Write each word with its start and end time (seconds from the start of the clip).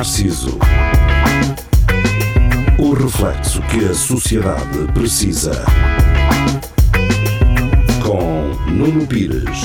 Narciso. 0.00 0.58
O 2.78 2.94
reflexo 2.94 3.60
que 3.64 3.84
a 3.84 3.92
sociedade 3.92 4.90
precisa. 4.94 5.62
Com 8.02 8.48
Nuno 8.70 9.06
Pires, 9.06 9.60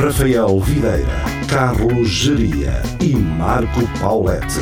Rafael 0.00 0.60
Videira, 0.60 1.24
Carlos 1.48 2.08
Geria 2.08 2.80
e 3.00 3.16
Marco 3.16 3.80
Paulette. 3.98 4.60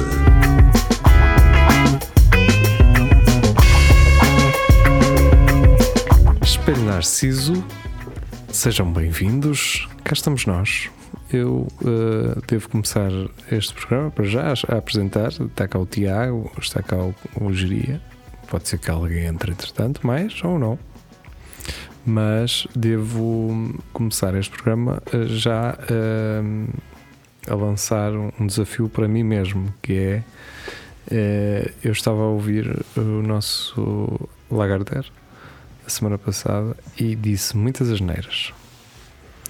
Espelho 6.41 6.85
Narciso, 6.85 7.63
sejam 8.51 8.91
bem-vindos. 8.91 9.87
Cá 10.03 10.15
estamos 10.15 10.47
nós. 10.47 10.89
Eu 11.31 11.69
uh, 11.83 12.41
devo 12.47 12.71
começar 12.71 13.11
este 13.53 13.75
programa 13.75 14.11
para 14.11 14.25
já 14.25 14.55
a 14.69 14.79
apresentar. 14.79 15.29
Está 15.29 15.69
cá 15.69 15.79
o 15.79 15.85
Tiago, 15.85 16.51
está 16.59 16.83
cá 16.83 16.97
o, 16.97 17.15
o 17.39 17.53
Geria. 17.53 18.01
Pode 18.49 18.67
ser 18.67 18.79
que 18.79 18.91
alguém 18.91 19.27
entre 19.27 19.53
entretanto, 19.53 20.07
mais 20.07 20.43
ou 20.43 20.59
não. 20.59 20.79
Mas 22.07 22.67
devo 22.75 23.79
começar 23.93 24.35
este 24.37 24.51
programa 24.57 25.03
uh, 25.13 25.27
já 25.27 25.77
uh, 25.77 26.73
a 27.47 27.55
lançar 27.55 28.11
um 28.13 28.47
desafio 28.47 28.89
para 28.89 29.07
mim 29.07 29.23
mesmo, 29.23 29.73
que 29.83 29.93
é 29.93 30.23
eu 31.83 31.93
estava 31.93 32.21
a 32.21 32.27
ouvir 32.27 32.85
o 32.95 33.23
nosso 33.23 34.29
Lagardère 34.51 35.11
a 35.87 35.89
semana 35.89 36.19
passada 36.19 36.77
e 36.99 37.17
disse 37.17 37.57
muitas 37.57 37.91
asneiras. 37.91 38.53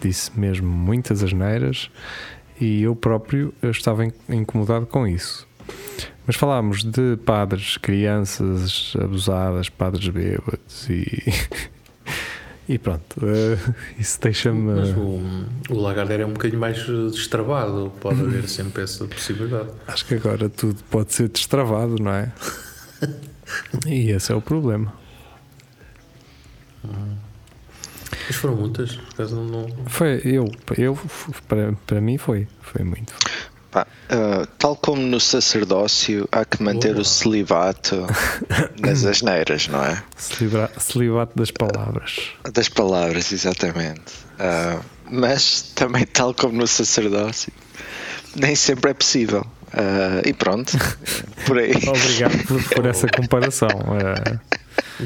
Disse 0.00 0.38
mesmo 0.38 0.68
muitas 0.68 1.22
asneiras 1.22 1.90
e 2.60 2.82
eu 2.82 2.94
próprio 2.94 3.52
estava 3.62 4.04
incomodado 4.28 4.86
com 4.86 5.06
isso. 5.06 5.46
Mas 6.26 6.36
falámos 6.36 6.84
de 6.84 7.16
padres, 7.24 7.78
crianças 7.78 8.92
abusadas, 9.00 9.68
padres 9.68 10.08
bêbados 10.08 10.88
e. 10.90 11.32
e 12.68 12.78
pronto, 12.78 13.24
uh, 13.24 13.74
isso 13.98 14.20
deixa-me. 14.20 14.74
Mas 14.74 14.90
o, 14.90 15.22
o 15.70 15.80
Lagardère 15.80 16.22
é 16.22 16.26
um 16.26 16.34
bocadinho 16.34 16.60
mais 16.60 16.84
destravado, 16.86 17.90
pode 18.00 18.20
haver 18.20 18.46
sempre 18.48 18.82
essa 18.82 19.06
possibilidade. 19.06 19.70
Acho 19.88 20.04
que 20.04 20.14
agora 20.16 20.50
tudo 20.50 20.82
pode 20.90 21.14
ser 21.14 21.28
destravado, 21.28 21.96
não 21.98 22.12
é? 22.12 22.30
e 23.88 24.10
esse 24.10 24.30
é 24.30 24.34
o 24.34 24.42
problema. 24.42 24.92
Mas 28.26 28.36
foram 28.36 28.56
muitas? 28.56 28.98
Não... 29.18 29.66
Foi, 29.86 30.20
eu, 30.24 30.50
eu 30.76 30.98
para, 31.46 31.72
para 31.86 32.00
mim 32.00 32.18
foi, 32.18 32.46
foi 32.60 32.84
muito. 32.84 33.14
Pá, 33.70 33.86
uh, 34.10 34.46
tal 34.58 34.74
como 34.76 35.02
no 35.02 35.20
sacerdócio, 35.20 36.26
há 36.32 36.44
que 36.44 36.62
manter 36.62 36.92
Boa. 36.92 37.02
o 37.02 37.04
celibato 37.04 38.06
nas 38.80 39.04
asneiras, 39.04 39.68
não 39.68 39.84
é? 39.84 40.02
Celibra, 40.16 40.70
celibato 40.78 41.36
das 41.36 41.50
palavras. 41.50 42.16
Uh, 42.46 42.50
das 42.50 42.68
palavras, 42.68 43.30
exatamente. 43.30 44.00
Uh, 44.38 44.82
mas 45.10 45.62
também, 45.74 46.06
tal 46.06 46.32
como 46.32 46.54
no 46.54 46.66
sacerdócio, 46.66 47.52
nem 48.34 48.56
sempre 48.56 48.90
é 48.90 48.94
possível. 48.94 49.46
e 50.24 50.32
pronto, 50.32 50.72
por 51.46 51.58
aí. 51.58 51.72
Obrigado 51.86 52.46
por, 52.46 52.64
por 52.70 52.86
essa 52.86 53.06
comparação. 53.06 53.68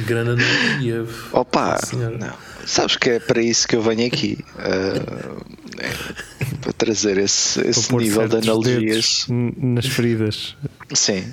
Grana 0.07 0.37
não 0.37 0.81
ia. 0.81 1.05
Opa, 1.33 1.79
não. 1.93 2.52
Sabes 2.67 2.97
que 2.97 3.11
é 3.11 3.19
para 3.21 3.43
isso 3.43 3.67
que 3.67 3.77
eu 3.77 3.83
venho 3.83 4.07
aqui. 4.07 4.39
Uh, 4.55 5.43
é, 5.79 6.57
para 6.61 6.73
trazer 6.73 7.19
esse, 7.19 7.61
esse 7.67 7.95
nível 7.95 8.29
de 8.29 8.37
analogias. 8.37 9.27
Nas 9.29 9.87
feridas. 9.87 10.57
Sim. 10.95 11.25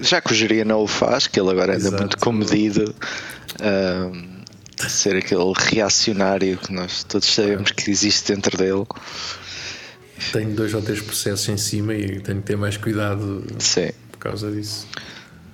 Já 0.00 0.20
que 0.20 0.32
o 0.32 0.34
Geria 0.34 0.64
não 0.64 0.82
o 0.82 0.86
faz, 0.86 1.26
que 1.26 1.40
ele 1.40 1.50
agora 1.50 1.74
anda 1.74 1.88
Exato. 1.88 2.02
muito 2.02 2.18
comedido. 2.18 2.94
Uh, 3.60 4.34
ser 4.88 5.16
aquele 5.16 5.52
reacionário 5.56 6.58
que 6.58 6.72
nós 6.72 7.04
todos 7.04 7.32
sabemos 7.32 7.70
que 7.70 7.90
existe 7.90 8.32
dentro 8.34 8.56
dele. 8.56 8.84
Tenho 10.32 10.54
dois 10.54 10.74
ou 10.74 10.82
três 10.82 11.00
processos 11.00 11.48
em 11.48 11.56
cima 11.56 11.94
e 11.94 12.20
tenho 12.20 12.40
que 12.40 12.46
ter 12.46 12.56
mais 12.56 12.76
cuidado 12.76 13.44
Sim. 13.58 13.90
por 14.12 14.18
causa 14.18 14.50
disso. 14.50 14.86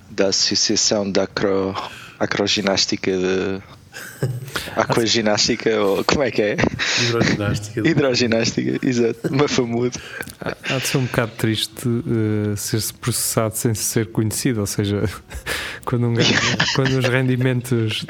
Da 0.09 0.27
Associação 0.27 1.09
da 1.09 1.23
Acro 1.23 1.75
acroginástica 2.19 3.11
de. 3.11 3.61
Aquaginástica, 4.75 5.79
ou 5.79 6.03
como 6.03 6.23
é 6.23 6.31
que 6.31 6.41
é? 6.41 6.57
Hidroginástica. 7.01 7.87
Hidroginástica, 7.87 8.87
exato, 8.87 9.33
mafamudo. 9.33 9.99
Há 10.39 10.77
de 10.77 10.87
ser 10.87 10.97
um 10.97 11.05
bocado 11.05 11.31
triste 11.37 11.87
uh, 11.87 12.55
ser-se 12.55 12.93
processado 12.93 13.55
sem 13.55 13.73
ser 13.73 14.07
conhecido, 14.07 14.61
ou 14.61 14.67
seja, 14.67 15.03
quando, 15.83 16.07
um 16.07 16.13
gajo, 16.13 16.33
quando 16.75 16.97
os 16.97 17.05
rendimentos 17.05 18.05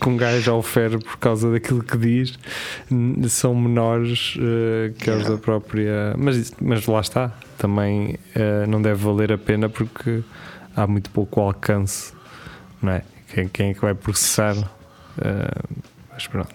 que 0.00 0.08
um 0.08 0.16
gajo 0.16 0.54
ofere 0.54 0.98
por 0.98 1.18
causa 1.18 1.50
daquilo 1.50 1.82
que 1.82 1.96
diz 1.96 2.38
são 3.28 3.54
menores 3.54 4.36
uh, 4.36 4.92
que 4.94 5.10
os 5.10 5.26
da 5.26 5.36
própria. 5.36 6.14
Mas, 6.16 6.52
mas 6.60 6.86
lá 6.86 7.00
está, 7.00 7.32
também 7.58 8.18
uh, 8.34 8.66
não 8.68 8.80
deve 8.80 9.02
valer 9.02 9.32
a 9.32 9.38
pena 9.38 9.68
porque 9.68 10.22
há 10.74 10.86
muito 10.86 11.10
pouco 11.10 11.40
alcance, 11.40 12.12
não 12.80 12.92
é? 12.92 13.02
Quem, 13.32 13.48
quem 13.48 13.70
é 13.70 13.74
que 13.74 13.80
vai 13.80 13.94
processar? 13.94 14.75
Uh, 15.18 15.82
mas 16.12 16.26
pronto. 16.26 16.54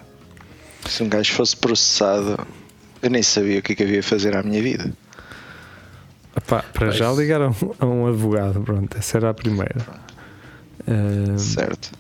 Se 0.88 1.04
um 1.04 1.10
gajo 1.10 1.34
fosse 1.34 1.56
processado, 1.56 2.46
eu 3.02 3.10
nem 3.10 3.24
sabia 3.24 3.60
o 3.60 3.62
que, 3.62 3.74
é 3.74 3.76
que 3.76 3.84
havia 3.84 4.00
a 4.00 4.04
fazer 4.04 4.36
à 4.36 4.44
minha 4.44 4.62
vida. 4.62 4.92
Epá, 6.36 6.64
para 6.74 6.88
Mas... 6.88 6.98
já 6.98 7.12
ligaram 7.12 7.56
a 7.80 7.86
um 7.86 8.08
advogado, 8.08 8.62
pronto, 8.62 8.98
essa 8.98 9.18
era 9.18 9.30
a 9.30 9.34
primeira. 9.34 9.86
Uh... 10.88 11.38
Certo. 11.38 11.92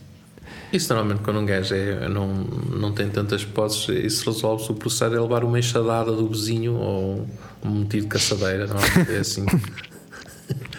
Isso 0.71 0.93
normalmente 0.93 1.21
quando 1.21 1.41
um 1.41 1.45
gajo 1.45 1.75
é, 1.75 2.07
não, 2.07 2.27
não 2.33 2.93
tem 2.93 3.09
tantas 3.09 3.43
posses, 3.43 3.89
isso 3.89 4.31
resolve-se 4.31 4.71
o 4.71 4.75
processar 4.75 5.07
é 5.07 5.19
levar 5.19 5.43
uma 5.43 5.59
enxadada 5.59 6.13
do 6.13 6.27
vizinho 6.29 6.75
ou 6.75 7.27
um 7.61 7.83
tiro 7.83 8.03
de 8.03 8.07
caçadeira, 8.07 8.67
não 8.67 8.77
é? 8.77 9.15
É 9.15 9.19
assim. 9.19 9.45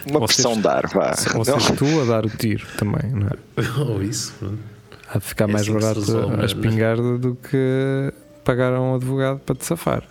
Uma 0.05 0.25
pressão 0.25 0.59
de 0.59 0.67
ar, 0.67 0.87
vá. 0.87 1.13
Ou 1.35 1.45
seja, 1.45 1.73
tu 1.75 2.01
a 2.01 2.05
dar 2.05 2.25
o 2.25 2.29
tiro 2.29 2.65
também, 2.77 3.11
não 3.11 3.27
é? 3.27 3.79
Ou 3.79 4.01
isso, 4.01 4.33
pronto. 4.39 4.72
De 5.13 5.19
ficar 5.21 5.49
é 5.49 5.53
mais 5.53 5.63
assim 5.63 5.73
barato 5.73 5.99
resolve, 5.99 6.41
a 6.41 6.45
espingarda 6.45 7.17
do 7.17 7.35
que 7.35 8.13
pagar 8.43 8.73
a 8.73 8.81
um 8.81 8.95
advogado 8.95 9.39
para 9.39 9.55
te 9.55 9.65
safar. 9.65 10.03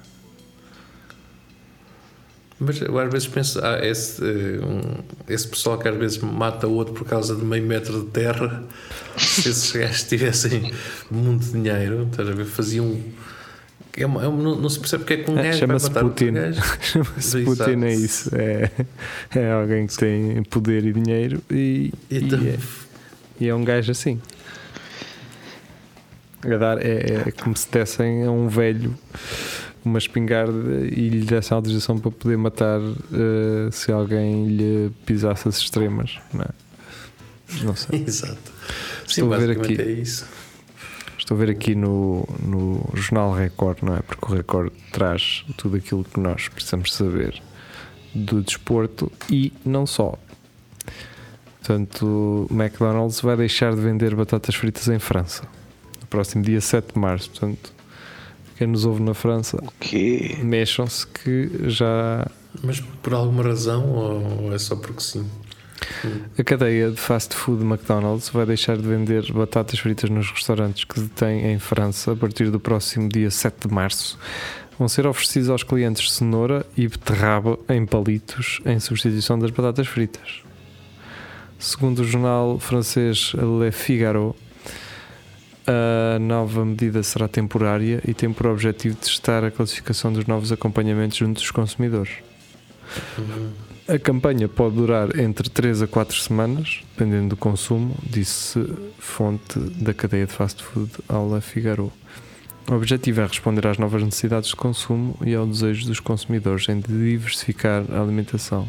Mas 2.64 2.80
eu 2.80 2.96
às 2.96 3.10
vezes 3.10 3.26
penso, 3.26 3.58
ah, 3.62 3.84
esse, 3.84 4.22
um, 4.22 5.02
esse 5.28 5.48
pessoal 5.48 5.78
que 5.78 5.88
às 5.88 5.96
vezes 5.96 6.18
mata 6.18 6.68
o 6.68 6.74
outro 6.74 6.94
por 6.94 7.04
causa 7.04 7.34
de 7.34 7.44
meio 7.44 7.64
metro 7.64 8.02
de 8.02 8.06
terra, 8.10 8.62
se 9.18 9.48
esses 9.48 9.72
gajos 9.72 10.04
tivessem 10.04 10.72
muito 11.10 11.44
dinheiro, 11.46 12.06
estás 12.08 12.28
a 12.28 12.32
ver, 12.32 12.44
faziam 12.44 12.96
é, 13.94 14.04
é, 14.04 14.06
não, 14.06 14.56
não, 14.56 14.68
se 14.70 14.78
percebe 14.78 15.04
porque 15.04 15.14
é 15.14 15.16
que 15.18 15.30
um 15.30 15.38
é, 15.38 15.42
gajo 15.42 15.58
Chama-se 15.58 15.90
Putin. 15.90 16.32
Chama-se 16.80 17.42
Putin, 17.42 17.84
é 17.84 17.94
isso. 17.94 18.30
É, 18.34 18.70
é 19.34 19.52
alguém 19.52 19.86
que 19.86 19.96
tem 19.96 20.42
poder 20.44 20.86
e 20.86 20.92
dinheiro 20.92 21.42
e, 21.50 21.92
então, 22.10 22.42
e, 22.42 22.48
é, 22.48 22.58
e 23.40 23.48
é 23.48 23.54
um 23.54 23.62
gajo 23.62 23.90
assim. 23.90 24.18
A 26.44 26.56
dar, 26.56 26.84
é, 26.84 27.24
é 27.28 27.30
como 27.30 27.56
se 27.56 27.70
dessem 27.70 28.24
a 28.24 28.30
um 28.30 28.48
velho 28.48 28.96
uma 29.84 29.98
espingarda 29.98 30.86
e 30.86 31.08
lhe 31.08 31.24
dessem 31.24 31.54
autorização 31.54 31.98
para 31.98 32.10
poder 32.10 32.36
matar 32.36 32.80
uh, 32.80 33.72
se 33.72 33.90
alguém 33.90 34.46
lhe 34.46 34.90
pisasse 35.04 35.48
as 35.48 35.58
extremas. 35.58 36.18
Não, 36.32 36.42
é? 36.42 36.48
não 37.64 37.76
sei. 37.76 38.02
Exato. 38.06 38.52
Estou 39.06 39.28
Sim, 39.28 39.34
a 39.34 39.38
ver 39.38 39.50
aqui. 39.58 39.80
É 39.80 39.90
isso. 39.90 40.26
Estou 41.18 41.36
a 41.36 41.40
ver 41.40 41.50
aqui 41.50 41.74
no, 41.74 42.26
no 42.40 42.88
Jornal 42.94 43.32
Record, 43.32 43.78
não 43.82 43.96
é? 43.96 44.02
Porque 44.02 44.24
o 44.24 44.34
Record 44.34 44.72
traz 44.92 45.44
tudo 45.56 45.76
aquilo 45.76 46.04
que 46.04 46.18
nós 46.18 46.48
precisamos 46.48 46.92
saber 46.92 47.40
do 48.14 48.42
desporto 48.42 49.10
e 49.30 49.52
não 49.64 49.86
só. 49.86 50.18
Portanto, 51.58 52.48
o 52.50 52.54
McDonald's 52.54 53.20
vai 53.20 53.36
deixar 53.36 53.74
de 53.74 53.80
vender 53.80 54.16
batatas 54.16 54.54
fritas 54.54 54.88
em 54.88 54.98
França 54.98 55.44
próximo 56.12 56.42
dia 56.44 56.60
7 56.60 56.92
de 56.92 57.00
março. 57.00 57.30
Portanto, 57.30 57.72
quem 58.56 58.66
nos 58.66 58.84
ouve 58.84 59.02
na 59.02 59.14
França, 59.14 59.58
mexam-se 60.42 61.06
que 61.06 61.50
já. 61.68 62.26
Mas 62.62 62.80
por 62.80 63.14
alguma 63.14 63.42
razão 63.42 63.88
ou 64.42 64.54
é 64.54 64.58
só 64.58 64.76
porque 64.76 65.00
sim? 65.00 65.26
A 66.38 66.44
cadeia 66.44 66.90
de 66.90 66.96
fast 66.96 67.34
food 67.34 67.64
McDonald's 67.64 68.28
vai 68.28 68.46
deixar 68.46 68.76
de 68.76 68.86
vender 68.86 69.32
batatas 69.32 69.80
fritas 69.80 70.08
nos 70.10 70.30
restaurantes 70.30 70.84
que 70.84 71.00
detém 71.00 71.52
em 71.52 71.58
França 71.58 72.12
a 72.12 72.16
partir 72.16 72.50
do 72.50 72.60
próximo 72.60 73.08
dia 73.08 73.30
7 73.30 73.66
de 73.66 73.74
março. 73.74 74.18
Vão 74.78 74.86
ser 74.88 75.06
oferecidos 75.06 75.48
aos 75.48 75.62
clientes 75.62 76.12
cenoura 76.12 76.64
e 76.76 76.86
beterraba 76.86 77.58
em 77.68 77.84
palitos 77.84 78.60
em 78.64 78.78
substituição 78.78 79.38
das 79.38 79.50
batatas 79.50 79.88
fritas. 79.88 80.42
Segundo 81.58 82.00
o 82.00 82.04
jornal 82.04 82.58
francês 82.58 83.32
Le 83.34 83.72
Figaro, 83.72 84.36
a 85.66 86.18
nova 86.18 86.64
medida 86.64 87.02
será 87.02 87.28
temporária 87.28 88.02
e 88.06 88.12
tem 88.14 88.32
por 88.32 88.46
objetivo 88.46 88.96
testar 88.96 89.44
a 89.44 89.50
classificação 89.50 90.12
dos 90.12 90.26
novos 90.26 90.50
acompanhamentos 90.52 91.18
junto 91.18 91.40
dos 91.40 91.50
consumidores. 91.50 92.14
Uhum. 93.18 93.50
A 93.88 93.98
campanha 93.98 94.48
pode 94.48 94.76
durar 94.76 95.18
entre 95.18 95.50
3 95.50 95.82
a 95.82 95.86
4 95.86 96.16
semanas, 96.16 96.82
dependendo 96.92 97.30
do 97.30 97.36
consumo, 97.36 97.96
disse 98.02 98.64
fonte 98.98 99.58
da 99.58 99.92
cadeia 99.92 100.26
de 100.26 100.32
fast 100.32 100.62
food 100.62 100.90
Aula 101.08 101.40
Figaro. 101.40 101.92
O 102.70 102.74
objetivo 102.74 103.20
é 103.20 103.26
responder 103.26 103.66
às 103.66 103.78
novas 103.78 104.02
necessidades 104.02 104.50
de 104.50 104.56
consumo 104.56 105.16
e 105.24 105.34
ao 105.34 105.46
desejo 105.46 105.86
dos 105.86 105.98
consumidores 105.98 106.68
em 106.68 106.78
diversificar 106.78 107.84
a 107.90 108.00
alimentação. 108.00 108.68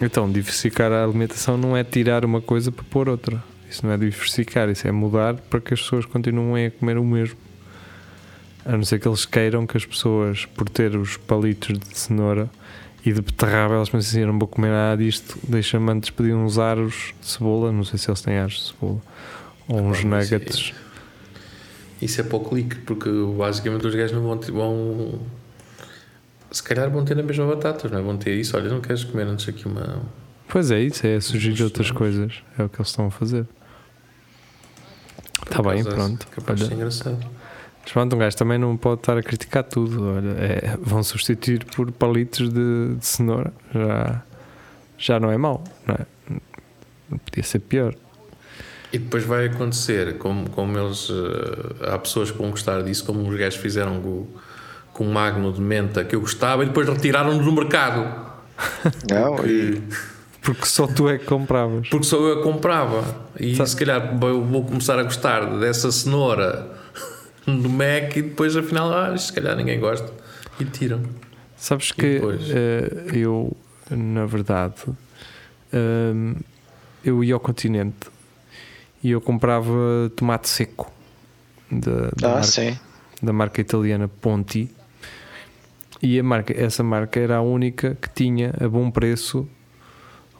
Então, 0.00 0.30
diversificar 0.30 0.90
a 0.90 1.04
alimentação 1.04 1.58
não 1.58 1.76
é 1.76 1.84
tirar 1.84 2.24
uma 2.24 2.40
coisa 2.40 2.72
para 2.72 2.84
pôr 2.84 3.08
outra. 3.08 3.42
Isso 3.74 3.84
não 3.84 3.92
é 3.92 3.96
diversificar, 3.96 4.68
isso 4.68 4.86
é 4.86 4.92
mudar 4.92 5.34
para 5.34 5.60
que 5.60 5.74
as 5.74 5.82
pessoas 5.82 6.06
continuem 6.06 6.66
a 6.66 6.70
comer 6.70 6.96
o 6.96 7.04
mesmo. 7.04 7.36
A 8.64 8.76
não 8.76 8.84
ser 8.84 9.00
que 9.00 9.08
eles 9.08 9.26
queiram 9.26 9.66
que 9.66 9.76
as 9.76 9.84
pessoas, 9.84 10.46
por 10.46 10.68
ter 10.68 10.94
os 10.94 11.16
palitos 11.16 11.76
de 11.76 11.98
cenoura 11.98 12.48
e 13.04 13.12
de 13.12 13.20
beterraba, 13.20 13.74
elas 13.74 13.88
pensam 13.88 14.10
assim: 14.10 14.24
não 14.24 14.38
vou 14.38 14.46
comer 14.46 14.68
nada 14.68 15.02
disto, 15.02 15.36
deixa-me 15.42 15.90
antes 15.90 16.10
pedir 16.10 16.34
uns 16.34 16.56
aros 16.56 17.12
de 17.20 17.26
cebola. 17.26 17.72
Não 17.72 17.82
sei 17.82 17.98
se 17.98 18.08
eles 18.08 18.20
têm 18.20 18.38
aros 18.38 18.54
de 18.54 18.62
cebola 18.68 19.00
ou 19.66 19.80
uns 19.80 20.04
mas 20.04 20.30
nuggets. 20.30 20.56
Isso, 20.56 20.74
isso 22.00 22.20
é 22.20 22.24
para 22.24 22.36
o 22.36 22.40
clique, 22.44 22.76
porque 22.76 23.10
basicamente 23.36 23.84
os 23.88 23.94
gajos 23.94 24.12
não 24.12 24.22
vão, 24.22 24.38
vão. 24.38 25.20
Se 26.52 26.62
calhar 26.62 26.88
vão 26.90 27.04
ter 27.04 27.18
a 27.18 27.24
mesma 27.24 27.44
batatas, 27.44 27.90
não 27.90 27.98
é? 27.98 28.02
Vão 28.02 28.16
ter 28.16 28.38
isso. 28.38 28.56
Olha, 28.56 28.70
não 28.70 28.80
queres 28.80 29.02
comer 29.02 29.26
antes 29.26 29.48
aqui 29.48 29.66
uma. 29.66 30.00
Pois 30.48 30.70
é, 30.70 30.80
isso 30.80 31.04
é 31.04 31.18
sugerir 31.18 31.60
outras 31.64 31.90
coisas. 31.90 32.34
É 32.56 32.62
o 32.62 32.68
que 32.68 32.76
eles 32.76 32.88
estão 32.88 33.08
a 33.08 33.10
fazer. 33.10 33.44
Está 35.44 35.62
bem, 35.62 35.80
acaso, 35.80 35.96
pronto. 35.96 36.26
Capaz 36.28 36.58
de 36.58 36.66
ser 36.66 36.74
engraçado. 36.74 37.26
Mas 37.82 37.92
pronto, 37.92 38.16
um 38.16 38.18
gajo 38.18 38.36
também 38.36 38.58
não 38.58 38.76
pode 38.76 39.00
estar 39.00 39.16
a 39.18 39.22
criticar 39.22 39.62
tudo. 39.62 40.14
Olha, 40.14 40.30
é, 40.38 40.78
vão 40.80 41.02
substituir 41.02 41.64
por 41.64 41.92
palitos 41.92 42.48
de, 42.48 42.94
de 42.94 43.06
cenoura. 43.06 43.52
Já, 43.74 44.22
já 44.96 45.20
não 45.20 45.30
é 45.30 45.36
mau, 45.36 45.62
não 45.86 45.94
é? 45.94 46.06
Podia 47.26 47.42
ser 47.44 47.58
pior. 47.58 47.94
E 48.92 48.98
depois 48.98 49.24
vai 49.24 49.46
acontecer, 49.46 50.18
como, 50.18 50.48
como 50.50 50.78
eles. 50.78 51.10
eh, 51.10 51.92
há 51.92 51.98
pessoas 51.98 52.30
que 52.30 52.38
vão 52.38 52.50
gostar 52.50 52.80
disso, 52.82 53.04
como 53.04 53.28
os 53.28 53.36
gajos 53.36 53.58
fizeram 53.58 54.00
com, 54.00 54.26
com 54.92 55.04
o 55.04 55.12
Magno 55.12 55.52
de 55.52 55.60
menta 55.60 56.04
que 56.04 56.14
eu 56.14 56.20
gostava 56.20 56.62
e 56.62 56.66
depois 56.66 56.88
retiraram-no 56.88 57.42
do 57.44 57.52
mercado. 57.52 58.32
Não, 59.10 59.44
e, 59.44 59.82
Porque 60.44 60.66
só 60.66 60.86
tu 60.86 61.08
é 61.08 61.16
que 61.18 61.24
compravas. 61.24 61.88
porque 61.88 62.04
só 62.06 62.16
eu 62.18 62.40
a 62.40 62.42
comprava. 62.42 63.02
E 63.40 63.56
Sa- 63.56 63.66
se 63.66 63.74
calhar 63.76 64.16
eu 64.22 64.44
vou 64.44 64.64
começar 64.64 64.98
a 64.98 65.02
gostar 65.02 65.58
dessa 65.58 65.90
cenoura 65.90 66.70
no 67.46 67.68
Mac 67.70 68.14
e 68.16 68.22
depois 68.22 68.54
afinal, 68.56 68.92
ah, 68.92 69.16
se 69.16 69.32
calhar 69.32 69.56
ninguém 69.56 69.80
gosta. 69.80 70.12
E 70.60 70.64
tiram. 70.66 71.02
Sabes 71.56 71.88
E 71.90 71.94
que 71.94 72.14
depois? 72.14 72.42
eh, 72.50 73.06
eu, 73.14 73.56
na 73.90 74.26
verdade, 74.26 74.74
hum, 75.72 76.34
eu 77.04 77.24
ia 77.24 77.34
ao 77.34 77.40
continente 77.40 78.08
e 79.02 79.10
eu 79.10 79.20
comprava 79.20 79.72
tomate 80.14 80.48
seco 80.48 80.92
da, 81.70 82.10
da, 82.16 82.28
ah, 82.28 82.30
marca, 82.34 82.42
sim. 82.46 82.78
da 83.22 83.32
marca 83.32 83.60
italiana 83.62 84.08
Ponti. 84.08 84.70
E 86.02 86.18
a 86.18 86.22
marca, 86.22 86.52
essa 86.54 86.82
marca 86.82 87.18
era 87.18 87.36
a 87.36 87.40
única 87.42 87.96
que 88.00 88.10
tinha 88.10 88.52
a 88.60 88.68
bom 88.68 88.90
preço 88.90 89.48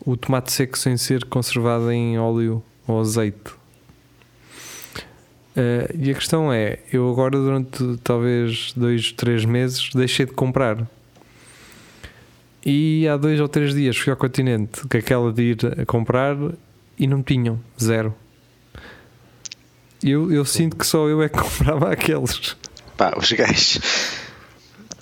o 0.05 0.17
tomate 0.17 0.53
seco 0.53 0.79
sem 0.79 0.97
ser 0.97 1.25
conservado 1.25 1.91
em 1.91 2.19
óleo 2.19 2.62
ou 2.87 3.01
azeite. 3.01 3.53
Eh, 5.56 5.95
e 5.99 6.11
a 6.11 6.15
questão 6.15 6.53
é, 6.53 6.81
eu 6.93 7.09
agora 7.11 7.39
durante 7.39 7.97
talvez 8.03 8.73
dois, 8.77 9.12
três 9.12 9.45
meses 9.45 9.91
deixei 9.95 10.27
de 10.27 10.33
comprar. 10.33 10.89
E 12.65 13.06
há 13.09 13.17
dois 13.17 13.41
ou 13.41 13.49
três 13.49 13.75
dias 13.75 13.97
fui 13.97 14.11
ao 14.11 14.17
continente 14.17 14.81
com 14.89 14.97
aquela 14.97 15.33
de 15.33 15.43
ir 15.43 15.59
a 15.81 15.85
comprar 15.85 16.37
e 16.99 17.06
não 17.06 17.23
tinham, 17.23 17.61
zero. 17.81 18.15
Eu, 20.03 20.33
eu 20.33 20.45
sinto 20.45 20.77
que 20.77 20.87
só 20.87 21.09
eu 21.09 21.23
é 21.23 21.29
que 21.29 21.39
comprava 21.41 21.93
aqueles. 21.93 22.56
Pá, 22.97 23.15
os 23.17 23.31
gajos. 23.33 23.81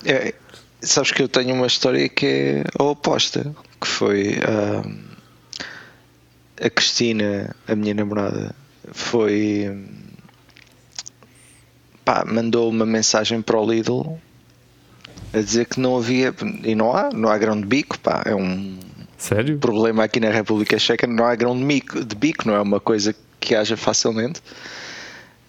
É, 0.05 0.33
sabes 0.81 1.11
que 1.11 1.23
eu 1.23 1.27
tenho 1.27 1.55
uma 1.55 1.67
história 1.67 2.07
que 2.09 2.25
é 2.25 2.63
a 2.77 2.83
oposta. 2.83 3.55
Que 3.83 3.89
foi 3.89 4.39
ah, 4.47 4.81
a 6.65 6.69
Cristina, 6.69 7.53
a 7.67 7.75
minha 7.75 7.93
namorada, 7.93 8.55
foi. 8.93 9.77
Pá, 12.05 12.23
mandou 12.25 12.69
uma 12.69 12.85
mensagem 12.85 13.41
para 13.41 13.59
o 13.59 13.69
Lidl 13.69 14.17
a 15.33 15.39
dizer 15.41 15.65
que 15.65 15.81
não 15.81 15.97
havia. 15.97 16.33
E 16.63 16.73
não 16.73 16.95
há, 16.95 17.09
não 17.11 17.27
há 17.27 17.37
grão 17.37 17.59
de 17.59 17.67
bico, 17.67 17.99
pá. 17.99 18.23
É 18.25 18.33
um 18.33 18.79
Sério? 19.17 19.57
problema 19.57 20.05
aqui 20.05 20.21
na 20.21 20.29
República 20.29 20.79
Checa, 20.79 21.05
não 21.05 21.25
há 21.25 21.35
grão 21.35 21.57
de 21.57 21.65
bico, 21.65 22.05
de 22.05 22.15
bico 22.15 22.47
não 22.47 22.55
é 22.55 22.61
uma 22.61 22.79
coisa 22.79 23.13
que 23.37 23.53
haja 23.53 23.75
facilmente. 23.75 24.41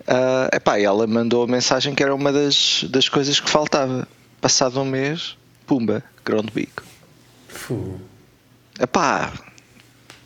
Ah, 0.09 0.51
epá, 0.53 0.81
e 0.81 0.83
ela 0.83 1.07
mandou 1.07 1.45
a 1.45 1.47
mensagem 1.47 1.95
que 1.95 2.03
era 2.03 2.13
uma 2.13 2.33
das, 2.33 2.85
das 2.91 3.09
coisas 3.09 3.39
que 3.39 3.49
faltava. 3.49 4.09
Passado 4.41 4.81
um 4.81 4.85
mês, 4.85 5.39
pumba, 5.69 6.03
grão 6.25 6.43
de 6.43 6.51
bico. 6.51 6.83
Fu. 7.47 8.01
Epá, 8.81 9.33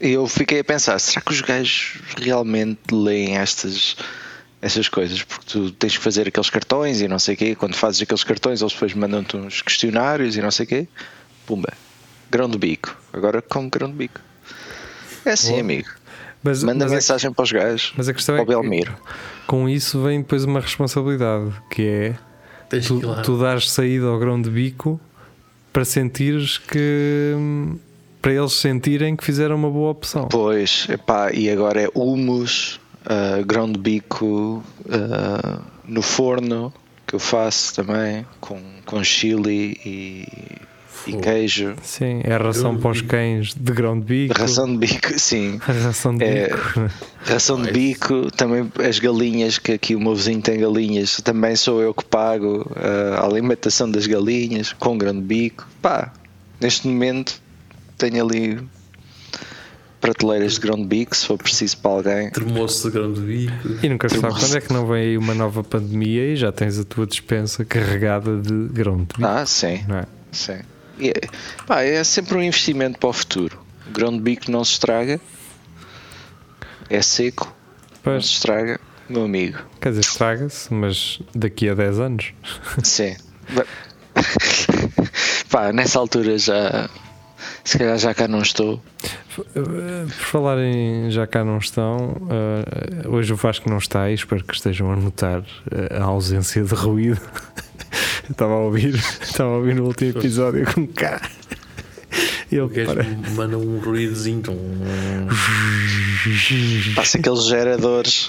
eu 0.00 0.26
fiquei 0.26 0.60
a 0.60 0.64
pensar, 0.64 0.98
será 0.98 1.20
que 1.20 1.32
os 1.32 1.40
gajos 1.40 1.98
realmente 2.16 2.80
leem 2.92 3.36
estas, 3.36 3.96
estas 4.62 4.88
coisas? 4.88 5.22
Porque 5.22 5.44
tu 5.46 5.70
tens 5.72 5.96
que 5.96 6.02
fazer 6.02 6.28
aqueles 6.28 6.48
cartões 6.50 7.00
e 7.00 7.08
não 7.08 7.18
sei 7.18 7.34
o 7.34 7.36
quê. 7.36 7.54
Quando 7.54 7.74
fazes 7.74 8.00
aqueles 8.02 8.24
cartões, 8.24 8.60
eles 8.60 8.72
depois 8.72 8.94
mandam-te 8.94 9.36
uns 9.36 9.60
questionários 9.62 10.36
e 10.36 10.40
não 10.40 10.50
sei 10.50 10.64
o 10.64 10.68
quê. 10.68 10.88
Pumba, 11.46 11.72
grão 12.30 12.48
de 12.48 12.58
bico. 12.58 12.96
Agora 13.12 13.42
como 13.42 13.68
grão 13.68 13.88
de 13.90 13.96
bico. 13.96 14.20
É 15.24 15.32
assim, 15.32 15.50
Boa. 15.50 15.60
amigo. 15.60 15.88
Mas, 16.42 16.62
Manda 16.62 16.84
mas, 16.84 16.92
a, 16.92 16.94
mensagem 16.94 17.32
para 17.32 17.42
os 17.42 17.52
gajos. 17.52 17.92
mas 17.96 18.08
a 18.08 18.14
questão 18.14 18.36
para 18.36 18.42
é 18.42 18.56
o 18.56 18.62
Belmiro. 18.62 18.92
que 18.92 19.46
com 19.46 19.68
isso 19.68 20.00
vem 20.02 20.20
depois 20.20 20.44
uma 20.44 20.60
responsabilidade 20.60 21.52
que 21.70 21.82
é 21.82 22.14
Tens 22.70 22.86
que 22.86 23.00
tu, 23.00 23.22
tu 23.22 23.38
dares 23.38 23.68
saída 23.70 24.06
ao 24.06 24.18
grão 24.20 24.40
de 24.40 24.48
bico 24.48 25.00
para 25.72 25.84
sentires 25.84 26.56
que 26.58 27.34
hum, 27.36 27.76
para 28.20 28.32
eles 28.32 28.52
sentirem 28.52 29.16
que 29.16 29.24
fizeram 29.24 29.56
uma 29.56 29.70
boa 29.70 29.90
opção. 29.90 30.28
Pois, 30.28 30.86
epá, 30.88 31.32
e 31.32 31.50
agora 31.50 31.82
é 31.82 31.88
humus, 31.94 32.80
ah, 33.04 33.42
grão 33.44 33.70
de 33.70 33.78
bico 33.78 34.62
ah, 34.90 35.60
no 35.86 36.02
forno, 36.02 36.72
que 37.06 37.14
eu 37.14 37.18
faço 37.18 37.74
também, 37.74 38.26
com, 38.40 38.60
com 38.84 39.02
chili 39.02 39.80
e, 39.84 40.26
e 41.06 41.16
queijo. 41.16 41.74
Sim, 41.82 42.20
é 42.24 42.34
a 42.34 42.38
ração 42.38 42.76
para 42.76 42.90
os 42.90 43.00
cães 43.00 43.54
de 43.54 43.72
grão 43.72 43.98
de 43.98 44.04
bico. 44.04 44.38
Ração 44.38 44.66
de 44.66 44.76
bico, 44.76 45.18
sim. 45.18 45.58
A 45.66 45.72
ração 45.86 46.14
de 46.14 46.24
É, 46.24 46.48
bico. 46.48 46.90
Ração 47.24 47.62
de 47.62 47.72
bico, 47.72 48.30
também 48.32 48.70
as 48.86 48.98
galinhas, 48.98 49.58
que 49.58 49.72
aqui 49.72 49.94
o 49.94 50.00
meu 50.00 50.14
vizinho 50.14 50.42
tem 50.42 50.58
galinhas, 50.58 51.16
também 51.22 51.56
sou 51.56 51.80
eu 51.80 51.94
que 51.94 52.04
pago 52.04 52.70
ah, 52.76 53.20
a 53.20 53.24
alimentação 53.24 53.90
das 53.90 54.06
galinhas 54.06 54.72
com 54.72 54.98
grão 54.98 55.14
de 55.14 55.22
bico. 55.22 55.66
Pá, 55.80 56.12
neste 56.60 56.86
momento 56.88 57.40
tenho 57.98 58.24
ali 58.24 58.60
prateleiras 60.00 60.54
de 60.54 60.60
grão 60.60 60.76
de 60.76 60.84
bico, 60.86 61.16
se 61.16 61.26
for 61.26 61.36
preciso 61.36 61.76
para 61.78 61.90
alguém. 61.90 62.30
Termoço 62.30 62.88
de 62.88 62.94
grão 62.96 63.12
de 63.12 63.20
bico. 63.20 63.52
E 63.82 63.88
nunca 63.88 64.08
se 64.08 64.20
sabe 64.20 64.38
quando 64.38 64.56
é 64.56 64.60
que 64.60 64.72
não 64.72 64.86
vem 64.86 65.02
aí 65.02 65.18
uma 65.18 65.34
nova 65.34 65.64
pandemia 65.64 66.32
e 66.32 66.36
já 66.36 66.52
tens 66.52 66.78
a 66.78 66.84
tua 66.84 67.04
dispensa 67.06 67.64
carregada 67.64 68.40
de 68.40 68.68
grão 68.68 68.98
de 68.98 69.04
bico. 69.06 69.24
Ah, 69.24 69.44
sim, 69.44 69.84
Não 69.88 69.96
é? 69.98 70.04
sim. 70.30 70.58
E 71.00 71.08
é, 71.10 71.14
pá, 71.66 71.82
é 71.82 72.02
sempre 72.04 72.36
um 72.36 72.42
investimento 72.42 72.98
para 72.98 73.08
o 73.08 73.12
futuro. 73.12 73.58
O 73.88 73.92
grão 73.92 74.12
de 74.12 74.20
bico 74.20 74.50
não 74.50 74.64
se 74.64 74.72
estraga, 74.72 75.20
é 76.90 77.02
seco, 77.02 77.46
não 77.46 77.98
Pois, 78.02 78.26
se 78.26 78.32
estraga, 78.34 78.78
meu 79.08 79.24
amigo. 79.24 79.58
quer 79.80 79.88
dizer, 79.90 80.00
estraga-se, 80.02 80.72
mas 80.72 81.20
daqui 81.34 81.68
a 81.68 81.74
10 81.74 81.98
anos. 82.00 82.32
Sim. 82.84 83.16
Pá, 85.50 85.72
nessa 85.72 85.98
altura 85.98 86.38
já. 86.38 86.88
Se 87.68 87.76
calhar 87.76 87.98
já 87.98 88.14
cá 88.14 88.26
não 88.26 88.40
estou. 88.40 88.80
Uh, 89.38 89.44
Por 90.06 90.10
falar 90.10 90.56
em 90.58 91.10
já 91.10 91.26
cá 91.26 91.44
não 91.44 91.58
estão, 91.58 92.16
uh, 92.22 93.08
hoje 93.10 93.30
o 93.34 93.36
Vasco 93.36 93.68
não 93.68 93.76
está 93.76 94.10
e 94.10 94.14
espero 94.14 94.42
que 94.42 94.54
estejam 94.54 94.90
a 94.90 94.96
notar 94.96 95.40
uh, 95.40 96.00
a 96.00 96.04
ausência 96.04 96.64
de 96.64 96.74
ruído. 96.74 97.20
Estava 98.30 98.54
a 98.54 98.58
ouvir, 98.58 98.94
estava 98.94 99.50
a 99.50 99.56
ouvir 99.56 99.74
no 99.74 99.84
último 99.84 100.10
episódio 100.18 100.64
com 100.74 100.86
cá. 100.86 101.20
O 102.50 102.54
ele 102.54 102.68
gajo 102.68 102.94
para. 102.94 103.04
manda 103.34 103.56
um 103.58 103.78
ruídozinho. 103.80 104.42
um- 104.50 105.26
Passa 106.94 107.18
aqueles 107.18 107.46
geradores. 107.46 108.28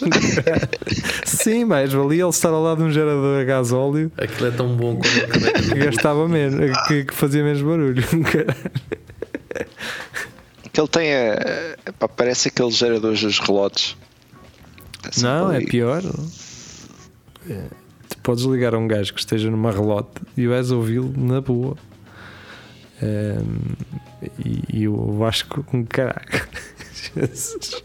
Sim, 1.26 1.66
mas 1.66 1.92
valia 1.94 2.24
ele 2.24 2.30
estar 2.30 2.50
ao 2.50 2.62
lado 2.64 2.78
de 2.80 2.84
um 2.84 2.92
gerador 2.92 3.42
a 3.42 3.44
gás 3.44 3.72
óleo 3.74 4.10
Aquilo 4.18 4.48
é 4.48 4.52
tão 4.52 4.76
bom 4.76 4.98
quando 4.98 5.54
que 5.74 5.80
gastava 5.80 6.28
menos, 6.30 6.88
que, 6.88 7.04
que 7.06 7.14
fazia 7.14 7.44
menos 7.44 7.62
barulho. 7.62 8.04
Que 10.72 10.80
ele 10.80 10.88
tem 10.88 11.12
a. 11.14 11.94
Pá, 11.98 12.08
parece 12.08 12.50
aqueles 12.50 12.76
geradores 12.76 13.22
dos 13.22 13.40
relotes. 13.40 13.98
Está 15.10 15.28
Não, 15.28 15.52
é 15.52 15.62
pior. 15.62 16.04
É, 17.50 17.64
Tu 18.10 18.18
podes 18.24 18.44
ligar 18.44 18.74
a 18.74 18.78
um 18.78 18.88
gajo 18.88 19.14
que 19.14 19.20
esteja 19.20 19.52
numa 19.52 19.72
relote 19.72 20.22
e 20.36 20.48
vais 20.48 20.72
ouvi-lo 20.72 21.14
na 21.16 21.40
boa. 21.40 21.76
Um, 23.02 24.22
e, 24.44 24.82
e 24.82 24.88
o 24.88 25.14
Vasco, 25.14 25.64
um 25.72 25.86
caraca. 25.86 26.50
Jesus. 27.16 27.84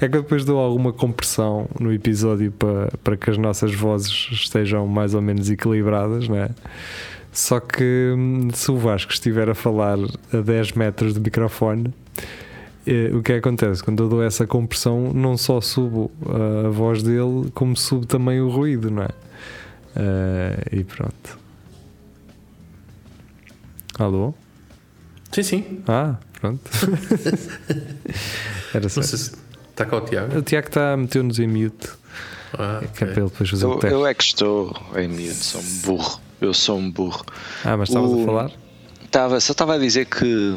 É 0.00 0.08
que 0.08 0.16
depois 0.16 0.44
dou 0.44 0.58
alguma 0.58 0.92
compressão 0.92 1.68
no 1.78 1.92
episódio 1.92 2.50
para, 2.52 2.88
para 3.04 3.16
que 3.16 3.30
as 3.30 3.36
nossas 3.36 3.74
vozes 3.74 4.28
estejam 4.32 4.86
mais 4.86 5.14
ou 5.14 5.20
menos 5.20 5.50
equilibradas, 5.50 6.26
não 6.26 6.36
é? 6.36 6.48
Só 7.38 7.60
que 7.60 8.14
hum, 8.16 8.48
se 8.52 8.68
o 8.68 8.76
Vasco 8.76 9.12
estiver 9.12 9.48
a 9.48 9.54
falar 9.54 9.96
a 10.32 10.38
10 10.40 10.72
metros 10.72 11.14
do 11.14 11.20
microfone, 11.20 11.94
eh, 12.84 13.12
o 13.14 13.22
que 13.22 13.32
acontece? 13.34 13.80
Quando 13.80 14.02
eu 14.02 14.08
dou 14.08 14.20
essa 14.24 14.44
compressão, 14.44 15.12
não 15.14 15.36
só 15.36 15.60
subo 15.60 16.10
a 16.66 16.68
voz 16.68 17.00
dele, 17.00 17.48
como 17.54 17.76
subo 17.76 18.06
também 18.06 18.40
o 18.40 18.48
ruído, 18.50 18.90
não 18.90 19.04
é? 19.04 19.10
Uh, 19.94 20.80
e 20.80 20.82
pronto. 20.82 21.38
Alô? 24.00 24.34
Sim, 25.30 25.42
sim. 25.44 25.82
Ah, 25.86 26.16
pronto. 26.40 26.68
Era 28.74 28.88
se 28.88 28.98
está 29.00 29.86
cá 29.86 29.96
o 29.96 30.00
Tiago. 30.00 30.38
O 30.38 30.42
Tiago 30.42 30.66
está 30.66 30.94
a 30.94 30.96
meter-nos 30.96 31.38
em 31.38 31.46
mute. 31.46 31.88
Ah, 32.54 32.80
Que 32.80 33.04
é 33.04 33.06
ok. 33.06 33.08
para 33.14 33.20
ele 33.22 33.30
depois 33.30 33.50
fazer 33.50 33.66
o 33.66 33.72
Eu, 33.74 33.78
teste. 33.78 33.94
eu 33.94 34.06
é 34.06 34.14
que 34.14 34.24
estou 34.24 34.76
em 34.96 35.06
mute, 35.08 35.34
sou 35.34 35.60
um 35.60 35.78
burro. 35.84 36.20
Eu 36.40 36.54
sou 36.54 36.78
um 36.78 36.90
burro. 36.90 37.24
Ah, 37.64 37.76
mas 37.76 37.88
estavas 37.88 38.10
o- 38.10 38.22
a 38.22 38.24
falar? 38.26 38.50
Tava, 39.10 39.40
só 39.40 39.52
estava 39.52 39.74
a 39.74 39.78
dizer 39.78 40.04
que 40.06 40.56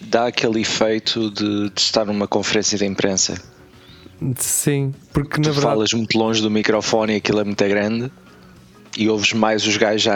dá 0.00 0.26
aquele 0.26 0.60
efeito 0.60 1.30
de, 1.30 1.70
de 1.70 1.80
estar 1.80 2.04
numa 2.04 2.28
conferência 2.28 2.76
de 2.78 2.84
imprensa. 2.84 3.40
Sim, 4.36 4.94
porque 5.12 5.38
na 5.38 5.44
tu 5.44 5.52
verdade. 5.52 5.60
falas 5.62 5.92
muito 5.92 6.16
longe 6.18 6.40
do 6.40 6.50
microfone 6.50 7.14
e 7.14 7.16
aquilo 7.16 7.40
é 7.40 7.44
muito 7.44 7.64
grande 7.68 8.10
e 8.96 9.08
ouves 9.08 9.32
mais 9.32 9.66
os 9.66 9.76
gajos, 9.76 10.06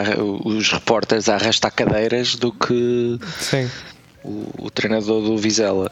os 0.45 0.71
repórteres 0.71 1.27
a 1.27 1.35
arrastar 1.35 1.71
cadeiras 1.73 2.35
do 2.35 2.51
que 2.51 3.19
Sim. 3.39 3.69
o, 4.23 4.47
o 4.65 4.69
treinador 4.71 5.21
do 5.21 5.37
Vizela. 5.37 5.91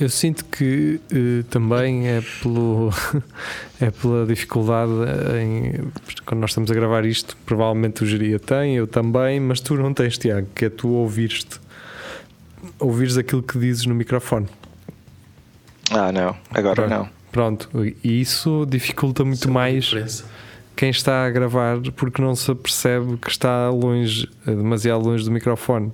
Eu 0.00 0.08
sinto 0.08 0.46
que 0.46 0.98
eh, 1.12 1.44
também 1.50 2.08
é, 2.08 2.22
pelo, 2.42 2.88
é 3.78 3.90
pela 3.90 4.26
dificuldade 4.26 4.90
em. 5.38 5.92
Quando 6.24 6.40
nós 6.40 6.50
estamos 6.50 6.70
a 6.70 6.74
gravar 6.74 7.04
isto, 7.04 7.36
provavelmente 7.44 8.02
o 8.02 8.06
Geria 8.06 8.38
tem, 8.38 8.76
eu 8.76 8.86
também, 8.86 9.38
mas 9.38 9.60
tu 9.60 9.74
não 9.74 9.92
tens, 9.92 10.16
Tiago, 10.16 10.46
que 10.54 10.64
é 10.64 10.70
tu 10.70 10.88
ouvires-te. 10.88 11.60
Ouvires 12.78 13.18
aquilo 13.18 13.42
que 13.42 13.58
dizes 13.58 13.84
no 13.84 13.94
microfone. 13.94 14.46
Ah, 15.90 16.10
não, 16.10 16.34
agora 16.50 16.86
Pronto. 16.86 16.90
não. 16.90 17.08
Pronto, 17.30 17.70
e 18.02 18.20
isso 18.20 18.66
dificulta 18.68 19.24
muito 19.24 19.48
é 19.48 19.50
mais 19.50 19.84
diferença. 19.84 20.24
quem 20.74 20.90
está 20.90 21.26
a 21.26 21.30
gravar 21.30 21.78
porque 21.94 22.20
não 22.20 22.34
se 22.34 22.52
percebe 22.54 23.16
que 23.18 23.30
está 23.30 23.68
longe, 23.70 24.28
demasiado 24.46 25.04
longe 25.04 25.24
do 25.24 25.30
microfone. 25.30 25.92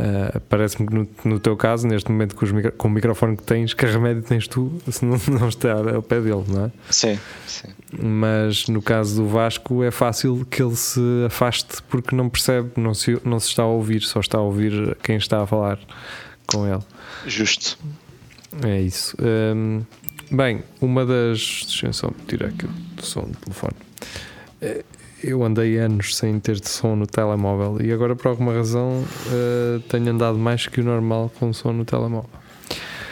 Ah, 0.00 0.40
Parece-me 0.48 0.86
que 0.88 0.94
no, 0.94 1.08
no 1.24 1.40
teu 1.40 1.56
caso, 1.56 1.86
neste 1.88 2.10
momento 2.10 2.36
com, 2.36 2.46
micro- 2.46 2.72
com 2.72 2.88
o 2.88 2.90
microfone 2.90 3.36
que 3.36 3.42
tens, 3.42 3.74
que 3.74 3.84
remédio 3.86 4.22
tens 4.22 4.46
tu 4.46 4.72
se 4.90 5.04
não, 5.04 5.18
não 5.40 5.48
estar 5.48 5.88
ao 5.94 6.02
pé 6.02 6.20
dele, 6.20 6.44
não 6.48 6.66
é? 6.66 6.70
Sim, 6.90 7.18
sim. 7.46 7.68
Mas 8.00 8.68
no 8.68 8.80
caso 8.80 9.22
do 9.22 9.28
Vasco 9.28 9.82
é 9.82 9.90
fácil 9.90 10.46
que 10.50 10.62
ele 10.62 10.76
se 10.76 11.00
afaste 11.26 11.82
porque 11.88 12.14
não 12.14 12.28
percebe, 12.28 12.70
não 12.76 12.94
se, 12.94 13.18
não 13.24 13.40
se 13.40 13.48
está 13.48 13.62
a 13.62 13.66
ouvir, 13.66 14.02
só 14.02 14.20
está 14.20 14.38
a 14.38 14.42
ouvir 14.42 14.96
quem 15.02 15.16
está 15.16 15.42
a 15.42 15.46
falar 15.46 15.78
com 16.46 16.66
ele. 16.66 16.82
Justo. 17.26 17.78
É 18.64 18.80
isso. 18.80 19.16
Hum, 19.20 19.82
bem, 20.30 20.62
uma 20.80 21.04
das. 21.04 21.62
Deixa 21.66 21.86
eu 21.86 21.92
só 21.92 22.10
tirar 22.26 22.48
aqui 22.48 22.66
o 22.66 23.02
som 23.04 23.22
do 23.22 23.36
telefone. 23.38 23.74
Eh, 24.62 24.84
Eu 25.22 25.42
andei 25.44 25.76
anos 25.78 26.16
sem 26.16 26.38
ter 26.38 26.60
de 26.60 26.68
som 26.68 26.94
no 26.94 27.06
telemóvel 27.06 27.84
e 27.84 27.92
agora, 27.92 28.14
por 28.14 28.28
alguma 28.28 28.52
razão, 28.52 29.04
eh, 29.32 29.80
tenho 29.88 30.10
andado 30.10 30.38
mais 30.38 30.66
que 30.66 30.80
o 30.80 30.84
normal 30.84 31.32
com 31.38 31.52
som 31.52 31.72
no 31.72 31.84
telemóvel. 31.84 32.30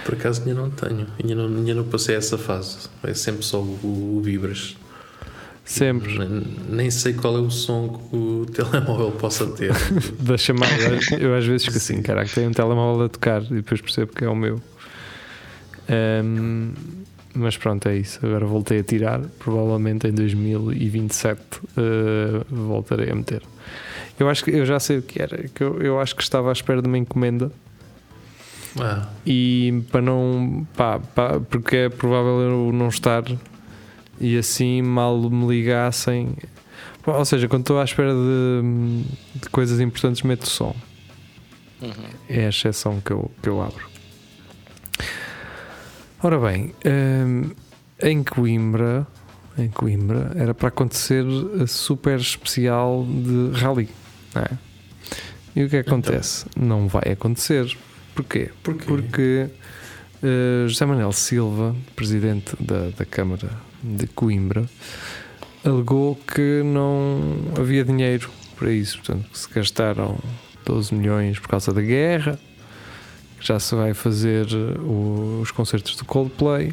Por 0.05 0.15
acaso 0.15 0.43
ainda 0.47 0.55
não 0.55 0.71
tenho, 0.71 1.07
ainda 1.21 1.35
não, 1.35 1.47
ainda 1.47 1.75
não 1.75 1.85
passei 1.85 2.15
essa 2.15 2.39
fase. 2.39 2.89
É 3.03 3.13
sempre 3.13 3.45
só 3.45 3.61
o, 3.61 4.19
o 4.19 4.21
vibras. 4.23 4.77
Sempre. 5.65 6.17
Nem, 6.17 6.45
nem 6.69 6.91
sei 6.93 7.13
qual 7.13 7.37
é 7.37 7.41
o 7.41 7.51
som 7.51 7.89
que 7.89 8.17
o 8.17 8.47
telemóvel 8.55 9.11
possa 9.11 9.45
ter. 9.49 9.73
Da 10.21 10.39
chamada, 10.39 10.73
eu 11.19 11.35
às 11.35 11.45
vezes 11.45 11.65
fico 11.65 11.77
assim, 11.77 12.01
caraca, 12.03 12.31
tem 12.33 12.47
um 12.47 12.53
telemóvel 12.53 13.07
a 13.07 13.09
tocar 13.09 13.43
e 13.43 13.55
depois 13.55 13.81
percebo 13.81 14.13
que 14.13 14.25
é 14.25 14.29
o 14.29 14.37
meu. 14.37 14.63
Hum, 16.25 16.73
mas 17.37 17.57
pronto, 17.57 17.89
é 17.89 17.97
isso. 17.97 18.25
Agora 18.25 18.47
voltei 18.47 18.81
a 18.81 18.83
tirar. 18.83 19.21
Provavelmente 19.39 20.07
em 20.07 20.13
2027 20.13 21.41
eh, 21.77 22.45
voltarei 22.51 23.11
a 23.11 23.15
meter. 23.15 23.43
Eu 24.19 24.29
acho 24.29 24.45
que 24.45 24.51
eu 24.51 24.65
já 24.65 24.81
sei 24.81 24.99
o 24.99 25.03
que 25.03 25.21
era. 25.21 25.49
Que 25.49 25.63
eu, 25.63 25.81
eu 25.81 26.01
acho 26.01 26.17
que 26.17 26.23
estava 26.23 26.49
à 26.49 26.53
espera 26.53 26.81
de 26.81 26.89
uma 26.89 26.99
encomenda 26.99 27.53
ah, 28.81 29.09
e 29.25 29.83
para 29.91 30.03
não. 30.03 30.67
Pá, 30.77 30.99
pá, 30.99 31.41
porque 31.41 31.77
é 31.77 31.89
provável 31.89 32.41
eu 32.41 32.73
não 32.73 32.89
estar 32.89 33.25
e 34.21 34.37
assim 34.37 34.83
mal 34.83 35.19
me 35.31 35.47
ligassem. 35.47 36.35
Ou 37.07 37.25
seja, 37.25 37.47
quando 37.47 37.63
estou 37.63 37.79
à 37.79 37.85
espera 37.85 38.13
de, 38.13 39.03
de 39.41 39.49
coisas 39.51 39.81
importantes, 39.81 40.23
meto 40.23 40.49
som. 40.49 40.75
É 42.29 42.47
a 42.47 42.49
exceção 42.49 43.01
que 43.01 43.13
eu, 43.13 43.31
que 43.43 43.49
eu 43.49 43.63
abro. 43.63 43.87
Ora 46.23 46.39
bem, 46.39 46.73
hum, 46.85 47.51
em 48.03 48.25
Coimbra, 48.25 49.07
em 49.59 49.69
Coimbra 49.69 50.33
era 50.35 50.55
para 50.55 50.69
acontecer 50.69 51.25
a 51.63 51.67
super 51.67 52.19
especial 52.19 53.07
de 53.07 53.59
rally. 53.59 53.89
não 54.35 54.43
é? 54.43 54.59
E 55.55 55.65
o 55.65 55.69
que 55.69 55.77
acontece? 55.77 56.47
Não 56.57 56.89
vai 56.89 57.13
acontecer. 57.13 57.77
Porquê? 58.15 58.51
porquê? 58.63 58.85
Porque 58.87 59.51
eh, 60.23 60.69
José 60.69 60.85
Manuel 60.87 61.13
Silva, 61.13 61.77
presidente 61.95 62.55
da, 62.59 62.91
da 62.91 63.05
Câmara 63.05 63.51
de 63.83 64.07
Coimbra, 64.07 64.65
alegou 65.65 66.17
que 66.17 66.63
não 66.65 67.21
havia 67.59 67.85
dinheiro 67.85 68.31
para 68.57 68.73
isso. 68.73 68.99
Portanto, 68.99 69.29
que 69.31 69.39
se 69.39 69.49
gastaram 69.51 70.19
12 70.65 70.95
milhões 70.95 71.39
por 71.39 71.49
causa 71.49 71.73
da 71.73 71.81
guerra, 71.81 72.39
que 73.39 73.47
já 73.47 73.59
se 73.59 73.75
vai 73.75 73.95
fazer 73.95 74.47
eh, 74.47 74.81
os 75.41 75.51
concertos 75.51 75.97
do 75.97 76.05
Coldplay. 76.05 76.73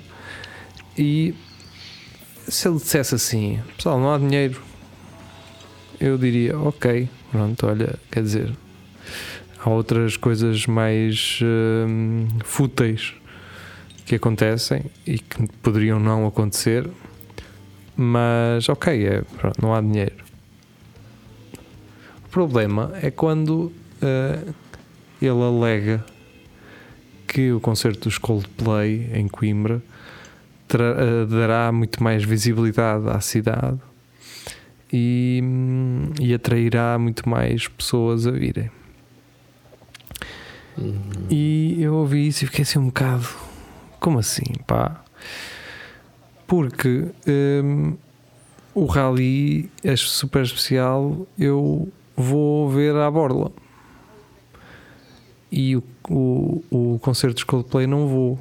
E 0.97 1.33
se 2.47 2.67
ele 2.67 2.77
dissesse 2.77 3.15
assim, 3.15 3.61
pessoal, 3.75 3.99
não 3.99 4.13
há 4.13 4.17
dinheiro, 4.17 4.61
eu 5.99 6.17
diria, 6.17 6.57
ok, 6.57 7.09
pronto, 7.31 7.67
olha, 7.67 7.95
quer 8.11 8.23
dizer, 8.23 8.53
há 9.59 9.69
outras 9.69 10.17
coisas 10.17 10.67
mais 10.67 11.39
hum, 11.41 12.27
fúteis 12.43 13.13
que 14.05 14.15
acontecem 14.15 14.85
e 15.05 15.17
que 15.17 15.47
poderiam 15.61 15.99
não 15.99 16.27
acontecer, 16.27 16.89
mas 17.95 18.67
ok, 18.67 19.05
é, 19.05 19.21
pronto, 19.21 19.61
não 19.61 19.73
há 19.73 19.81
dinheiro. 19.81 20.23
O 22.25 22.29
problema 22.29 22.91
é 23.01 23.09
quando 23.11 23.71
eh, 24.01 24.39
ele 25.21 25.41
alega 25.41 26.03
que 27.33 27.51
o 27.51 27.59
concerto 27.59 28.07
dos 28.07 28.19
Coldplay 28.19 29.09
em 29.11 29.27
Coimbra 29.27 29.81
eh, 30.71 31.25
dará 31.25 31.71
muito 31.71 32.03
mais 32.03 32.23
visibilidade 32.23 33.09
à 33.09 33.19
cidade 33.19 33.79
e, 34.91 35.41
hum, 35.43 36.11
e 36.21 36.31
atrairá 36.31 36.99
muito 36.99 37.27
mais 37.27 37.67
pessoas 37.67 38.27
a 38.27 38.31
virem. 38.31 38.69
E 41.29 41.77
eu 41.79 41.95
ouvi 41.95 42.27
isso 42.27 42.43
e 42.43 42.47
fiquei 42.47 42.61
assim 42.61 42.77
um 42.77 42.85
bocado. 42.85 43.27
Como 43.99 44.19
assim, 44.19 44.53
pá? 44.67 45.03
Porque 46.45 47.07
hum, 47.27 47.95
o 48.75 48.85
rally 48.85 49.71
é 49.83 49.95
super 49.95 50.43
especial. 50.43 51.27
Eu 51.37 51.91
vou 52.15 52.69
ver 52.69 52.95
à 52.95 53.09
borla. 53.09 53.51
E 55.55 55.75
o, 55.75 55.83
o, 56.09 56.63
o 56.95 56.99
concerto 56.99 57.35
dos 57.35 57.43
Coldplay 57.43 57.85
não 57.85 58.07
vou. 58.07 58.39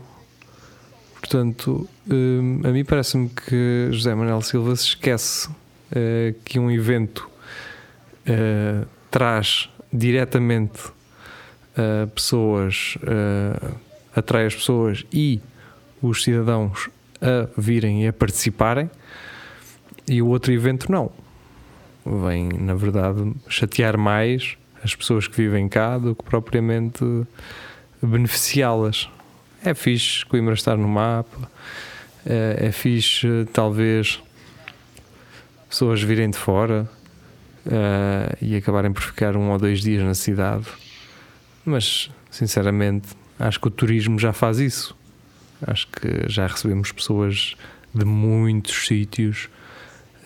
Portanto, 1.20 1.86
hum, 2.10 2.62
a 2.64 2.68
mim 2.68 2.86
parece-me 2.86 3.28
que 3.28 3.88
José 3.90 4.14
Manuel 4.14 4.40
Silva 4.40 4.74
se 4.74 4.86
esquece 4.86 5.50
eh, 5.94 6.34
que 6.42 6.58
um 6.58 6.70
evento 6.70 7.28
eh, 8.24 8.86
traz 9.10 9.68
diretamente 9.92 10.86
uh, 11.76 12.06
pessoas, 12.14 12.96
atrai 14.16 14.46
as 14.46 14.54
pessoas 14.54 15.04
e 15.12 15.38
os 16.00 16.22
cidadãos 16.22 16.88
a 17.20 17.46
virem 17.60 18.04
e 18.04 18.08
a 18.08 18.12
participarem, 18.12 18.90
e 20.08 20.22
o 20.22 20.28
outro 20.28 20.50
evento 20.50 20.90
não. 20.90 21.12
Vem, 22.06 22.48
na 22.48 22.74
verdade, 22.74 23.34
chatear 23.48 23.98
mais 23.98 24.56
as 24.82 24.94
pessoas 24.94 25.28
que 25.28 25.36
vivem 25.36 25.68
cá 25.68 25.98
do 25.98 26.14
que 26.14 26.24
propriamente 26.24 27.04
beneficiá-las. 28.02 29.08
É 29.64 29.74
fixe 29.74 30.24
Coimbra 30.26 30.54
estar 30.54 30.76
no 30.76 30.88
mapa, 30.88 31.50
é, 32.26 32.66
é 32.66 32.72
fixe 32.72 33.46
talvez 33.52 34.20
pessoas 35.68 36.02
virem 36.02 36.30
de 36.30 36.36
fora, 36.36 36.88
uh, 37.66 38.36
e 38.40 38.56
acabarem 38.56 38.92
por 38.92 39.02
ficar 39.02 39.36
um 39.36 39.50
ou 39.50 39.58
dois 39.58 39.80
dias 39.80 40.02
na 40.02 40.14
cidade. 40.14 40.66
Mas, 41.64 42.10
sinceramente, 42.30 43.08
acho 43.38 43.60
que 43.60 43.68
o 43.68 43.70
turismo 43.70 44.18
já 44.18 44.32
faz 44.32 44.58
isso. 44.58 44.96
Acho 45.64 45.86
que 45.88 46.28
já 46.28 46.46
recebemos 46.46 46.90
pessoas 46.90 47.56
de 47.94 48.04
muitos 48.04 48.86
sítios, 48.86 49.48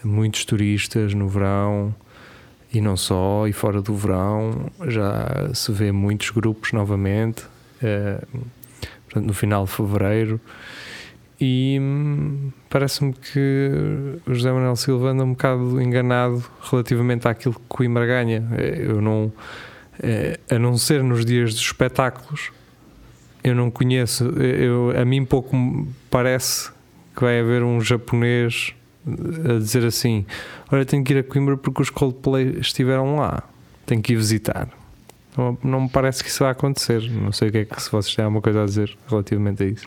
muitos 0.03 0.45
turistas 0.45 1.13
no 1.13 1.29
verão 1.29 1.95
e 2.77 2.81
não 2.83 2.95
só, 2.95 3.47
e 3.49 3.55
fora 3.55 3.81
do 3.81 3.95
verão 3.95 4.71
já 4.87 5.51
se 5.55 5.73
vê 5.73 5.91
muitos 5.91 6.29
grupos 6.29 6.73
novamente, 6.73 7.43
uh, 7.83 8.39
no 9.19 9.33
final 9.33 9.65
de 9.65 9.71
fevereiro. 9.71 10.39
E 11.41 11.79
hum, 11.81 12.51
parece-me 12.69 13.15
que 13.15 14.21
o 14.27 14.35
José 14.35 14.53
Manuel 14.53 14.77
Silva 14.77 15.09
anda 15.09 15.25
um 15.25 15.31
bocado 15.31 15.81
enganado 15.81 16.45
relativamente 16.71 17.27
àquilo 17.27 17.55
que 17.55 17.63
Coimbra 17.67 18.05
ganha. 18.05 18.47
Eu 18.59 19.01
não, 19.01 19.33
é, 20.03 20.39
a 20.51 20.59
não 20.59 20.77
ser 20.77 21.03
nos 21.03 21.25
dias 21.25 21.55
dos 21.55 21.63
espetáculos, 21.63 22.51
eu 23.43 23.55
não 23.55 23.71
conheço. 23.71 24.25
Eu, 24.39 24.93
a 25.01 25.05
mim 25.07 25.25
pouco 25.25 25.57
parece 26.11 26.71
que 27.15 27.23
vai 27.23 27.41
haver 27.41 27.63
um 27.63 27.81
japonês 27.81 28.75
a 29.07 29.59
dizer 29.59 29.85
assim: 29.85 30.27
Olha, 30.71 30.85
tenho 30.85 31.05
que 31.05 31.15
ir 31.15 31.19
a 31.19 31.23
Coimbra 31.23 31.57
porque 31.57 31.83
os 31.83 31.91
Coldplay 31.91 32.59
estiveram 32.61 33.17
lá, 33.17 33.43
tenho 33.85 34.03
que 34.03 34.13
ir 34.13 34.17
visitar. 34.17 34.69
Não, 35.63 35.83
me 35.83 35.89
parece 35.89 36.25
que 36.25 36.31
isso 36.31 36.43
vai 36.43 36.53
acontecer. 36.53 37.11
Não 37.11 37.31
sei 37.31 37.49
o 37.49 37.53
que 37.53 37.59
é 37.59 37.65
que 37.65 37.83
se 37.83 37.91
vocês 37.93 38.15
têm 38.15 38.25
alguma 38.25 38.41
coisa 38.41 38.63
a 38.63 38.65
dizer 38.65 38.97
relativamente 39.07 39.63
a 39.63 39.67
isso. 39.67 39.87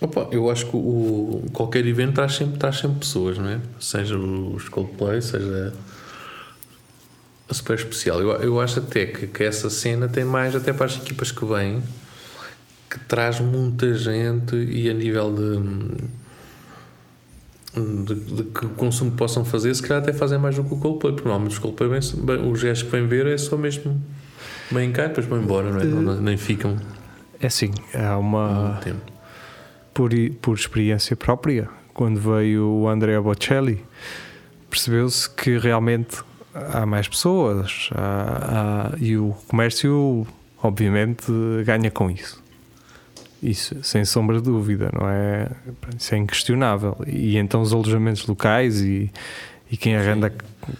Opa, 0.00 0.28
eu 0.30 0.50
acho 0.50 0.66
que 0.66 0.76
o, 0.76 1.42
qualquer 1.54 1.86
evento 1.86 2.16
traz 2.16 2.34
sempre, 2.34 2.58
traz 2.58 2.76
sempre 2.76 2.98
pessoas, 2.98 3.38
não 3.38 3.48
é? 3.48 3.58
Seja 3.80 4.18
os 4.18 4.68
Coldplay, 4.68 5.22
seja 5.22 5.72
a 7.48 7.54
super 7.54 7.76
especial. 7.76 8.20
Eu, 8.20 8.30
eu 8.42 8.60
acho 8.60 8.78
até 8.80 9.06
que, 9.06 9.26
que 9.26 9.42
essa 9.42 9.70
cena 9.70 10.06
tem 10.06 10.24
mais 10.24 10.54
até 10.54 10.74
para 10.74 10.84
as 10.84 10.96
equipas 10.96 11.32
que 11.32 11.44
vêm, 11.46 11.82
que 12.90 12.98
traz 13.00 13.40
muita 13.40 13.94
gente 13.94 14.54
e 14.54 14.90
a 14.90 14.92
nível 14.92 15.34
de, 15.34 16.04
de, 17.76 18.14
de 18.14 18.42
que 18.44 18.66
o 18.66 18.70
consumo 18.70 19.12
possam 19.12 19.44
fazer, 19.44 19.74
se 19.74 19.82
calhar 19.82 20.02
até 20.02 20.12
fazem 20.12 20.38
mais 20.38 20.56
do 20.56 20.64
que 20.64 20.74
o 20.74 20.78
Coldplay, 20.78 21.12
porque 21.12 21.28
normalmente 21.28 21.52
os 21.52 21.58
Coldplay, 21.58 21.90
bem, 21.90 22.00
bem, 22.24 22.50
os 22.50 22.60
gestos 22.60 22.90
que 22.90 22.96
vêm 22.96 23.06
ver 23.06 23.26
é 23.26 23.36
só 23.36 23.56
mesmo 23.56 24.00
bem 24.70 24.90
cá 24.92 25.04
e 25.04 25.08
depois 25.08 25.26
vão 25.26 25.40
embora, 25.40 25.70
não 25.70 25.80
é? 25.80 25.84
Não, 25.84 26.20
nem 26.20 26.36
ficam. 26.36 26.76
É 27.40 27.46
assim, 27.46 27.70
há 27.94 28.16
uma. 28.16 28.80
Por, 29.92 30.10
por 30.42 30.54
experiência 30.54 31.16
própria, 31.16 31.68
quando 31.94 32.20
veio 32.20 32.66
o 32.68 32.88
Andrea 32.88 33.20
Bocelli, 33.20 33.82
percebeu-se 34.68 35.28
que 35.30 35.56
realmente 35.56 36.18
há 36.54 36.84
mais 36.84 37.08
pessoas 37.08 37.88
há, 37.94 38.90
há, 38.92 38.98
e 38.98 39.16
o 39.16 39.34
comércio, 39.48 40.26
obviamente, 40.62 41.26
ganha 41.64 41.90
com 41.90 42.10
isso. 42.10 42.42
Isso, 43.42 43.76
sem 43.82 44.04
sombra 44.04 44.38
de 44.38 44.44
dúvida, 44.44 44.90
não 44.92 45.08
é? 45.08 45.48
Isso 45.96 46.14
é 46.14 46.18
inquestionável. 46.18 46.96
E 47.06 47.36
então 47.36 47.60
os 47.60 47.72
alojamentos 47.72 48.26
locais 48.26 48.80
e, 48.80 49.10
e 49.70 49.76
quem 49.76 49.96
arrenda 49.96 50.32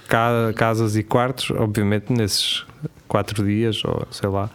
ca, 0.08 0.52
casas 0.54 0.96
e 0.96 1.02
quartos, 1.02 1.50
obviamente, 1.50 2.12
nesses 2.12 2.64
quatro 3.06 3.44
dias, 3.44 3.84
ou 3.84 4.06
sei 4.10 4.28
lá, 4.28 4.50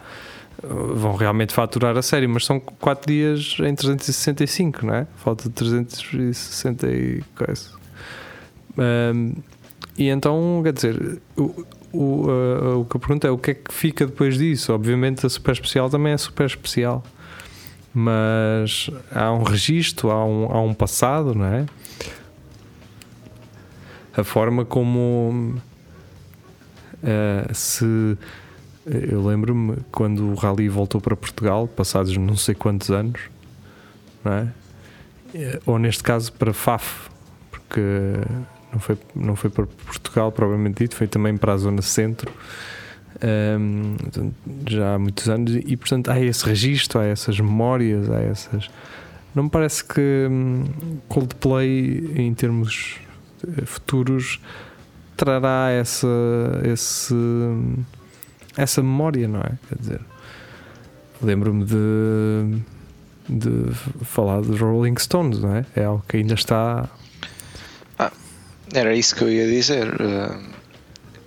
vão 0.62 1.14
realmente 1.16 1.52
faturar 1.52 1.96
a 1.96 2.02
sério, 2.02 2.28
mas 2.28 2.44
são 2.44 2.60
4 2.60 3.12
dias 3.12 3.56
em 3.58 3.74
365, 3.74 4.86
não 4.86 4.94
é? 4.94 5.06
Falta 5.16 5.48
de 5.48 5.54
360 5.54 6.88
e 6.88 7.22
coisa. 7.34 7.70
Um, 8.78 9.34
e 9.98 10.08
então, 10.08 10.60
quer 10.62 10.72
dizer, 10.72 11.20
o, 11.36 11.66
o, 11.92 11.98
uh, 11.98 12.80
o 12.80 12.84
que 12.84 12.96
eu 12.96 13.00
pergunto 13.00 13.26
é 13.26 13.30
o 13.30 13.38
que 13.38 13.50
é 13.50 13.54
que 13.54 13.72
fica 13.72 14.06
depois 14.06 14.38
disso? 14.38 14.72
Obviamente 14.72 15.26
a 15.26 15.28
super 15.28 15.52
especial 15.52 15.90
também 15.90 16.12
é 16.12 16.16
super 16.16 16.46
especial, 16.46 17.04
mas 17.94 18.90
há 19.10 19.32
um 19.32 19.42
registro, 19.42 20.10
há 20.10 20.24
um, 20.24 20.44
há 20.46 20.60
um 20.60 20.74
passado, 20.74 21.34
não 21.34 21.44
é? 21.44 21.66
A 24.16 24.24
forma 24.24 24.64
como 24.64 25.56
uh, 27.02 27.54
se 27.54 28.16
eu 28.86 29.24
lembro-me 29.24 29.76
quando 29.90 30.30
o 30.30 30.34
Rally 30.34 30.68
voltou 30.68 31.00
para 31.00 31.14
Portugal, 31.14 31.68
passados 31.68 32.16
não 32.16 32.36
sei 32.36 32.54
quantos 32.54 32.90
anos, 32.90 33.20
não 34.24 34.32
é? 34.32 34.48
Ou 35.64 35.78
neste 35.78 36.02
caso 36.02 36.32
para 36.32 36.52
FAF, 36.52 37.08
porque 37.50 37.80
não 38.72 38.80
foi, 38.80 38.98
não 39.14 39.36
foi 39.36 39.50
para 39.50 39.66
Portugal, 39.66 40.32
provavelmente 40.32 40.82
dito, 40.82 40.96
foi 40.96 41.06
também 41.06 41.36
para 41.36 41.52
a 41.52 41.56
zona 41.56 41.80
centro, 41.80 42.30
um, 43.24 43.96
já 44.68 44.94
há 44.94 44.98
muitos 44.98 45.28
anos, 45.28 45.54
e 45.54 45.76
portanto 45.76 46.10
há 46.10 46.20
esse 46.20 46.44
registro, 46.44 47.00
há 47.00 47.04
essas 47.04 47.38
memórias, 47.38 48.10
há 48.10 48.20
essas. 48.20 48.70
Não 49.34 49.44
me 49.44 49.50
parece 49.50 49.84
que 49.84 50.28
hum, 50.30 50.64
Coldplay, 51.08 52.12
em 52.16 52.34
termos 52.34 52.96
eh, 53.46 53.64
futuros, 53.64 54.40
trará 55.16 55.70
essa, 55.70 56.06
esse 56.64 57.14
essa 58.56 58.82
memória, 58.82 59.26
não 59.26 59.40
é? 59.40 59.52
Quer 59.68 59.78
dizer, 59.78 60.00
lembro-me 61.22 61.64
de, 61.64 62.62
de 63.28 63.74
falar 64.04 64.40
dos 64.42 64.60
Rolling 64.60 64.98
Stones, 64.98 65.38
não 65.38 65.56
é? 65.56 65.64
É 65.74 65.84
algo 65.84 66.04
que 66.06 66.18
ainda 66.18 66.34
está. 66.34 66.88
Ah, 67.98 68.12
era 68.74 68.94
isso 68.94 69.14
que 69.16 69.24
eu 69.24 69.30
ia 69.30 69.46
dizer. 69.46 69.88
Uh, 69.88 70.51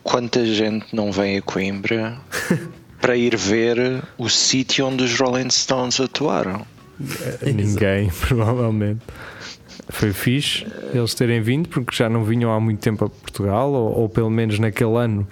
quanta 0.06 0.46
gente 0.46 0.96
não 0.96 1.12
vem 1.12 1.38
a 1.38 1.41
Coimbra 1.41 2.18
para 3.02 3.18
ir 3.18 3.36
ver 3.36 4.04
o 4.18 4.30
sítio 4.30 4.86
onde 4.86 5.04
os 5.04 5.20
Rolling 5.20 5.50
Stones 5.50 6.00
atuaram? 6.00 6.65
Ninguém, 7.41 8.10
provavelmente. 8.22 9.02
Foi 9.89 10.13
fixe 10.13 10.65
eles 10.94 11.13
terem 11.13 11.41
vindo, 11.41 11.68
porque 11.68 11.94
já 11.96 12.08
não 12.08 12.24
vinham 12.24 12.54
há 12.54 12.60
muito 12.60 12.80
tempo 12.80 13.06
a 13.06 13.10
Portugal, 13.10 13.72
ou, 13.72 14.00
ou 14.00 14.10
pelo 14.10 14.30
menos 14.30 14.60
naquele 14.60 14.96
ano 14.96 15.28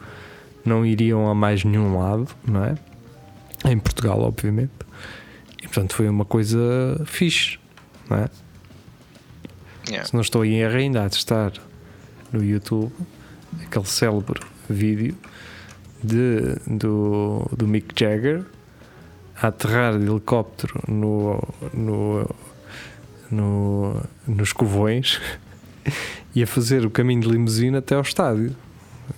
não 0.65 0.85
iriam 0.85 1.29
a 1.29 1.35
mais 1.35 1.63
nenhum 1.63 1.97
lado, 1.97 2.27
não 2.45 2.65
é? 2.65 2.75
Em 3.65 3.77
Portugal, 3.77 4.19
obviamente. 4.21 4.71
E 5.59 5.67
portanto 5.67 5.95
foi 5.95 6.09
uma 6.09 6.25
coisa 6.25 6.59
fixe, 7.05 7.59
não 8.09 8.17
é? 8.17 8.29
Yeah. 9.87 10.07
Se 10.07 10.13
não 10.13 10.21
estou 10.21 10.43
em 10.43 10.55
erro, 10.55 10.77
ainda 10.77 11.03
há 11.03 11.07
de 11.07 11.15
estar 11.15 11.53
no 12.31 12.43
YouTube 12.43 12.91
aquele 13.65 13.85
célebre 13.85 14.39
vídeo 14.69 15.15
de, 16.03 16.55
do, 16.67 17.49
do 17.55 17.67
Mick 17.67 17.93
Jagger 17.97 18.45
a 19.41 19.47
aterrar 19.47 19.97
de 19.97 20.05
helicóptero 20.05 20.81
no, 20.87 21.41
no, 21.73 22.29
no, 23.31 24.03
nos 24.27 24.53
covões 24.53 25.19
e 26.35 26.43
a 26.43 26.47
fazer 26.47 26.85
o 26.85 26.89
caminho 26.89 27.21
de 27.21 27.29
limusina 27.29 27.79
até 27.79 27.95
ao 27.95 28.01
estádio. 28.01 28.55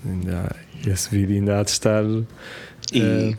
Ainda, 0.05 0.55
esse 0.85 1.09
vídeo 1.09 1.35
ainda 1.35 1.59
há 1.59 1.63
de 1.63 1.71
estar. 1.71 2.03
E, 2.91 3.01
uh, 3.01 3.37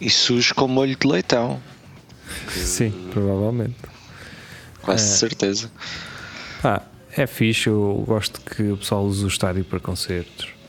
e 0.00 0.10
sujo 0.10 0.54
com 0.54 0.66
molho 0.66 0.96
de 0.96 1.06
leitão. 1.06 1.60
Sim, 2.48 2.92
provavelmente. 3.12 3.76
Quase 4.82 5.14
uh, 5.14 5.18
certeza. 5.18 5.70
É 7.16 7.26
fixe, 7.26 7.68
eu 7.68 8.04
gosto 8.06 8.40
que 8.40 8.62
o 8.70 8.76
pessoal 8.76 9.04
use 9.04 9.24
o 9.24 9.28
estádio 9.28 9.64
para 9.64 9.80
concertos. 9.80 10.59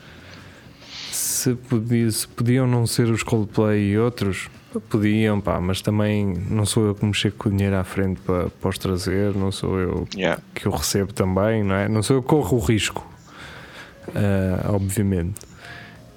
Se, 1.42 1.56
podia, 1.56 2.08
se 2.08 2.28
podiam 2.28 2.68
não 2.68 2.86
ser 2.86 3.10
os 3.10 3.24
Coldplay 3.24 3.90
e 3.90 3.98
outros, 3.98 4.48
podiam, 4.88 5.40
pá, 5.40 5.60
mas 5.60 5.80
também 5.80 6.34
não 6.48 6.64
sou 6.64 6.86
eu 6.86 6.94
que 6.94 7.04
me 7.04 7.12
chego 7.12 7.34
com 7.36 7.48
o 7.48 7.52
dinheiro 7.52 7.74
à 7.74 7.82
frente 7.82 8.20
para, 8.20 8.48
para 8.48 8.70
os 8.70 8.78
trazer, 8.78 9.34
não 9.34 9.50
sou 9.50 9.76
eu 9.76 10.08
yeah. 10.14 10.40
que 10.54 10.66
eu 10.66 10.70
recebo 10.70 11.12
também, 11.12 11.64
não 11.64 11.74
é? 11.74 11.88
Não 11.88 12.00
sou 12.00 12.14
eu 12.14 12.22
que 12.22 12.28
corro 12.28 12.58
o 12.58 12.60
risco, 12.60 13.04
uh, 14.06 14.72
obviamente. 14.72 15.40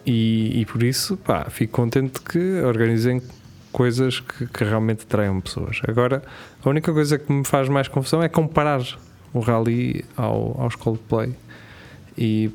E, 0.05 0.61
e 0.61 0.65
por 0.67 0.83
isso, 0.83 1.17
pá, 1.17 1.45
fico 1.49 1.73
contente 1.73 2.21
que 2.21 2.61
organizem 2.61 3.19
coisas 3.71 4.19
que, 4.19 4.45
que, 4.45 4.63
realmente 4.63 5.07
traiam 5.07 5.41
pessoas. 5.41 5.81
Agora, 5.88 6.21
a 6.63 6.69
única 6.69 6.93
coisa 6.93 7.17
que 7.17 7.33
me 7.33 7.43
faz 7.43 7.67
mais 7.67 7.88
confusão 7.88 8.21
é 8.21 8.29
comparar 8.29 8.83
o 9.33 9.39
rally 9.39 10.05
ao, 10.15 10.61
aos 10.61 10.75
Coldplay. 10.75 11.33
E 12.15 12.51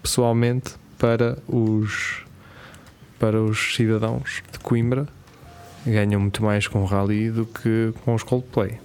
pessoalmente, 0.00 0.76
para 0.98 1.38
os, 1.48 2.22
para 3.18 3.42
os 3.42 3.74
cidadãos 3.74 4.42
de 4.52 4.58
Coimbra, 4.58 5.06
ganham 5.86 6.20
muito 6.20 6.42
mais 6.42 6.66
com 6.66 6.82
o 6.82 6.84
rally 6.84 7.30
do 7.30 7.46
que 7.46 7.92
com 8.04 8.14
os 8.14 8.22
Coldplay. 8.22 8.78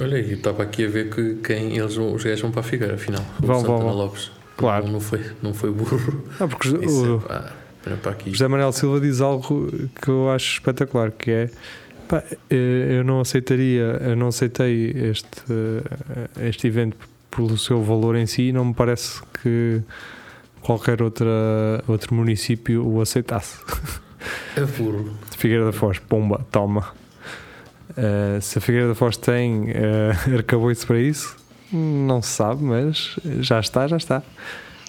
Olha, 0.00 0.18
e 0.18 0.32
estava 0.32 0.62
aqui 0.64 0.84
a 0.84 0.88
ver 0.88 1.08
que 1.08 1.36
quem 1.36 1.76
eles 1.76 1.96
os 1.96 2.24
gajos 2.24 2.40
vão 2.40 2.50
para 2.50 2.60
a 2.60 2.64
Figueira, 2.64 2.94
afinal. 2.94 3.24
Vão, 3.38 3.62
vão, 3.62 3.78
vão. 3.78 3.94
Lopes. 3.94 4.32
Claro. 4.56 4.88
Não 4.88 5.00
foi, 5.00 5.20
não 5.42 5.54
foi 5.54 5.70
burro. 5.70 6.24
Não, 6.38 6.48
porque 6.48 6.68
o, 6.68 7.22
é, 7.86 7.96
pá, 7.96 8.16
José 8.26 8.48
Manuel 8.48 8.72
Silva 8.72 9.00
diz 9.00 9.20
algo 9.20 9.70
que 10.00 10.08
eu 10.08 10.30
acho 10.30 10.54
espetacular, 10.54 11.10
que 11.10 11.30
é 11.30 11.50
pá, 12.08 12.22
eh, 12.50 12.98
eu 12.98 13.04
não 13.04 13.20
aceitaria, 13.20 14.00
eu 14.00 14.16
não 14.16 14.28
aceitei 14.28 14.90
este, 14.90 15.42
eh, 15.50 16.48
este 16.48 16.66
evento 16.66 16.96
pelo 17.34 17.56
seu 17.58 17.82
valor 17.82 18.16
em 18.16 18.26
si, 18.26 18.52
não 18.52 18.66
me 18.66 18.74
parece 18.74 19.22
que 19.42 19.82
qualquer 20.60 21.02
outra, 21.02 21.28
outro 21.86 22.14
município 22.14 22.86
o 22.86 23.00
aceitasse. 23.00 23.58
É 24.56 24.62
burro. 24.62 25.12
Figueira 25.36 25.66
da 25.66 25.72
Foz, 25.72 25.98
pomba, 25.98 26.40
toma. 26.50 26.94
Uh, 27.90 28.40
se 28.40 28.56
a 28.56 28.60
Figueira 28.60 28.88
da 28.88 28.94
Foz 28.94 29.18
tem 29.18 29.64
uh, 29.64 30.32
arcabouço 30.34 30.86
para 30.86 30.98
isso, 30.98 31.36
não 31.70 32.22
se 32.22 32.30
sabe, 32.30 32.62
mas 32.62 33.18
já 33.40 33.60
está, 33.60 33.86
já 33.86 33.98
está. 33.98 34.22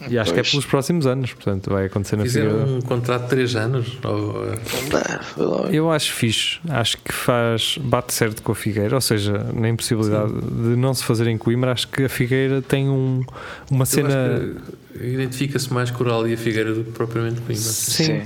E 0.09 0.19
acho 0.19 0.31
Pois. 0.33 0.41
que 0.41 0.47
é 0.47 0.51
pelos 0.51 0.65
próximos 0.65 1.07
anos, 1.07 1.31
portanto 1.33 1.69
vai 1.69 1.85
acontecer 1.85 2.17
na 2.17 2.23
Fizeram 2.23 2.77
um 2.77 2.81
contrato 2.81 3.23
de 3.23 3.29
3 3.29 3.55
anos. 3.55 3.97
Ou, 4.03 4.45
eh, 4.45 5.69
Eu 5.71 5.89
acho 5.91 6.11
fixe, 6.13 6.59
acho 6.69 6.97
que 6.97 7.13
faz, 7.13 7.77
bate 7.81 8.13
certo 8.13 8.41
com 8.43 8.51
a 8.51 8.55
Figueira, 8.55 8.93
ou 8.95 9.01
seja, 9.01 9.45
na 9.53 9.69
impossibilidade 9.69 10.33
de 10.33 10.75
não 10.75 10.93
se 10.93 11.03
fazer 11.03 11.27
em 11.27 11.37
Coimbra, 11.37 11.71
acho 11.71 11.87
que 11.87 12.03
a 12.03 12.09
Figueira 12.09 12.61
tem 12.61 12.89
um, 12.89 13.23
uma 13.71 13.83
eu 13.83 13.85
cena. 13.85 14.55
Identifica-se 14.99 15.73
mais 15.73 15.91
Coral 15.91 16.27
e 16.27 16.33
a 16.33 16.37
Figueira 16.37 16.73
do 16.73 16.83
que 16.83 16.91
propriamente 16.91 17.39
Coimbra. 17.41 17.55
Sim. 17.63 18.23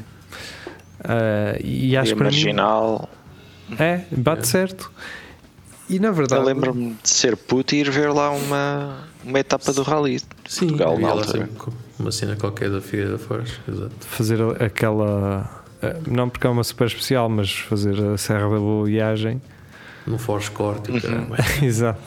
Ah, 1.03 1.55
e 1.63 1.95
acho 1.95 2.11
E 2.13 2.15
para 2.15 2.25
marginal. 2.25 3.09
mim 3.69 3.75
é, 3.79 4.03
bate 4.11 4.41
É. 4.41 4.45
certo. 4.45 4.91
E 5.89 5.99
na 5.99 6.09
Eu 6.09 6.13
verdade, 6.13 6.45
lembro-me 6.45 6.95
de 7.01 7.09
ser 7.09 7.35
puto 7.35 7.73
e 7.73 7.79
ir 7.79 7.89
ver 7.89 8.11
lá 8.13 8.29
uma, 8.31 8.97
uma 9.23 9.39
etapa 9.39 9.73
do 9.73 9.81
Rally. 9.81 10.19
Sim, 10.47 10.67
Portugal, 10.67 10.99
na 10.99 11.09
altura. 11.09 11.49
uma 11.97 12.11
cena 12.11 12.35
qualquer 12.35 12.69
da 12.69 12.79
Figueira 12.79 13.11
da 13.13 13.17
Foz. 13.17 13.59
Exato. 13.67 13.91
fazer 14.01 14.39
aquela. 14.61 15.49
ah, 15.81 15.95
Não 16.07 16.29
porque 16.29 16.45
é 16.45 16.49
uma 16.49 16.63
super 16.63 16.85
especial, 16.87 17.27
mas 17.29 17.51
fazer 17.51 17.99
a 18.01 18.17
Serra 18.17 18.41
da 18.49 18.59
Boa 18.59 18.85
Viagem. 18.85 19.41
No 20.05 20.17
Force 20.17 20.49
Corte. 20.51 20.91
caramba. 21.01 21.37
Exato. 21.61 21.99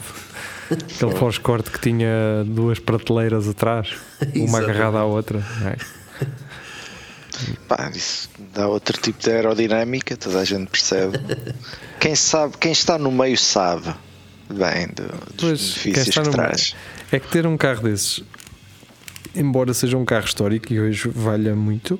Aquele 0.71 1.11
Foscorte 1.15 1.69
que 1.69 1.79
tinha 1.79 2.43
duas 2.45 2.79
prateleiras 2.79 3.47
atrás, 3.49 3.95
uma 4.35 4.59
agarrada 4.59 4.97
à 4.99 5.03
outra. 5.03 5.43
não 5.59 5.67
é? 5.67 5.75
Pá, 7.67 7.91
isso 7.93 8.29
dá 8.53 8.67
outro 8.67 8.99
tipo 9.01 9.19
de 9.21 9.31
aerodinâmica, 9.31 10.15
toda 10.17 10.39
a 10.39 10.45
gente 10.45 10.67
percebe. 10.69 11.17
Quem 11.99 12.15
sabe, 12.15 12.57
quem 12.57 12.71
está 12.71 12.97
no 12.97 13.11
meio 13.11 13.37
sabe 13.37 13.93
bem 14.49 14.87
do- 14.87 15.03
dos 15.33 15.35
Pois, 15.37 15.61
benefícios 15.83 16.09
que 16.15 16.19
no 16.21 16.31
traz. 16.31 16.75
É 17.11 17.19
que 17.19 17.27
ter 17.29 17.45
um 17.47 17.55
carro 17.57 17.83
desses, 17.83 18.23
embora 19.35 19.73
seja 19.73 19.97
um 19.97 20.05
carro 20.05 20.25
histórico 20.25 20.71
e 20.73 20.79
hoje 20.79 21.07
valha 21.09 21.55
muito, 21.55 21.99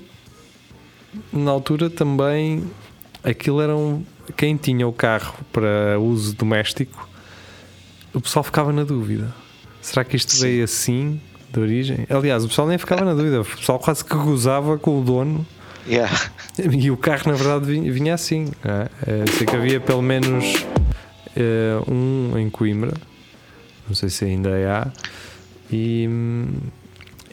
na 1.31 1.51
altura 1.51 1.89
também 1.89 2.69
aquilo 3.23 3.61
era 3.61 3.75
um. 3.75 4.03
Quem 4.37 4.55
tinha 4.57 4.87
o 4.87 4.93
carro 4.93 5.35
para 5.51 5.99
uso 5.99 6.33
doméstico, 6.33 7.07
o 8.13 8.21
pessoal 8.21 8.43
ficava 8.43 8.71
na 8.71 8.83
dúvida. 8.83 9.33
Será 9.81 10.03
que 10.05 10.15
isto 10.15 10.31
Sim. 10.31 10.41
veio 10.41 10.63
assim, 10.63 11.21
de 11.53 11.59
origem? 11.59 12.05
Aliás, 12.09 12.43
o 12.43 12.47
pessoal 12.47 12.67
nem 12.67 12.77
ficava 12.77 13.05
na 13.05 13.13
dúvida, 13.13 13.41
o 13.41 13.45
pessoal 13.45 13.79
quase 13.79 14.03
que 14.03 14.15
gozava 14.15 14.77
com 14.77 14.99
o 14.99 15.03
dono 15.03 15.45
Yeah. 15.87 16.11
e 16.57 16.89
o 16.89 16.97
carro, 16.97 17.23
na 17.27 17.33
verdade, 17.33 17.65
vinha, 17.65 18.13
assim. 18.13 18.51
é? 18.63 18.87
Eh, 19.05 19.25
sei 19.37 19.45
que 19.45 19.55
havia 19.55 19.79
pelo 19.79 20.01
menos 20.01 20.65
eh, 21.35 21.77
um 21.87 22.37
em 22.37 22.49
Coimbra, 22.49 22.93
não 23.87 23.95
sei 23.95 24.09
se 24.09 24.25
ainda 24.25 24.49
há, 24.49 24.87
e, 25.71 26.07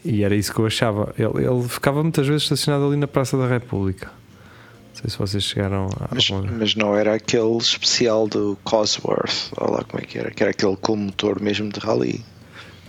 e 0.05 0.25
era 0.25 0.35
isso 0.35 0.53
que 0.53 0.59
eu 0.59 0.67
achava. 0.67 1.15
Ele, 1.19 1.47
ele 1.47 1.69
ficava 1.69 2.03
muitas 2.03 2.27
vezes 2.27 2.43
estacionado 2.43 2.87
ali 2.87 2.97
na 2.97 3.07
Praça 3.07 3.37
da 3.37 3.47
República. 3.47 4.07
Não 4.09 5.03
sei 5.03 5.11
se 5.11 5.19
vocês 5.19 5.45
chegaram 5.45 5.89
a. 6.01 6.09
Mas, 6.13 6.29
mas 6.31 6.75
não 6.75 6.97
era 6.97 7.15
aquele 7.15 7.57
especial 7.59 8.27
do 8.27 8.59
Cosworth, 8.65 9.53
olha 9.57 9.71
lá 9.77 9.85
como 9.85 10.03
é 10.03 10.07
que 10.07 10.19
era, 10.19 10.31
que 10.31 10.43
era 10.43 10.51
aquele 10.51 10.77
com 10.77 10.97
motor 10.97 11.41
mesmo 11.41 11.71
de 11.71 11.79
rally. 11.79 12.25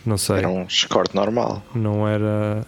Não 0.05 0.17
sei. 0.17 0.37
Era 0.37 0.49
um 0.49 0.63
escorte 0.63 1.15
normal. 1.15 1.63
Não 1.75 2.07
era. 2.07 2.65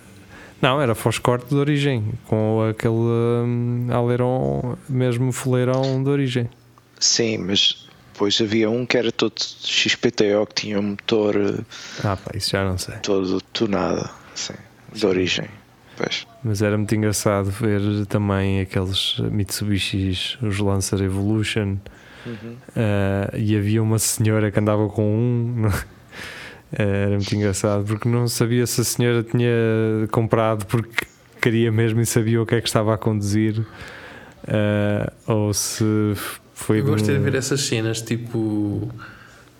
Não, 0.61 0.81
era 0.81 0.95
Foscorte 0.95 1.47
de 1.49 1.55
origem, 1.55 2.13
com 2.25 2.61
aquele 2.69 2.93
hum, 2.95 3.87
aleirão, 3.91 4.77
mesmo 4.87 5.31
foleirão 5.33 6.01
de 6.01 6.09
origem. 6.09 6.49
Sim, 6.99 7.39
mas 7.39 7.85
depois 8.13 8.39
havia 8.39 8.69
um 8.69 8.85
que 8.85 8.97
era 8.97 9.11
todo 9.11 9.33
XPTO 9.37 10.45
que 10.47 10.53
tinha 10.61 10.79
um 10.79 10.83
motor 10.91 11.35
eh, 11.35 11.59
Ah, 12.01 12.15
pá, 12.15 12.31
isso 12.33 12.51
já 12.51 12.63
não 12.63 12.77
sei. 12.77 12.95
todo 12.99 13.41
tunado, 13.41 14.09
sim, 14.35 14.53
de 14.93 15.05
origem. 15.05 15.47
Pois. 15.97 16.25
Mas 16.43 16.61
era 16.61 16.77
muito 16.77 16.95
engraçado 16.95 17.51
ver 17.51 18.05
também 18.05 18.61
aqueles 18.61 19.17
Mitsubishis, 19.19 20.37
os 20.41 20.59
Lancer 20.59 21.01
Evolution, 21.01 21.75
eh, 22.75 23.31
e 23.37 23.57
havia 23.57 23.83
uma 23.83 23.99
senhora 23.99 24.49
que 24.49 24.59
andava 24.59 24.87
com 24.87 25.03
um. 25.03 25.69
Era 26.75 27.09
muito 27.11 27.35
engraçado 27.35 27.83
porque 27.85 28.09
não 28.09 28.27
sabia 28.27 28.65
se 28.65 28.81
a 28.81 28.83
senhora 28.83 29.21
tinha 29.23 29.49
comprado 30.11 30.65
porque 30.65 31.05
queria 31.41 31.71
mesmo 31.71 32.01
e 32.01 32.05
sabia 32.05 32.41
o 32.41 32.45
que 32.45 32.55
é 32.55 32.61
que 32.61 32.67
estava 32.67 32.93
a 32.93 32.97
conduzir, 32.97 33.63
eh, 34.47 35.11
ou 35.27 35.53
se 35.53 35.83
foi 36.53 36.79
Eu 36.79 36.83
de 36.85 36.89
gosto 36.91 37.05
de 37.05 37.17
ver 37.19 37.35
essas 37.35 37.61
cenas, 37.61 38.01
tipo, 38.01 38.89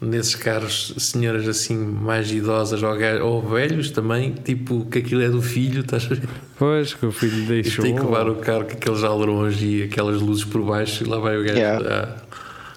nesses 0.02 0.34
carros, 0.36 0.93
senhoras 0.97 1.47
assim 1.47 1.76
mais 1.78 2.32
idosas 2.32 2.82
ou, 2.82 2.91
ou 3.26 3.41
velhos 3.47 3.91
também, 3.91 4.32
tipo, 4.34 4.86
que 4.86 4.99
aquilo 4.99 5.21
é 5.21 5.30
do 5.30 5.41
filho, 5.41 5.82
estás 5.82 6.06
a 6.06 6.15
ver? 6.15 6.28
Pois, 6.58 6.93
que 6.93 7.06
o 7.06 7.12
filho 7.12 7.43
E 7.43 7.45
deixou. 7.45 7.84
tem 7.84 7.93
que 7.95 8.02
levar 8.02 8.28
o 8.30 8.36
carro 8.36 8.63
com 8.65 8.71
aqueles 8.71 9.04
alerões 9.04 9.58
e 9.62 9.84
aquelas 9.84 10.19
luzes 10.21 10.45
por 10.45 10.63
baixo 10.63 11.04
e 11.04 11.08
lá 11.08 11.19
vai 11.19 11.38
o 11.38 11.43
gajo 11.43 11.58
Yeah. 11.58 12.15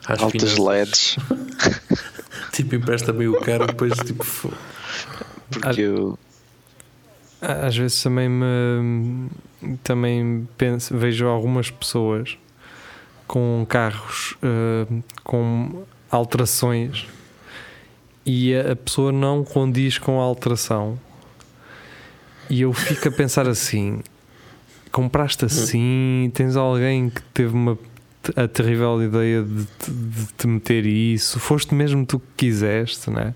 à- 0.07 0.13
às 0.13 0.23
Altas 0.23 0.53
finanças. 0.53 0.59
LEDs, 0.59 1.17
Tipo, 2.57 2.75
empresta 2.75 3.13
meio 3.13 3.35
o 3.35 3.41
carro, 3.41 3.67
depois 3.67 3.93
tipo. 3.99 4.25
porque 5.51 5.81
eu, 5.83 6.19
Às 7.41 7.77
vezes 7.77 8.03
também 8.03 8.31
me 8.31 9.29
também 9.83 10.49
penso, 10.57 10.97
vejo 10.97 11.27
algumas 11.27 11.71
pessoas 11.71 12.39
com 13.27 13.67
carros 13.69 14.37
eh, 14.43 14.87
com 15.23 15.85
alterações 16.11 17.07
e 18.25 18.55
a, 18.55 18.73
a 18.73 18.77
pessoa 18.77 19.13
não 19.13 19.45
condiz 19.45 19.99
com 19.99 20.19
a 20.19 20.25
alteração 20.25 20.99
e 22.49 22.63
eu 22.63 22.73
fico 22.73 23.09
a 23.09 23.11
pensar 23.13 23.47
assim 23.49 24.01
compraste 24.91 25.45
assim 25.45 26.31
tens 26.33 26.57
alguém 26.57 27.11
que 27.11 27.21
teve 27.35 27.53
uma 27.55 27.77
a 28.35 28.49
terrível 28.49 29.03
ideia 29.03 29.43
de, 29.43 29.65
te- 29.65 29.91
de 29.91 30.27
te 30.37 30.47
meter 30.47 30.85
isso 30.87 31.39
foste 31.39 31.75
mesmo 31.75 32.05
tu 32.07 32.19
que 32.19 32.27
quiseste 32.47 33.11
né? 33.11 33.35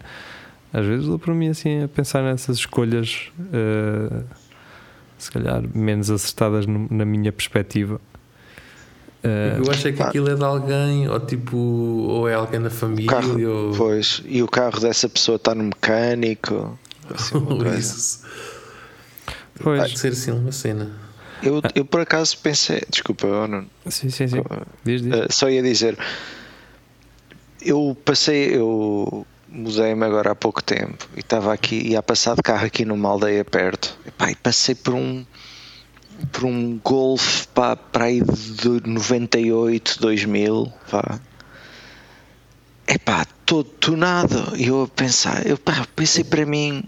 às 0.73 0.85
vezes 0.87 1.07
dou 1.07 1.19
para 1.19 1.35
mim 1.35 1.49
assim 1.49 1.83
a 1.85 1.89
pensar 1.89 2.23
nessas 2.23 2.57
escolhas 2.59 3.31
eh, 3.53 4.23
se 5.19 5.31
calhar 5.31 5.63
menos 5.75 6.11
acertadas 6.11 6.67
no- 6.67 6.89
na 6.91 7.05
minha 7.05 7.33
perspectiva 7.33 8.01
Eh, 9.23 9.57
Eu 9.59 9.71
acho 9.71 9.87
é 9.87 9.93
que 9.93 10.03
aquilo 10.03 10.31
é 10.31 10.35
de 10.35 10.43
alguém, 10.43 11.07
ou 11.07 11.21
tipo, 11.21 11.55
ou 11.59 12.27
é 12.27 12.33
alguém 12.33 12.59
da 12.59 12.71
família, 12.71 13.11
carro, 13.11 13.39
ou, 13.69 13.75
pois, 13.77 14.23
e 14.25 14.43
o 14.43 14.49
carro 14.49 14.81
dessa 14.81 15.11
pessoa 15.11 15.37
está 15.37 15.55
no 15.55 15.65
mecânico. 15.65 16.79
assim, 17.15 17.37
isso. 17.79 18.25
Pode 19.63 19.99
ser 19.99 20.13
assim 20.13 20.31
uma 20.31 20.51
cena. 20.53 20.91
Eu, 21.43 21.63
eu 21.75 21.85
por 21.85 22.01
acaso 22.01 22.37
pensei, 22.39 22.83
desculpa, 22.89 23.27
eu 23.27 23.49
não, 23.49 23.67
sim, 23.87 24.11
sim, 24.11 24.29
sim. 24.29 24.43
Diz, 24.85 25.03
diz. 25.03 25.15
Uh, 25.15 25.27
só 25.31 25.49
ia 25.49 25.63
dizer, 25.63 25.99
eu 27.63 27.97
passei, 28.05 28.57
eu 28.57 29.27
mudei-me 29.51 30.05
agora 30.05 30.33
há 30.33 30.35
pouco 30.35 30.63
tempo 30.63 31.09
e 31.17 31.21
estava 31.21 31.53
aqui, 31.53 31.89
ia 31.89 32.03
passar 32.03 32.37
de 32.37 32.43
carro 32.43 32.65
aqui 32.65 32.85
numa 32.85 33.09
aldeia 33.09 33.45
perto 33.45 33.99
Epá, 34.07 34.31
e 34.31 34.37
passei 34.37 34.75
por 34.75 34.95
um 34.95 35.27
por 36.31 36.45
um 36.45 36.79
Golf 36.79 37.47
pá, 37.47 37.75
para 37.75 38.05
aí 38.05 38.21
de 38.21 38.89
98, 38.89 39.99
2000 40.01 40.73
pá. 40.91 41.21
Epá, 42.87 43.25
todo 43.45 43.65
tunado 43.65 44.57
e 44.57 44.67
eu 44.69 44.83
a 44.83 44.89
pensar, 44.89 45.47
eu 45.47 45.59
pá, 45.59 45.87
pensei 45.97 46.23
para 46.23 46.47
mim 46.47 46.85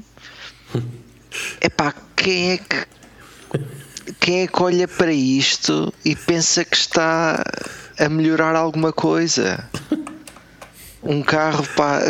epá, 1.60 1.94
quem 2.16 2.52
é 2.52 2.58
que 2.58 2.86
quem 4.20 4.42
é 4.42 4.46
que 4.46 4.62
olha 4.62 4.86
para 4.88 5.12
isto 5.12 5.92
e 6.04 6.14
pensa 6.14 6.64
que 6.64 6.76
está 6.76 7.44
a 7.98 8.08
melhorar 8.08 8.56
alguma 8.56 8.92
coisa? 8.92 9.68
Um 11.02 11.22
carro, 11.22 11.66
pá. 11.76 12.00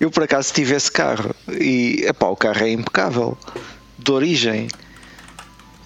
Eu 0.00 0.10
por 0.10 0.24
acaso 0.24 0.52
tive 0.52 0.74
esse 0.74 0.90
carro 0.90 1.34
e 1.48 2.04
epá, 2.06 2.26
o 2.26 2.36
carro 2.36 2.64
é 2.64 2.70
impecável, 2.70 3.38
de 3.98 4.10
origem. 4.10 4.68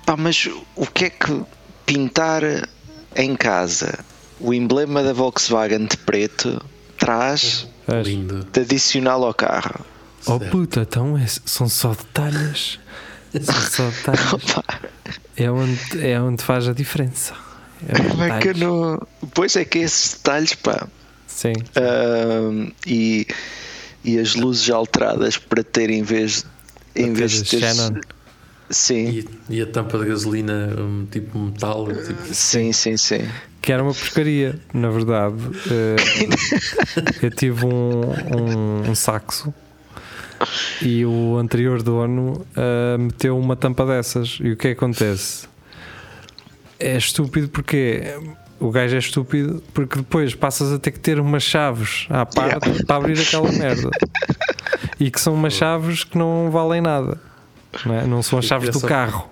Pá, 0.07 0.17
mas 0.17 0.49
o 0.75 0.87
que 0.87 1.07
é 1.07 1.11
que 1.11 1.43
pintar 1.85 2.43
em 3.15 3.37
casa 3.37 3.99
o 4.41 4.55
emblema 4.55 5.03
da 5.03 5.13
Volkswagen 5.13 5.87
de 5.87 5.97
preto 5.99 6.63
traz? 6.99 7.67
Lindo. 8.05 8.45
de 8.53 8.61
adicional 8.61 9.25
ao 9.25 9.33
carro? 9.33 9.85
oh 10.27 10.41
puta 10.41 10.81
então 10.81 11.17
é- 11.17 11.27
são 11.27 11.69
só 11.69 11.91
detalhes 11.91 12.81
só 13.41 13.91
Pá, 14.05 14.81
é 15.37 15.51
onde, 15.51 16.07
é 16.07 16.21
onde 16.21 16.43
faz 16.43 16.69
a 16.69 16.73
diferença 16.73 17.35
é 17.89 18.09
como 18.09 18.23
é 18.23 18.39
que 18.41 18.55
não. 18.55 19.01
Pois 19.35 19.57
é 19.57 19.65
que 19.65 19.79
esses 19.79 20.15
detalhes, 20.15 20.55
pá. 20.55 20.89
sim 21.27 21.53
Ahm, 21.75 22.71
e, 22.87 23.27
e 24.05 24.19
as 24.19 24.35
luzes 24.35 24.71
alteradas 24.71 25.37
para 25.37 25.63
ter 25.63 25.91
em 25.91 26.03
vez, 26.03 26.47
em 26.95 27.13
vez 27.13 27.33
de 27.33 27.51
ter. 27.51 27.61
Shannon. 27.61 28.01
Sim, 28.69 29.09
E, 29.09 29.29
e 29.49 29.63
a 29.63 29.67
tampa 29.67 29.97
de 29.97 30.07
gasolina, 30.07 30.75
um, 30.77 31.07
tipo 31.07 31.39
metal, 31.39 31.87
tipo, 31.87 32.35
sim, 32.35 32.73
sim, 32.73 32.97
sim. 32.97 33.21
Que 33.63 33.73
era 33.73 33.81
uma 33.81 33.95
porcaria, 33.95 34.59
na 34.75 34.91
verdade. 34.91 35.37
Eh, 35.71 35.97
eu 37.23 37.31
tive 37.31 37.65
um, 37.65 38.11
um, 38.11 38.91
um 38.91 38.95
saxo 38.97 39.55
e 40.83 41.05
o 41.05 41.37
anterior 41.39 41.83
dono 41.83 42.47
eh, 42.57 42.97
meteu 42.99 43.39
uma 43.39 43.57
tampa 43.57 43.85
dessas. 43.87 44.39
E 44.43 44.53
o 44.53 44.57
que 44.57 44.69
é 44.69 44.75
que 44.75 44.79
acontece? 44.79 45.47
É 46.79 46.97
estúpido 46.97 47.49
porque 47.49 48.03
o 48.61 48.71
gajo 48.71 48.95
é 48.97 48.99
estúpido 48.99 49.63
porque 49.73 49.97
depois 49.99 50.35
passas 50.35 50.73
a 50.73 50.79
ter 50.79 50.91
que 50.91 51.01
ter 51.01 51.19
umas 51.21 51.43
chaves 51.43 52.07
à 52.11 52.25
parte 52.27 52.85
para 52.85 52.97
abrir 52.97 53.19
aquela 53.21 53.51
merda. 53.53 53.91
E 55.01 55.11
que 55.11 55.21
são 55.21 55.35
umas 55.35 55.53
chaves 55.55 56.05
que 56.05 56.17
não 56.19 56.51
valem 56.51 56.81
nada. 56.81 57.19
Não, 57.85 57.95
é? 57.95 58.07
Não 58.07 58.23
são 58.23 58.39
as 58.39 58.45
chaves 58.47 58.69
É 58.69 58.73
do 58.73 58.81
só- 58.81 58.87
carro. 58.87 59.29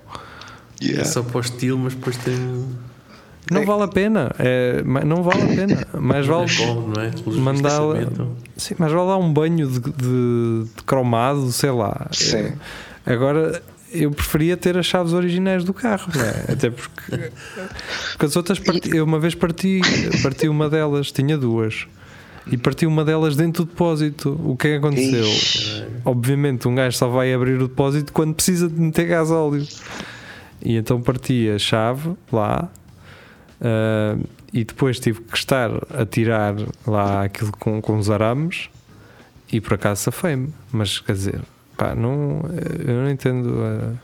é 0.82 1.04
só 1.04 1.22
para 1.22 1.38
o 1.38 1.40
estilo, 1.40 1.78
mas 1.78 1.94
depois 1.94 2.16
tem. 2.18 2.34
Não 3.50 3.64
vale 3.64 3.82
a 3.82 3.88
pena. 3.88 4.30
É, 4.38 4.82
não 5.04 5.22
vale 5.22 5.42
a 5.42 5.46
pena. 5.46 5.86
Mais 6.00 6.26
vale 6.26 6.42
é 6.42 6.44
é? 6.44 7.10
Vistos, 7.10 7.36
pensamento. 7.36 8.28
Sim, 8.56 8.74
mas 8.78 8.92
vai 8.92 9.06
dar 9.06 9.16
um 9.18 9.32
banho 9.32 9.66
de, 9.68 9.80
de- 9.80 10.64
de 10.76 10.82
cromado, 10.86 11.50
sei 11.52 11.70
lá. 11.70 12.06
Sim. 12.12 12.52
Agora 13.04 13.62
eu 13.92 14.10
preferia 14.10 14.56
ter 14.56 14.76
as 14.78 14.86
chaves 14.86 15.12
originais 15.12 15.62
do 15.62 15.74
carro, 15.74 16.10
não 16.14 16.22
é? 16.24 16.52
Até 16.52 16.70
porque, 16.70 17.30
porque 18.12 18.26
as 18.26 18.34
outras 18.36 18.58
parti, 18.58 18.96
eu 18.96 19.04
uma 19.04 19.20
vez 19.20 19.34
parti, 19.34 19.80
parti 20.22 20.48
uma 20.48 20.68
delas, 20.70 21.12
tinha 21.12 21.36
duas. 21.36 21.86
E 22.50 22.56
parti 22.58 22.86
uma 22.86 23.04
delas 23.04 23.36
dentro 23.36 23.64
do 23.64 23.70
depósito. 23.70 24.38
O 24.44 24.56
que 24.56 24.68
é 24.68 24.70
que 24.72 24.76
aconteceu? 24.76 25.24
Ixi. 25.24 25.84
Obviamente, 26.04 26.66
um 26.68 26.74
gajo 26.74 26.96
só 26.96 27.08
vai 27.08 27.32
abrir 27.32 27.54
o 27.60 27.68
depósito 27.68 28.12
quando 28.12 28.34
precisa 28.34 28.68
de 28.68 28.78
meter 28.80 29.06
gás 29.06 29.30
óleo. 29.30 29.66
E 30.62 30.76
então 30.76 31.00
parti 31.00 31.48
a 31.54 31.58
chave 31.58 32.12
lá 32.32 32.68
ah, 33.64 34.16
e 34.52 34.64
depois 34.64 35.00
tive 35.00 35.20
que 35.22 35.36
estar 35.36 35.70
a 35.98 36.06
tirar 36.06 36.54
lá 36.86 37.24
aquilo 37.24 37.50
com, 37.52 37.80
com 37.80 37.96
os 37.98 38.10
arames 38.10 38.68
e 39.50 39.60
por 39.60 39.74
acaso 39.74 40.02
safei-me. 40.02 40.52
Mas 40.70 41.00
quer 41.00 41.12
dizer, 41.14 41.40
pá, 41.76 41.94
não, 41.94 42.40
eu 42.86 42.94
não 43.02 43.10
entendo. 43.10 43.54
ah, 43.64 43.94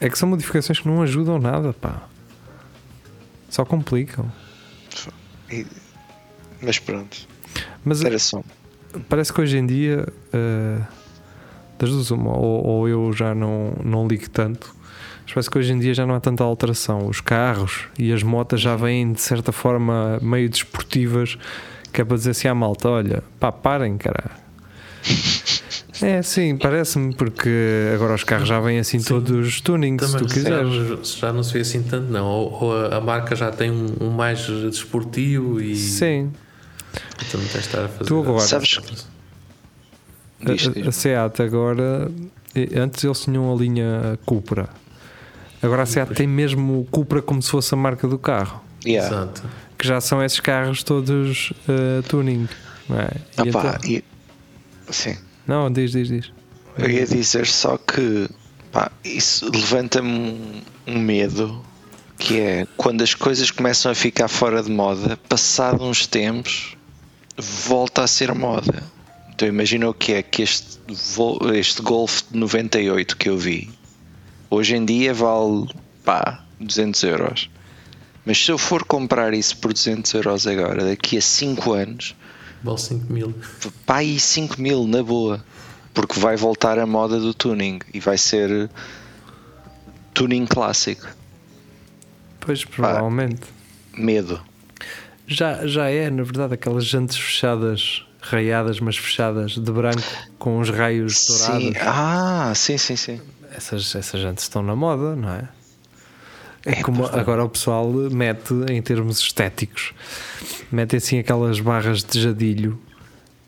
é 0.00 0.10
que 0.10 0.18
são 0.18 0.28
modificações 0.28 0.78
que 0.78 0.86
não 0.86 1.00
ajudam 1.02 1.38
nada, 1.38 1.72
pá. 1.72 2.02
Só 3.48 3.64
complicam. 3.64 4.30
E- 5.50 5.64
Mas 6.60 6.78
pronto, 6.78 7.16
Mas 7.84 8.02
era 8.04 8.18
só. 8.18 8.42
parece 9.08 9.32
que 9.32 9.40
hoje 9.40 9.56
em 9.56 9.64
dia 9.66 10.06
eh, 10.32 10.80
das 11.78 11.88
duas 11.90 12.10
uma, 12.10 12.36
ou, 12.36 12.62
ou 12.66 12.88
eu 12.88 13.12
já 13.12 13.34
não, 13.34 13.72
não 13.82 14.06
ligo 14.06 14.28
tanto 14.28 14.74
mas 15.26 15.34
parece 15.34 15.50
que 15.50 15.58
hoje 15.58 15.72
em 15.72 15.78
dia 15.78 15.92
já 15.92 16.06
não 16.06 16.14
há 16.14 16.20
tanta 16.20 16.42
alteração 16.44 17.06
os 17.08 17.20
carros 17.20 17.84
e 17.98 18.12
as 18.12 18.22
motas 18.22 18.60
já 18.60 18.76
vêm 18.76 19.12
de 19.12 19.20
certa 19.20 19.52
forma 19.52 20.18
meio 20.22 20.48
desportivas 20.48 21.36
que 21.92 22.00
é 22.00 22.04
para 22.04 22.16
dizer 22.16 22.30
assim 22.30 22.48
à 22.48 22.54
malta 22.54 22.88
olha, 22.88 23.22
pá, 23.40 23.50
parem 23.52 23.96
caralho 23.98 24.30
é 26.02 26.20
sim, 26.22 26.56
parece-me 26.56 27.14
porque 27.14 27.48
agora 27.94 28.14
os 28.14 28.24
carros 28.24 28.48
já 28.48 28.60
vêm 28.60 28.78
assim 28.78 29.00
todos 29.00 29.60
tuning 29.60 29.96
se 29.98 30.06
tu 30.06 30.12
Também 30.12 30.28
quiseres 30.28 31.08
já, 31.10 31.26
já 31.28 31.32
não 31.32 31.42
se 31.42 31.52
vê 31.52 31.60
assim 31.60 31.82
tanto, 31.82 32.10
não. 32.10 32.26
Ou, 32.26 32.52
ou 32.64 32.76
a, 32.86 32.96
a 32.96 33.00
marca 33.00 33.34
já 33.36 33.50
tem 33.50 33.70
um, 33.70 33.86
um 34.00 34.10
mais 34.10 34.40
desportivo 34.46 35.60
e 35.60 35.74
sim, 35.76 36.30
então 37.26 37.40
não 37.40 37.48
tens 37.48 37.52
de 37.52 37.58
estar 37.60 37.84
a 37.84 37.88
fazer. 37.88 38.04
Tu 38.04 38.18
agora- 38.20 38.40
Sabes- 38.40 38.78
a, 40.44 40.52
diz. 40.52 40.86
a 40.88 40.92
Seat 40.92 41.40
agora 41.42 42.10
antes 42.76 43.02
eles 43.04 43.20
tinham 43.20 43.52
a 43.52 43.56
linha 43.56 44.18
Cupra 44.26 44.68
agora 45.66 45.82
a 45.82 45.86
Seat 45.86 46.14
tem 46.14 46.26
mesmo 46.26 46.80
o 46.80 46.84
Cupra 46.86 47.20
como 47.20 47.42
se 47.42 47.50
fosse 47.50 47.74
a 47.74 47.76
marca 47.76 48.06
do 48.08 48.18
carro 48.18 48.62
Yeah. 48.86 49.08
Exato. 49.14 49.42
que 49.76 49.86
já 49.86 50.00
são 50.00 50.22
esses 50.22 50.38
carros 50.38 50.82
todos 50.84 51.52
eh, 51.68 52.02
tuning 52.08 52.48
não 52.88 53.00
é? 53.00 53.08
E 53.44 53.48
Opa, 53.50 53.78
então- 53.78 53.90
e- 53.90 54.04
sim. 54.90 55.16
não, 55.46 55.70
diz, 55.72 55.90
diz, 55.90 56.06
diz 56.08 56.32
Eu 56.78 56.88
ia 56.88 57.04
dizer 57.06 57.46
só 57.46 57.76
que 57.78 58.28
pá, 58.70 58.92
isso 59.04 59.50
levanta-me 59.52 60.62
um, 60.86 60.98
medo 61.00 61.64
que 62.18 62.38
é 62.38 62.66
quando 62.76 63.02
as 63.02 63.12
coisas 63.12 63.50
começam 63.50 63.90
a 63.90 63.94
ficar 63.94 64.28
fora 64.28 64.62
de 64.62 64.70
moda, 64.70 65.16
passado 65.28 65.82
uns 65.84 66.06
tempos, 66.06 66.76
volta 67.36 68.02
a 68.04 68.06
ser 68.06 68.32
moda. 68.34 68.82
Então 69.34 69.46
imagina 69.48 69.88
o 69.88 69.92
que 69.92 70.12
é 70.14 70.22
que 70.22 70.42
este, 70.42 70.78
este 71.54 71.82
Golf 71.82 72.22
de 72.30 72.38
98 72.38 73.16
que 73.16 73.28
eu 73.28 73.36
vi, 73.36 73.68
hoje 74.50 74.76
em 74.76 74.84
dia 74.84 75.12
vale 75.14 75.68
pá, 76.04 76.44
200 76.60 77.02
euros. 77.04 77.50
Mas 78.24 78.44
se 78.44 78.50
eu 78.50 78.58
for 78.58 78.84
comprar 78.84 79.32
isso 79.34 79.56
por 79.58 79.72
200 79.72 80.12
euros 80.14 80.46
agora, 80.46 80.84
daqui 80.84 81.16
a 81.16 81.20
5 81.22 81.72
anos, 81.72 82.14
Vale 82.62 82.78
5 82.78 83.12
mil. 83.12 83.34
pá, 83.84 83.98
aí 83.98 84.18
5 84.18 84.60
mil 84.60 84.86
na 84.86 85.02
boa, 85.02 85.44
porque 85.94 86.18
vai 86.18 86.36
voltar 86.36 86.78
a 86.78 86.86
moda 86.86 87.20
do 87.20 87.32
tuning 87.32 87.78
e 87.94 88.00
vai 88.00 88.18
ser 88.18 88.68
tuning 90.14 90.46
clássico. 90.46 91.06
pois 92.40 92.64
provavelmente 92.64 93.42
Medo. 93.96 94.40
já, 95.26 95.66
já 95.66 95.88
é 95.88 96.10
na 96.10 96.22
verdade 96.22 96.54
aquelas 96.54 96.84
jantes 96.86 97.16
fechadas 97.16 98.04
raiadas 98.20 98.80
mas 98.80 98.96
fechadas 98.96 99.52
de 99.52 99.70
branco 99.70 100.02
com 100.38 100.58
os 100.58 100.68
raios 100.70 101.24
dourados 101.26 101.62
Sim. 101.64 101.72
Ah, 101.80 102.52
sim, 102.54 102.76
sim, 102.78 102.96
sim. 102.96 103.20
Essas, 103.56 103.94
essas 103.94 104.20
jantes 104.20 104.44
estão 104.44 104.62
na 104.62 104.76
moda, 104.76 105.16
não 105.16 105.30
é? 105.30 105.48
É 106.64 106.80
É, 106.80 106.82
como 106.82 107.04
está. 107.04 107.20
agora 107.20 107.44
o 107.44 107.48
pessoal 107.48 107.88
mete 107.92 108.52
em 108.70 108.82
termos 108.82 109.20
estéticos, 109.20 109.92
mete 110.70 110.96
assim 110.96 111.18
aquelas 111.18 111.60
barras 111.60 112.02
de 112.02 112.20
jadilho 112.20 112.78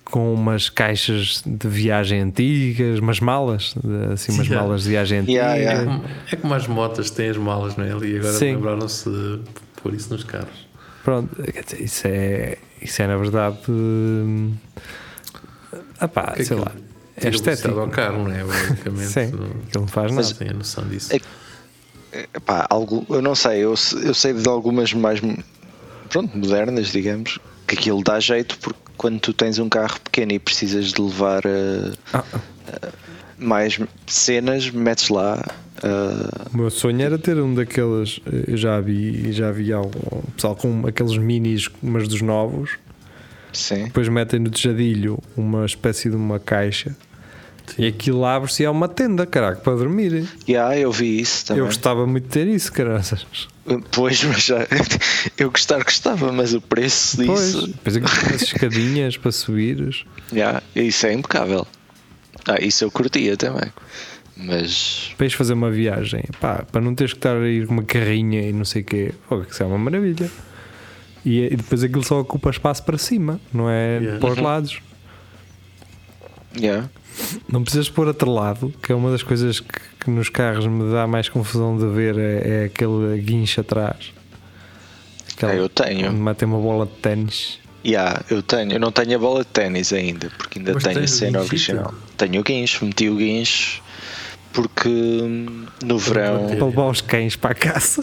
com 0.04 0.32
umas 0.32 0.70
caixas 0.70 1.42
de 1.44 1.68
viagem 1.68 2.20
antigas, 2.20 2.98
umas 3.00 3.20
malas, 3.20 3.74
assim 4.12 4.32
umas 4.32 4.46
Yeah. 4.48 4.62
malas 4.66 4.82
de 4.84 4.88
viagem 4.88 5.18
antiga. 5.18 5.32
Yeah, 5.38 5.56
É 5.56 5.60
yeah. 5.62 5.84
como, 5.84 6.04
é 6.32 6.36
como 6.36 6.54
as 6.54 6.66
motas 6.66 7.10
têm 7.10 7.28
as 7.30 7.36
malas, 7.36 7.76
não 7.76 7.84
é? 7.84 7.92
Ali 7.92 8.16
agora 8.18 8.38
lembraram-se 8.38 9.10
de 9.10 9.40
pôr 9.82 9.92
isso 9.94 10.10
nos 10.12 10.24
carros. 10.24 10.66
Pronto, 11.04 11.34
quer 11.42 11.62
dizer, 11.64 11.82
isso 11.82 12.06
é, 12.06 12.58
isso 12.80 13.02
é 13.02 13.06
na 13.06 13.16
verdade, 13.16 13.58
hum, 13.68 14.54
ah 16.00 16.08
pá, 16.08 16.32
Que 16.32 16.44
sei 16.44 16.56
aquilo 16.56 16.60
lá, 16.60 16.72
é 17.26 17.30
tira 17.30 17.30
a 17.30 17.30
velocidade 17.30 17.56
estético. 17.58 17.80
ao 17.80 17.88
carro, 17.88 18.24
não 18.24 18.32
é? 18.34 18.44
Basicamente. 18.44 19.06
Sim, 19.08 19.32
não, 19.74 19.86
faz 19.86 20.10
não 20.12 20.22
nada. 20.22 20.34
tem 20.34 20.48
a 20.48 20.54
noção 20.54 20.84
disso. 20.88 21.14
É- 21.14 21.20
Epá, 22.34 22.66
algo, 22.70 23.04
eu 23.10 23.20
não 23.20 23.34
sei, 23.34 23.58
eu, 23.58 23.74
eu 24.02 24.14
sei 24.14 24.32
de 24.32 24.48
algumas 24.48 24.94
mais 24.94 25.20
pronto, 26.08 26.36
modernas, 26.38 26.90
digamos, 26.90 27.38
que 27.66 27.74
aquilo 27.74 28.02
dá 28.02 28.18
jeito 28.18 28.56
porque 28.58 28.80
quando 28.96 29.20
tu 29.20 29.32
tens 29.34 29.58
um 29.58 29.68
carro 29.68 30.00
pequeno 30.00 30.32
e 30.32 30.38
precisas 30.38 30.86
de 30.86 31.02
levar 31.02 31.42
uh, 31.44 31.92
Ah, 32.14 32.24
mais 33.38 33.78
cenas, 34.06 34.70
metes 34.70 35.10
lá. 35.10 35.44
uh, 35.84 36.48
O 36.52 36.56
meu 36.56 36.70
sonho 36.70 37.02
era 37.02 37.18
ter 37.18 37.38
um 37.38 37.54
daqueles. 37.54 38.20
Eu 38.46 38.56
já 38.56 38.80
vi, 38.80 39.30
já 39.32 39.52
vi 39.52 39.70
algum 39.72 40.22
pessoal 40.34 40.56
com 40.56 40.86
aqueles 40.86 41.16
minis, 41.18 41.68
mas 41.82 42.08
dos 42.08 42.22
novos. 42.22 42.70
sim. 43.52 43.84
Depois 43.84 44.08
metem 44.08 44.40
no 44.40 44.50
tejadilho 44.50 45.18
uma 45.36 45.66
espécie 45.66 46.08
de 46.08 46.16
uma 46.16 46.40
caixa 46.40 46.96
e 47.78 47.86
aquilo 47.86 48.24
abre-se 48.24 48.62
e 48.62 48.66
é 48.66 48.70
uma 48.70 48.88
tenda, 48.88 49.26
caraca, 49.26 49.60
para 49.60 49.74
dormir. 49.76 50.28
Yeah, 50.48 50.78
eu 50.78 50.92
vi 50.92 51.20
isso 51.20 51.46
também. 51.46 51.60
Eu 51.60 51.66
gostava 51.66 52.06
muito 52.06 52.24
de 52.24 52.30
ter 52.30 52.46
isso, 52.46 52.72
caraças. 52.72 53.26
Pois, 53.90 54.22
mas 54.24 54.44
já, 54.44 54.66
eu 55.36 55.50
gostar 55.50 55.82
gostava, 55.84 56.32
mas 56.32 56.54
o 56.54 56.60
preço 56.60 57.16
Pois, 57.24 57.52
disso. 57.52 57.66
depois 57.66 57.96
aquilo 57.96 58.10
tem 58.20 58.30
umas 58.30 58.42
escadinhas 58.42 59.16
para 59.16 59.32
subires. 59.32 60.04
Yeah, 60.32 60.62
isso 60.74 61.06
é 61.06 61.12
impecável. 61.12 61.66
Ah, 62.46 62.56
isso 62.62 62.84
eu 62.84 62.90
curtia 62.90 63.36
também. 63.36 63.70
Mas 64.36 65.12
Para 65.18 65.28
fazer 65.30 65.52
uma 65.52 65.70
viagem, 65.70 66.22
pá, 66.40 66.64
para 66.70 66.80
não 66.80 66.94
teres 66.94 67.12
que 67.12 67.18
estar 67.18 67.36
a 67.36 67.48
ir 67.48 67.66
com 67.66 67.72
uma 67.74 67.82
carrinha 67.82 68.40
e 68.42 68.52
não 68.52 68.64
sei 68.64 68.82
o 68.82 68.84
quê, 68.84 69.12
pô, 69.28 69.40
que 69.40 69.52
isso 69.52 69.62
é 69.62 69.66
uma 69.66 69.76
maravilha. 69.78 70.30
E, 71.26 71.40
e 71.40 71.56
depois 71.56 71.82
aquilo 71.82 72.04
só 72.04 72.20
ocupa 72.20 72.48
espaço 72.48 72.84
para 72.84 72.96
cima, 72.96 73.40
não 73.52 73.68
é 73.68 73.98
Yeah. 73.98 74.20
para 74.20 74.30
os 74.32 74.38
lados. 74.38 74.80
yeah. 76.56 76.88
Não 77.48 77.62
precisas 77.62 77.88
pôr 77.88 78.08
atrelado, 78.08 78.72
que 78.82 78.92
é 78.92 78.94
uma 78.94 79.10
das 79.10 79.22
coisas 79.22 79.60
que, 79.60 79.80
que 80.00 80.10
nos 80.10 80.28
carros 80.28 80.66
me 80.66 80.92
dá 80.92 81.06
mais 81.06 81.28
confusão 81.28 81.76
de 81.76 81.86
ver, 81.86 82.18
é, 82.18 82.62
é 82.62 82.64
aquele 82.64 83.20
guincho 83.20 83.60
atrás. 83.60 84.12
Aquela, 85.34 85.52
Ah, 85.52 85.56
eu 85.56 85.68
tenho. 85.68 86.10
Onde 86.10 86.20
metem 86.20 86.48
uma 86.48 86.58
bola 86.58 86.86
de 86.86 86.92
ténis. 86.92 87.58
Yeah, 87.84 88.22
eu 88.28 88.42
tenho. 88.42 88.72
Eu 88.72 88.80
não 88.80 88.90
tenho 88.90 89.16
a 89.16 89.18
bola 89.18 89.40
de 89.40 89.46
ténis 89.46 89.92
ainda, 89.92 90.30
porque 90.36 90.58
ainda 90.58 90.74
Mas 90.74 90.82
tenho 90.82 91.00
a 91.00 91.06
cena 91.06 91.40
original. 91.40 91.94
Tenho 92.16 92.40
o 92.40 92.44
guincho, 92.44 92.84
meti 92.84 93.08
o 93.08 93.16
guincho 93.16 93.82
porque 94.52 94.88
no 95.84 95.98
verão. 95.98 96.48
Para 96.48 96.66
levar 96.66 96.90
os 96.90 97.00
cães 97.00 97.36
para 97.36 97.52
a 97.52 97.54
caça. 97.54 98.02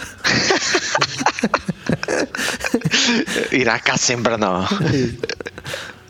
ir 3.51 3.67
à 3.67 3.79
caça 3.79 4.13
em 4.13 4.17
Brno. 4.17 4.65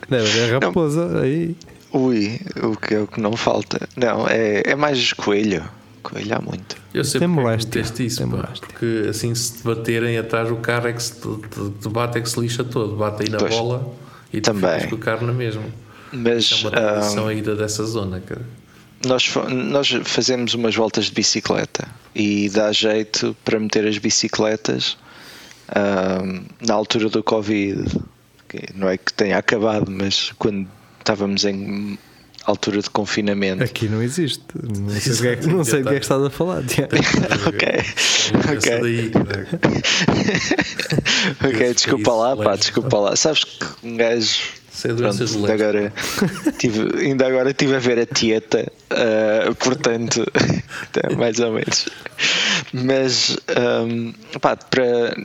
Deve 0.08 0.44
haver 0.44 0.62
raposa 0.62 1.22
aí. 1.22 1.56
Ui, 1.96 2.40
o 2.62 2.76
que 2.76 2.94
é 2.94 3.00
o 3.00 3.08
que 3.08 3.22
não 3.22 3.38
falta? 3.38 3.88
Não, 3.96 4.28
é, 4.28 4.64
é 4.66 4.76
mais 4.76 5.14
coelho. 5.14 5.64
Coelho 6.04 6.36
há 6.36 6.42
muito. 6.42 6.76
Eu 6.94 7.04
sei 7.06 7.20
Tem 7.20 7.26
é 7.26 7.30
moléstia, 7.30 7.80
isso, 7.80 7.94
tem 8.18 8.30
pá, 8.30 8.50
porque 8.60 9.08
assim 9.10 9.34
se 9.34 9.54
te 9.58 9.64
baterem 9.64 10.18
atrás 10.18 10.50
do 10.50 10.58
carro 10.58 10.88
é 10.88 10.94
que 10.94 11.02
se 11.02 11.14
te, 11.14 11.22
te- 11.22 11.70
te 11.82 11.90
bate 11.90 12.18
é 12.18 12.22
que 12.22 12.30
se 12.30 12.40
lixa 12.40 12.64
todo, 12.64 12.96
bate 12.96 13.24
aí 13.24 13.30
na 13.30 13.38
Pois. 13.38 13.56
bola 13.56 13.94
e 14.32 14.40
Também. 14.42 14.72
ficas 14.74 14.90
com 14.90 14.96
o 14.96 15.00
carro 15.00 15.26
na 15.26 15.34
mesma. 15.34 15.64
Mas 16.12 16.52
é 16.52 16.56
uma 16.58 16.70
ah, 16.70 16.72
tradição 16.72 17.28
aí 17.28 17.42
da- 17.42 17.56
dessa 17.56 17.84
zona, 17.86 18.20
cara. 18.20 18.42
nós, 19.06 19.34
nós 19.50 19.90
fazemos 20.04 20.54
umas 20.54 20.76
voltas 20.76 21.06
de 21.06 21.12
bicicleta 21.14 21.88
e 22.14 22.50
dá 22.50 22.72
jeito 22.72 23.36
para 23.44 23.60
meter 23.60 23.88
as 23.88 23.98
bicicletas 23.98 24.98
ahm, 25.76 26.44
na 26.66 26.74
altura 26.74 27.10
do 27.10 27.24
Covid. 27.24 27.84
que 28.48 28.62
não 28.76 28.88
é 28.88 28.98
que 28.98 29.12
tenha 29.12 29.38
acabado, 29.40 29.90
mas 29.92 30.32
quando 30.38 30.68
estávamos 31.06 31.46
em 31.46 32.00
altura 32.46 32.82
de 32.82 32.90
confinamento. 32.90 33.64
Aqui 33.64 33.88
não 33.88 34.02
existe. 34.02 34.42
Não 34.56 34.90
sei, 34.90 35.14
o 35.14 35.18
que 35.22 35.28
é, 35.28 35.36
que- 35.36 35.48
não 35.48 35.64
sei 35.64 35.82
o 35.82 35.84
que 35.84 35.90
é 35.90 35.94
que 36.00 36.06
estás 36.06 36.24
a 36.24 36.30
falar, 36.32 36.64
Tiago. 36.64 36.96
ok, 37.48 37.70
ok. 38.56 38.82
daí, 38.82 39.10
cara. 39.12 39.48
Ok, 41.48 41.74
desculpa 41.74 42.12
lá, 42.12 42.36
pá, 42.36 42.56
desculpa 42.56 42.98
lá. 42.98 43.16
Sabes 43.16 43.44
que 43.44 43.66
um 43.88 43.96
gajo. 43.96 44.40
É 44.84 44.90
doenças 44.90 45.32
Pronto, 45.32 45.48
leves. 45.48 45.62
agora, 45.62 45.94
tive, 46.60 47.00
ainda 47.00 47.26
agora 47.26 47.52
estive 47.52 47.76
a 47.76 47.80
ver 47.80 47.98
a 47.98 48.06
Tieta, 48.06 48.70
ah, 48.90 49.54
portanto, 49.58 50.26
mais 51.18 51.40
ou 51.40 51.54
menos. 51.54 51.88
Mas, 52.74 53.38
ahm, 53.56 54.12
pá, 54.42 54.58
para 54.58 55.16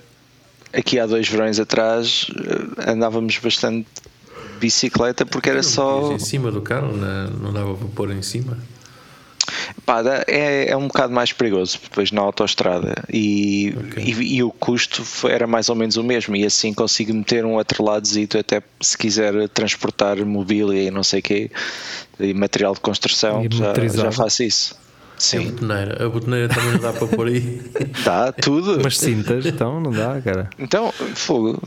aqui 0.72 1.00
há 1.00 1.06
dois 1.06 1.28
verões 1.28 1.58
atrás 1.58 2.28
ah, 2.86 2.92
andávamos 2.92 3.36
bastante 3.38 3.88
bicicleta 4.60 5.24
porque 5.26 5.50
era 5.50 5.62
só. 5.62 6.12
Em 6.12 6.18
cima 6.18 6.50
do 6.52 6.60
carro, 6.60 6.96
na- 6.96 7.28
não 7.28 7.52
dava 7.52 7.74
para 7.74 7.88
pôr 7.88 8.10
em 8.12 8.22
cima. 8.22 8.56
Pá, 9.84 10.02
é, 10.28 10.70
é 10.70 10.76
um 10.76 10.86
bocado 10.86 11.12
mais 11.12 11.32
perigoso 11.32 11.78
depois 11.82 12.12
na 12.12 12.20
autoestrada 12.20 12.94
e, 13.12 13.74
Ok. 13.76 14.02
e, 14.04 14.36
e 14.36 14.42
o 14.42 14.50
custo 14.52 15.02
era 15.28 15.46
mais 15.46 15.68
ou 15.68 15.74
menos 15.74 15.96
o 15.96 16.04
mesmo 16.04 16.36
e 16.36 16.44
assim 16.44 16.72
consigo 16.74 17.12
meter 17.14 17.44
um 17.44 17.58
atreladozito 17.58 18.38
até 18.38 18.62
se 18.80 18.96
quiser 18.96 19.48
transportar 19.48 20.24
mobília 20.24 20.82
e 20.84 20.90
não 20.90 21.02
sei 21.02 21.20
o 21.20 21.22
quê 21.22 21.50
e 22.20 22.32
material 22.34 22.74
de 22.74 22.80
construção 22.80 23.42
já, 23.50 23.72
já 23.88 24.12
faço 24.12 24.42
isso 24.44 24.76
A 25.20 25.22
sim, 25.22 25.50
botoneira. 25.50 26.06
A 26.06 26.08
botoneira 26.08 26.48
também 26.48 26.72
não 26.72 26.78
dá 26.80 26.92
para 26.94 27.06
pôr 27.06 27.26
aí. 27.28 27.60
dá 28.04 28.32
tudo 28.32 28.80
Mas 28.82 28.96
cintas, 28.98 29.44
então 29.44 29.78
não 29.78 29.90
dá, 29.90 30.18
cara. 30.22 30.48
então, 30.58 30.90
fogo 31.14 31.60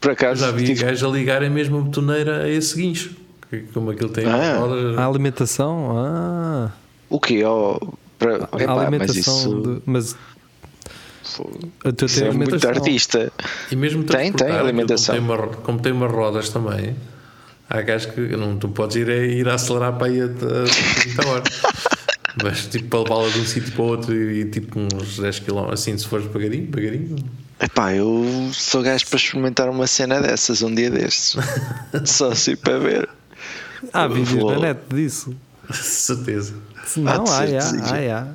por 0.00 0.08
Eu 0.10 0.12
acaso 0.12 0.42
já 0.44 0.50
vi 0.52 0.64
tive- 0.66 0.84
gajos 0.84 1.02
a 1.02 1.08
ligarem 1.08 1.50
mesmo 1.50 1.78
a 1.78 1.80
botoneira 1.80 2.44
a 2.44 2.48
esse 2.48 2.76
guincho. 2.76 3.10
que- 3.50 3.62
Como 3.74 3.90
aquilo 3.90 4.08
tem 4.10 4.24
Ah. 4.26 4.56
rodas. 4.58 4.96
A 4.98 5.06
alimentação, 5.06 5.90
ah, 5.98 6.70
o 7.10 7.18
que 7.20 7.42
ó, 7.44 7.78
para, 8.18 8.36
a 8.36 8.56
epá, 8.62 8.74
mas 8.74 8.78
alimentação. 8.86 9.36
isso, 9.36 9.62
de- 9.62 9.82
mas 9.84 10.16
a 11.84 11.92
tem 11.92 12.28
é 12.28 12.30
muito 12.32 12.54
alimentação. 12.54 12.70
artista 12.70 13.32
E 13.70 13.76
mesmo 13.76 14.04
Tem, 14.04 14.32
tem 14.32 14.50
alimentação. 14.50 15.14
Como 15.16 15.26
tem, 15.26 15.36
uma, 15.36 15.46
como 15.56 15.80
tem 15.80 15.92
umas 15.92 16.12
rodas 16.12 16.48
também, 16.50 16.96
há 17.68 17.80
gajos 17.82 18.12
que 18.12 18.20
não, 18.36 18.56
tu 18.56 18.68
podes 18.68 18.96
ir, 18.96 19.08
a- 19.10 19.16
ir 19.26 19.48
a 19.48 19.54
acelerar 19.54 19.92
para 19.98 20.06
aí 20.06 20.20
a, 20.20 20.24
a 20.24 20.28
30 20.28 21.28
horas. 21.28 21.62
Mas 22.42 22.66
tipo 22.66 22.88
para 22.88 23.00
levá-la 23.02 23.28
de 23.32 23.40
um 23.40 23.44
sítio 23.44 23.72
para 23.72 23.82
o 23.82 23.86
outro 23.86 24.14
e 24.14 24.44
tipo 24.46 24.78
uns 24.78 25.18
10 25.18 25.40
km, 25.40 25.70
assim 25.72 25.96
se 25.98 26.06
fores 26.06 26.26
devagarinho, 26.26 26.66
devagarinho. 26.66 27.16
Epá, 27.60 27.94
eu 27.94 28.50
sou 28.52 28.82
gajo 28.82 29.06
para 29.06 29.16
experimentar 29.18 29.68
uma 29.68 29.86
cena 29.86 30.20
dessas 30.20 30.62
um 30.62 30.74
dia 30.74 30.90
destes. 30.90 31.36
Só 32.04 32.30
assim 32.32 32.56
para 32.56 32.78
ver. 32.78 33.08
Há 33.92 34.06
vídeos 34.08 34.30
Vou- 34.40 34.52
na 34.54 34.60
net 34.60 34.80
disso. 34.92 35.34
certeza. 35.72 36.54
Se 36.86 37.00
Não, 37.00 37.12
há, 37.12 37.16
há, 37.16 38.14
há, 38.14 38.20
há. 38.22 38.26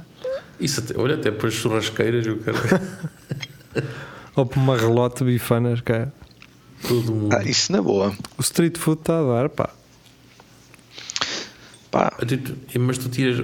Isso 0.60 0.80
até, 0.80 0.98
olha, 1.00 1.16
até 1.16 1.30
para 1.30 1.48
as 1.50 1.54
churrasqueiras, 1.54 2.26
eu 2.26 2.38
quero 2.40 2.58
Ou 4.36 4.46
por 4.46 4.58
uma 4.60 4.78
relote 4.78 5.24
de 5.24 5.32
bifanas, 5.32 5.82
cara. 5.82 6.14
todo 6.88 7.12
mundo. 7.14 7.34
Ah, 7.36 7.44
isso 7.44 7.72
na 7.72 7.82
boa. 7.82 8.14
O 8.38 8.42
street 8.42 8.78
food 8.78 9.02
está 9.02 9.20
a 9.20 9.24
dar, 9.24 9.50
pá. 9.50 9.70
Pá, 11.98 12.14
Mas 12.80 12.98
tu 12.98 13.10
tiras, 13.10 13.38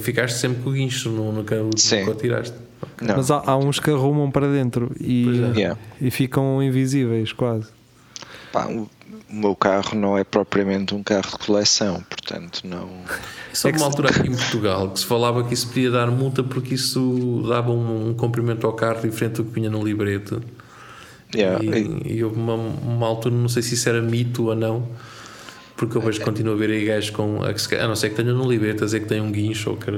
ficaste 0.00 0.38
sempre 0.38 0.62
com 0.62 0.70
o 0.70 0.72
guincho, 0.72 1.10
no, 1.10 1.32
nunca, 1.32 1.56
Sim. 1.76 2.00
nunca 2.00 2.10
o 2.12 2.14
tiraste. 2.14 2.56
não. 3.02 3.16
Mas 3.16 3.30
há, 3.30 3.42
há 3.46 3.56
uns 3.56 3.78
que 3.78 3.90
arrumam 3.90 4.30
para 4.30 4.50
dentro 4.50 4.90
e, 5.00 5.26
é. 5.54 5.58
Yeah. 5.58 5.80
e 6.00 6.10
ficam 6.10 6.62
invisíveis, 6.62 7.32
quase. 7.32 7.68
Pá, 8.52 8.66
o, 8.66 8.88
o 9.30 9.34
meu 9.34 9.54
carro 9.56 9.94
não 9.98 10.16
é 10.16 10.22
propriamente 10.24 10.94
um 10.94 11.02
carro 11.02 11.30
de 11.38 11.46
coleção, 11.46 12.02
portanto 12.08 12.60
não. 12.64 12.88
Só 13.52 13.68
É 13.68 13.72
que 13.72 13.78
uma 13.78 13.86
altura 13.86 14.10
aqui 14.10 14.28
em 14.28 14.32
Portugal 14.36 14.90
que 14.90 15.00
se 15.00 15.06
falava 15.06 15.44
que 15.44 15.54
isso 15.54 15.68
podia 15.68 15.90
dar 15.90 16.10
multa 16.10 16.42
porque 16.42 16.74
isso 16.74 17.44
dava 17.48 17.70
um, 17.70 18.10
um 18.10 18.14
comprimento 18.14 18.66
ao 18.66 18.72
carro 18.72 19.00
diferente 19.02 19.34
do 19.36 19.44
que 19.44 19.52
vinha 19.54 19.70
no 19.70 19.82
libreto. 19.84 20.42
Yeah, 21.34 21.62
e- 21.64 21.68
E, 22.04 22.12
e 22.18 22.24
houve 22.24 22.36
uma, 22.38 22.54
uma 22.54 23.06
altura, 23.06 23.34
não 23.34 23.48
sei 23.48 23.62
se 23.62 23.74
isso 23.74 23.88
era 23.88 24.00
mito 24.00 24.44
ou 24.46 24.54
não, 24.54 24.88
porque 25.76 25.96
eu 25.96 26.00
vejo 26.00 26.18
que 26.18 26.24
continuo 26.24 26.54
a 26.54 26.56
ver 26.56 26.70
aí 26.70 26.84
gajos 26.84 27.10
com. 27.10 27.40
A, 27.42 27.50
a 27.82 27.88
não 27.88 27.96
ser 27.96 28.10
que 28.10 28.16
tenham 28.16 28.36
no 28.36 28.44
a 28.82 28.84
dizer 28.84 29.00
que 29.00 29.06
tem 29.06 29.20
um 29.20 29.30
guincho 29.30 29.70
ou 29.70 29.76
que 29.76 29.90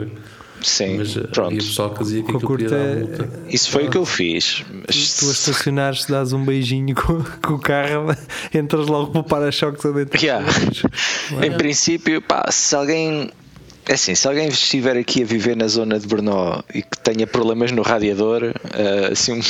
sim, 0.63 0.97
Mas 0.97 1.17
eh, 1.17 1.21
pronto. 1.21 1.47
havia 1.49 1.59
pessoal 1.59 1.91
que 1.91 2.03
dizia 2.03 2.23
que 2.23 2.31
aquilo 2.31 2.41
podia 2.41 2.69
curto 2.69 2.83
dar 2.83 2.91
é- 2.91 2.95
multa. 2.97 3.31
Isso 3.49 3.71
foi 3.71 3.87
o 3.87 3.91
que 3.91 3.99
eu 3.99 4.07
fiz. 4.07 4.65
Mas, 4.73 5.17
Tu 5.19 5.29
a 5.29 5.33
estacionares, 5.33 6.07
dás 6.07 6.33
um 6.33 6.45
beijinho 6.45 6.95
com, 6.95 7.23
com 7.43 7.55
o 7.55 7.59
carro, 7.59 8.07
entras 8.55 8.87
logo 8.87 9.13
para 9.13 9.21
o 9.21 9.25
para-choques 9.25 9.85
adentro. 9.85 10.19
Yeah. 10.21 10.47
Em 11.45 11.53
princípio, 11.53 12.23
pá, 12.23 12.51
se 12.51 12.75
alguém. 12.75 13.31
É 13.89 13.95
assim, 13.95 14.17
se 14.17 14.27
alguém 14.27 14.49
estiver 14.49 14.97
aqui 14.97 15.23
a 15.23 15.25
viver 15.25 15.57
na 15.57 15.69
zona 15.69 15.97
de 16.01 16.09
Brno 16.09 16.65
e 16.75 16.83
que 16.83 16.99
tenha 17.05 17.25
problemas 17.25 17.71
no 17.71 17.83
radiador, 17.83 18.43
eh, 18.75 19.11
assim, 19.13 19.35
um- 19.35 19.41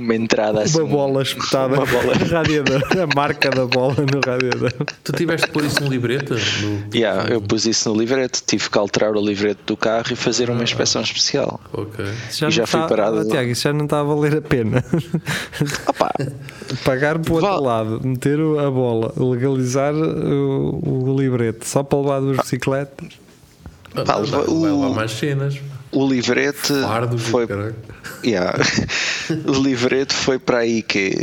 uma 0.00 0.14
entrada 0.14 0.62
assim. 0.62 0.80
Uma 0.80 0.88
bola 0.88 1.22
espetada 1.22 1.74
Uma 1.74 1.84
bola. 1.84 2.14
no 2.14 2.24
radiador, 2.32 2.82
a 2.98 3.14
marca 3.14 3.50
da 3.50 3.66
bola 3.66 3.94
no 4.10 4.20
radiador. 4.24 4.72
Tu 5.04 5.12
tiveste 5.12 5.46
de 5.48 5.52
pôr 5.52 5.64
isso 5.66 5.82
no 5.82 5.90
libreto? 5.90 6.34
No, 6.34 6.78
Yeah, 6.94 7.30
eu 7.30 7.42
pus 7.42 7.66
isso 7.66 7.90
no 7.92 8.00
livreto, 8.00 8.42
tive 8.46 8.70
que 8.70 8.78
alterar 8.78 9.12
o 9.14 9.20
livreto 9.20 9.60
do 9.66 9.76
carro 9.76 10.06
e 10.12 10.16
fazer 10.16 10.48
uma 10.48 10.62
inspeção 10.62 11.02
especial. 11.02 11.60
Ok. 11.72 12.06
Isso 12.30 12.46
E 12.46 12.50
já 12.50 12.66
fui 12.66 12.80
está- 12.80 12.88
parado. 12.88 13.18
Oh, 13.20 13.24
Tiago, 13.28 13.50
isso 13.50 13.62
já 13.64 13.72
não 13.74 13.84
está 13.84 14.00
a 14.00 14.02
valer 14.04 14.36
a 14.38 14.40
pena. 14.40 14.82
Opa, 15.86 16.10
Pagar 16.84 17.18
para 17.18 17.30
o 17.32 17.34
outro 17.34 17.50
Val- 17.50 17.62
lado, 17.62 18.00
meter 18.02 18.38
a 18.38 18.70
bola, 18.70 19.12
legalizar 19.16 19.94
o, 19.94 21.10
o 21.12 21.20
libreto 21.20 21.66
só 21.66 21.82
para 21.82 21.98
levar 21.98 22.20
duas 22.20 22.36
bicicletas. 22.38 23.08
Pá, 23.94 24.18
não, 24.20 24.40
o- 24.48 24.80
vai 24.80 24.90
mais 24.94 25.10
cenas. 25.12 25.56
o 25.92 26.06
livrete 26.08 26.72
Fardos 26.82 27.22
foi. 27.22 27.46
Yeah. 28.24 28.58
o 29.46 29.52
livreto 29.62 30.14
foi 30.14 30.38
para 30.38 30.58
aí 30.58 30.82
que 30.82 31.14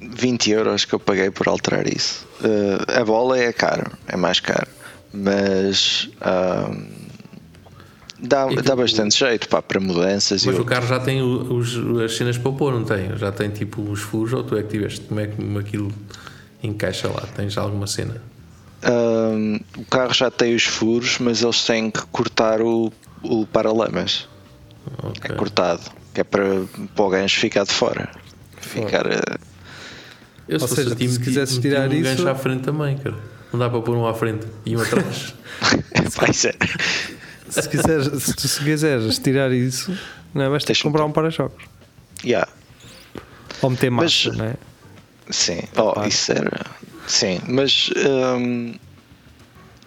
20 0.00 0.50
euros 0.50 0.84
que 0.84 0.94
eu 0.94 1.00
paguei 1.00 1.30
por 1.30 1.48
alterar 1.48 1.86
isso. 1.88 2.26
Eh, 2.42 3.00
a 3.00 3.04
bola 3.04 3.38
é 3.38 3.52
caro, 3.52 3.90
é 4.06 4.16
mais 4.16 4.38
caro, 4.40 4.68
mas 5.12 6.08
ahm, 6.20 6.84
dá, 8.20 8.46
E 8.50 8.54
dá 8.56 8.60
aquilo- 8.60 8.76
bastante 8.76 9.18
jeito 9.18 9.48
pá, 9.48 9.60
para 9.62 9.80
mudanças. 9.80 10.44
Mas 10.44 10.58
o 10.58 10.64
carro 10.64 10.86
já 10.86 11.00
tem 11.00 11.22
o- 11.22 11.54
os, 11.54 11.76
as 12.04 12.16
cenas 12.16 12.38
para 12.38 12.52
pôr, 12.52 12.72
não 12.72 12.84
tem? 12.84 13.16
Já 13.16 13.32
tem 13.32 13.50
tipo 13.50 13.82
os 13.82 14.00
furos 14.00 14.32
ou 14.34 14.44
tu 14.44 14.56
é 14.56 14.62
que 14.62 14.68
tiveste? 14.68 15.00
Como 15.06 15.20
é 15.20 15.26
que 15.26 15.58
aquilo 15.58 15.92
encaixa 16.62 17.08
lá? 17.08 17.22
Tens 17.34 17.56
alguma 17.58 17.86
cena? 17.86 18.20
Ahm, 18.82 19.58
o 19.76 19.84
carro 19.86 20.12
já 20.14 20.30
tem 20.30 20.54
os 20.54 20.64
furos, 20.64 21.18
mas 21.18 21.42
eles 21.42 21.64
têm 21.64 21.90
que 21.90 22.02
cortar 22.06 22.60
o, 22.62 22.92
o 23.22 23.46
paralamas. 23.46 24.28
Ok. 25.02 25.30
É 25.30 25.34
cortado, 25.34 25.82
que 26.14 26.20
é 26.20 26.24
para, 26.24 26.62
para 26.94 27.04
o 27.04 27.08
gancho 27.10 27.38
ficar 27.40 27.64
de 27.64 27.72
fora. 27.72 28.08
Ficar. 28.60 29.06
eh, 29.06 29.20
Eu, 30.48 30.58
se 30.58 30.64
Ou 30.64 30.68
seja, 30.68 30.90
se 30.90 31.54
meti 31.56 31.60
tirar 31.60 31.88
um 31.88 31.92
isso- 31.92 32.02
gancho 32.02 32.28
à 32.28 32.34
frente 32.34 32.62
também, 32.62 32.96
cara. 32.98 33.16
Não 33.52 33.58
dá 33.60 33.68
para 33.70 33.80
pôr 33.80 33.96
um 33.96 34.06
à 34.06 34.14
frente 34.14 34.46
e 34.66 34.76
um 34.76 34.80
atrás. 34.82 35.34
vai 36.16 36.32
ser. 36.32 36.56
Se, 37.48 37.66
quiseres, 37.68 38.22
se 38.22 38.34
tu 38.34 38.46
se 38.48 38.62
quiseres 38.62 39.18
tirar 39.18 39.50
isso, 39.52 39.96
não 40.34 40.42
é? 40.42 40.48
ter 40.50 40.58
que 40.60 40.66
Deixa-me 40.66 40.90
comprar 40.92 41.04
um 41.06 41.12
para-choques. 41.12 41.66
Yeah. 42.24 42.46
Ou 43.62 43.70
meter 43.70 43.90
Mas- 43.90 44.26
massa, 44.26 44.36
não 44.36 44.44
é? 44.46 44.54
Sim, 45.30 45.60
oh, 45.76 46.02
isso 46.06 46.32
era. 46.32 46.50
Sim, 47.08 47.40
mas. 47.48 47.90
hum, 47.96 48.74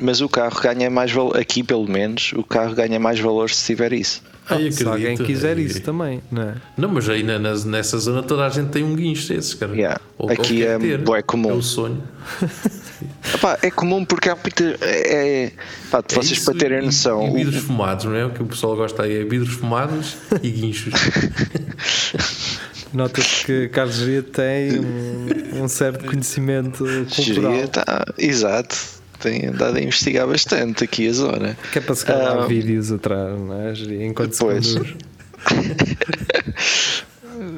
mas 0.03 0.19
o 0.19 0.27
carro 0.27 0.59
ganha 0.59 0.89
mais 0.89 1.11
valor. 1.11 1.37
Aqui, 1.37 1.61
pelo 1.61 1.87
menos, 1.87 2.33
o 2.35 2.43
carro 2.43 2.73
ganha 2.73 2.99
mais 2.99 3.19
valor 3.19 3.49
se 3.51 3.63
tiver 3.67 3.93
isso. 3.93 4.23
Ai, 4.49 4.71
Se 4.71 4.83
alguém 4.83 5.15
quiser 5.15 5.55
Ai, 5.55 5.61
isso 5.63 5.79
também, 5.81 6.21
não 6.31 6.41
é? 6.41 6.55
Não, 6.75 6.89
mas 6.89 7.07
aí 7.07 7.21
na- 7.21 7.37
nessa 7.39 7.99
zona 7.99 8.23
toda 8.23 8.45
a 8.45 8.49
gente 8.49 8.69
tem 8.71 8.83
um 8.83 8.95
guincho 8.95 9.27
desses, 9.31 9.53
cara. 9.53 9.71
Yeah. 9.73 10.01
Ou- 10.17 10.29
Aqui 10.31 10.63
ou 10.63 10.69
é 10.71 10.79
ter. 10.79 10.97
bué 10.97 11.21
comum. 11.21 11.51
É 11.51 11.53
o 11.53 11.61
sonho. 11.61 12.01
Epá, 13.35 13.59
é 13.61 13.69
comum 13.69 14.03
porque 14.03 14.27
há 14.29 14.35
muita. 14.35 14.75
É, 14.81 15.43
é- 15.45 15.51
pá, 15.91 15.99
É 15.99 16.13
vocês 16.15 16.31
isso 16.31 16.45
para 16.45 16.59
terem 16.59 16.79
e- 16.79 16.85
noção. 16.85 17.27
E 17.27 17.29
o- 17.29 17.33
vidros 17.35 17.63
fumados, 17.63 18.05
não 18.05 18.15
é? 18.15 18.25
O 18.25 18.31
que 18.31 18.41
o 18.41 18.45
pessoal 18.47 18.75
gosta 18.75 19.03
aí 19.03 19.21
é 19.21 19.23
vidros 19.23 19.53
fumados 19.53 20.17
e 20.41 20.49
guinchos. 20.49 20.93
Nota-se 22.93 23.45
que 23.45 23.69
Carlos 23.69 23.95
Geria 23.95 24.21
tem 24.23 24.79
um, 24.79 25.63
um 25.63 25.67
certo 25.67 26.05
conhecimento 26.05 26.79
cultural. 27.15 27.51
Geria 27.53 27.67
tá, 27.67 28.05
exato. 28.17 28.75
Tem 29.19 29.45
andado 29.47 29.77
a 29.77 29.81
investigar 29.81 30.27
bastante 30.27 30.83
aqui 30.83 31.07
a 31.07 31.13
zona. 31.13 31.57
Que 31.71 31.77
é 31.77 31.81
para 31.81 31.95
se 31.95 32.05
gravar 32.05 32.43
Ah, 32.43 32.47
vídeos 32.47 32.91
atrás, 32.91 33.39
não 33.39 33.67
é? 33.67 33.73
Geria? 33.75 34.05
Enquanto 34.05 34.33
se 34.33 34.39
Pois. 34.39 34.73
conduz. 34.73 34.95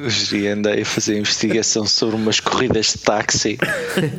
Geria 0.08 0.54
andei 0.54 0.82
a 0.82 0.84
fazer 0.84 1.18
investigação 1.18 1.84
sobre 1.86 2.16
umas 2.16 2.40
corridas 2.40 2.86
de 2.92 2.98
táxi 2.98 3.58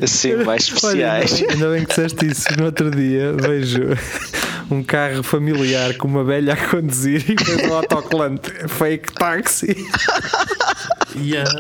assim 0.02 0.36
mais 0.44 0.70
Olha, 0.84 1.24
especiais. 1.24 1.34
ainda, 1.42 1.54
ainda 1.54 1.70
bem 1.72 1.82
que 1.84 1.88
disseste 1.90 2.26
isso. 2.28 2.46
No 2.58 2.66
outro 2.66 2.92
dia 2.92 3.34
vejo 3.34 3.82
um 4.70 4.84
carro 4.84 5.24
familiar 5.24 5.96
com 5.98 6.08
uma 6.08 6.24
velha 6.24 6.54
a 6.54 6.58
conduzir 6.70 7.24
e 7.32 7.36
depois 7.36 7.64
um 7.70 7.74
autocolante 7.74 8.52
fake 8.68 9.14
táxi. 9.14 9.76
Yeah. 11.22 11.50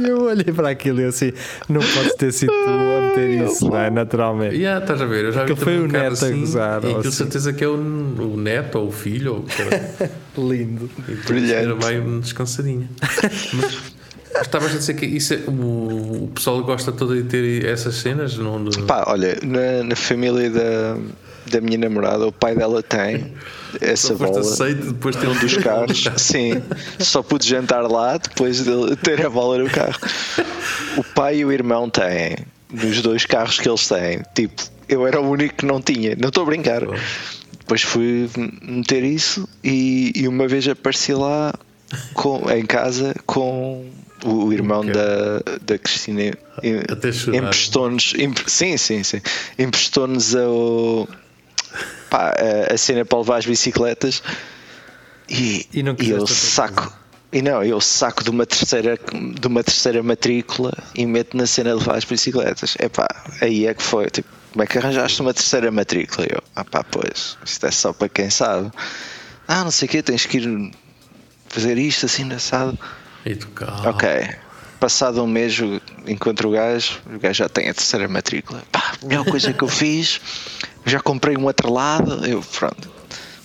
E 0.00 0.08
eu 0.08 0.22
olhei 0.22 0.52
para 0.54 0.70
aquilo 0.70 1.00
e 1.00 1.04
assim: 1.04 1.32
não 1.68 1.80
podes 1.80 2.14
ter 2.14 2.32
sido 2.32 2.52
tu 2.52 2.68
a 2.70 3.08
meter 3.08 3.44
isso, 3.44 3.68
não 3.68 3.76
é? 3.78 3.90
Naturalmente. 3.90 4.56
Yeah, 4.56 4.80
estás 4.82 5.00
a 5.02 5.06
ver? 5.06 5.24
Eu 5.26 5.32
já 5.32 5.44
vi 5.44 5.52
Aquilo 5.52 5.64
foi 5.64 5.78
um 5.80 5.84
o 5.84 5.88
neto 5.88 6.04
a 6.06 6.12
assim, 6.12 6.40
gozar, 6.40 6.82
E 6.82 6.86
ou 6.86 6.92
aquilo 6.94 7.08
assim. 7.08 7.10
certeza 7.18 7.52
que 7.52 7.64
é 7.64 7.68
o, 7.68 7.72
o 7.74 8.36
neto 8.36 8.78
ou 8.78 8.88
o 8.88 8.92
filho. 8.92 9.34
Ou 9.34 9.38
o 9.40 9.46
era. 9.60 10.10
Lindo. 10.38 10.88
E 10.98 11.10
depois 11.12 11.26
Brilhante. 11.26 11.52
Era 11.54 11.74
bem 11.74 12.20
descansadinha. 12.20 12.88
Mas 13.54 13.92
mas 14.34 14.46
estavas 14.46 14.74
a 14.74 14.78
dizer 14.78 14.94
que 14.94 15.04
isso 15.04 15.34
é- 15.34 15.40
o, 15.46 16.24
o 16.24 16.30
pessoal 16.34 16.62
gosta 16.64 16.90
todo 16.90 17.14
de 17.14 17.24
ter 17.24 17.66
essas 17.66 17.96
cenas? 17.96 18.36
Não, 18.38 18.64
de- 18.64 18.80
Pá, 18.84 19.04
olha, 19.08 19.36
na, 19.42 19.82
na 19.84 19.94
família 19.94 20.48
da, 20.48 20.96
da 21.50 21.60
minha 21.60 21.78
namorada, 21.78 22.26
o 22.26 22.32
pai 22.32 22.54
dela 22.54 22.82
tem 22.82 23.32
essa 23.80 24.08
Só 24.08 24.14
bola. 24.14 24.40
aceito 24.40 24.92
depois 24.92 25.14
de 25.16 25.22
ter 25.22 25.28
Um 25.28 25.38
dos 25.38 25.56
carros, 25.58 26.04
sim. 26.16 26.62
Só 26.98 27.22
pude 27.22 27.46
jantar 27.48 27.82
lá 27.90 28.16
depois 28.16 28.64
de 28.64 28.96
ter 28.96 29.24
a 29.24 29.30
bola 29.30 29.58
no 29.58 29.68
carro. 29.70 29.98
O 30.96 31.04
pai 31.04 31.38
e 31.38 31.44
o 31.44 31.52
irmão 31.52 31.88
têm, 31.90 32.36
nos 32.70 33.00
dois 33.02 33.24
carros 33.26 33.58
que 33.58 33.68
eles 33.68 33.86
têm. 33.88 34.22
Tipo, 34.34 34.62
eu 34.88 35.06
era 35.06 35.20
o 35.20 35.28
único 35.30 35.54
que 35.56 35.66
não 35.66 35.80
tinha, 35.80 36.16
não 36.20 36.28
estou 36.28 36.42
a 36.42 36.46
brincar. 36.46 36.82
Depois 37.58 37.82
fui 37.82 38.28
meter 38.62 39.04
isso 39.04 39.48
e, 39.64 40.12
e 40.14 40.28
uma 40.28 40.46
vez 40.48 40.66
apareci 40.68 41.14
lá 41.14 41.54
com, 42.14 42.50
em 42.50 42.66
casa 42.66 43.14
com 43.24 43.86
o, 44.24 44.46
o 44.46 44.52
irmão 44.52 44.80
Ok. 44.80 44.92
da, 44.92 45.42
da 45.64 45.78
Cristina. 45.78 46.22
em-. 46.62 46.82
Emprestou-nos, 47.36 48.14
empre- 48.18 48.44
sim, 48.50 48.76
sim, 48.76 49.02
sim. 49.02 49.20
Emprestou-nos 49.58 50.34
o, 50.34 51.08
pá, 52.10 52.34
a, 52.36 52.74
a 52.74 52.78
cena 52.78 53.04
para 53.04 53.18
levar 53.18 53.36
as 53.38 53.46
bicicletas 53.46 54.22
e, 55.28 55.66
E 55.72 55.82
não 55.82 55.96
e 55.98 56.10
eu 56.10 56.26
saco. 56.26 56.92
E 57.32 57.40
não, 57.40 57.64
eu 57.64 57.80
saco 57.80 58.22
de 58.22 58.28
uma 58.28 58.44
terceira 58.44 58.98
de 59.40 59.46
uma 59.46 59.64
terceira 59.64 60.02
matrícula 60.02 60.72
e 60.94 61.06
meto 61.06 61.34
na 61.34 61.46
cena 61.46 61.70
de 61.70 61.76
levar 61.76 61.96
as 61.96 62.04
bicicletas. 62.04 62.76
Epá, 62.78 63.08
aí 63.40 63.66
é 63.66 63.72
que 63.72 63.82
foi. 63.82 64.10
Tipo, 64.10 64.28
como 64.52 64.62
é 64.62 64.66
que 64.66 64.76
arranjaste 64.76 65.22
uma 65.22 65.32
terceira 65.32 65.70
matrícula? 65.70 66.26
Eu, 66.30 66.42
ah 66.54 66.64
pá, 66.64 66.84
pois, 66.84 67.38
isto 67.44 67.66
é 67.66 67.70
só 67.70 67.92
para 67.92 68.08
quem 68.10 68.28
sabe. 68.28 68.70
Ah, 69.48 69.64
não 69.64 69.70
sei 69.70 69.88
o 69.88 69.90
quê, 69.90 70.02
tens 70.02 70.26
que 70.26 70.38
ir 70.38 70.72
fazer 71.48 71.78
isto 71.78 72.04
assim, 72.04 72.30
assado. 72.32 72.78
E 73.24 73.34
tu 73.34 73.48
calma. 73.48 73.90
Ok. 73.90 74.08
Passado 74.82 75.22
um 75.22 75.28
mês 75.28 75.60
encontro 76.08 76.48
o 76.48 76.50
gajo, 76.50 77.00
o 77.06 77.16
gajo 77.16 77.38
já 77.38 77.48
tem 77.48 77.68
a 77.68 77.72
terceira 77.72 78.08
matrícula. 78.08 78.64
Pá, 78.72 78.94
a 79.00 79.06
melhor 79.06 79.24
coisa 79.24 79.52
que 79.52 79.62
eu 79.62 79.68
fiz, 79.70 80.20
já 80.84 80.98
comprei 80.98 81.36
um 81.36 81.48
atrelado, 81.48 82.26
eu 82.26 82.42
pronto. 82.42 82.90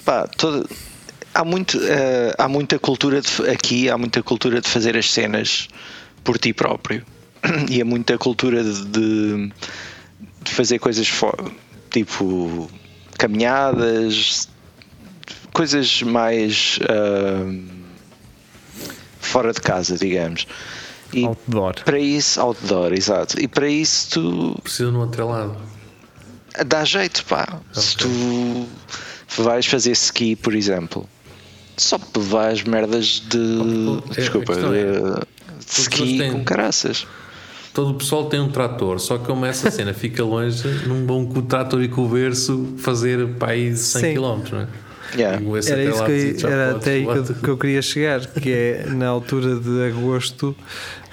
Pá, 0.04 0.26
toda, 0.26 0.68
há, 1.36 1.46
muito, 1.46 1.80
eh, 1.80 2.34
há 2.40 2.48
muita 2.48 2.80
cultura 2.80 3.22
de, 3.22 3.30
aqui, 3.52 3.88
há 3.88 3.96
muita 4.00 4.24
cultura 4.24 4.60
de 4.60 4.68
fazer 4.68 4.98
as 4.98 5.12
cenas 5.12 5.68
por 6.24 6.40
ti 6.40 6.54
próprio. 6.54 7.06
E 7.70 7.80
há 7.84 7.86
muita 7.86 8.18
cultura 8.18 8.64
de, 8.64 8.86
de, 8.86 9.52
de 10.42 10.52
fazer 10.52 10.80
coisas 10.80 11.08
tipo 11.92 12.68
caminhadas, 13.16 14.50
coisas 15.54 16.02
mais 16.02 16.80
ah, 16.90 17.46
fora 19.20 19.54
de 19.54 19.62
casa, 19.62 20.00
digamos. 20.00 20.48
E 21.22 21.26
Outdoor. 21.26 21.76
para 21.84 22.00
isso, 22.00 22.40
outdoor, 22.42 22.94
exato. 22.94 23.40
E 23.42 23.48
para 23.48 23.68
isso 23.68 24.10
tu 24.12 24.60
Precisa 24.62 24.92
de 24.92 24.98
um 24.98 25.04
atrelado. 25.04 25.56
dá 26.66 26.84
jeito, 26.84 27.24
pá. 27.26 27.60
Se 27.74 27.96
tu 27.98 28.68
vais 29.38 29.66
fazer 29.66 29.92
ski, 29.92 30.36
por 30.36 30.54
exemplo, 30.56 31.08
só 31.76 32.00
vais 32.16 32.64
merdas 32.64 33.22
de. 33.28 33.38
É, 34.12 34.22
desculpa, 34.22 34.54
é, 34.54 35.20
de, 35.60 35.82
ski 35.82 36.18
têm- 36.18 36.32
com 36.32 36.44
caraças. 36.44 37.06
Todo 37.74 37.92
o 37.92 37.94
pessoal 37.94 38.26
tem 38.26 38.40
um 38.40 38.50
trator, 38.50 39.00
só 39.00 39.20
que 39.20 39.26
como 39.28 39.46
essa 39.46 39.70
cena 39.70 39.94
fica 39.94 40.24
longe, 40.24 40.68
não 40.88 41.06
vão 41.06 41.26
com 41.28 41.40
o 41.40 41.42
trator 41.44 41.84
e 41.84 41.88
com 41.88 42.06
o 42.06 42.10
berço 42.10 42.74
fazer 42.80 43.36
para 43.36 43.52
aí 43.52 43.76
100 43.78 44.02
Sim. 44.02 44.14
km, 44.16 44.42
não 44.52 44.60
é? 44.62 44.68
Yeah. 45.16 45.42
Era 45.68 45.84
isso 45.84 46.06
que 46.06 46.46
eu, 46.46 46.50
era 46.50 46.76
até 46.76 46.92
aí 46.92 47.06
que 47.06 47.34
que 47.36 47.48
eu 47.48 47.58
queria 47.58 47.82
chegar, 47.82 48.26
que 48.26 48.52
é 48.52 48.86
na 48.88 49.08
altura 49.08 49.56
de 49.56 49.88
agosto 49.88 50.56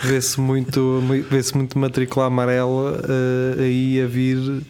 vê-se 0.01 0.41
muito, 0.41 1.03
vê-se 1.31 1.57
muito 1.57 1.79
matrícula 1.79 2.27
amarela 2.27 3.01
eh, 3.09 3.63
aí 3.63 4.03
a 4.03 4.07
vir 4.07 4.63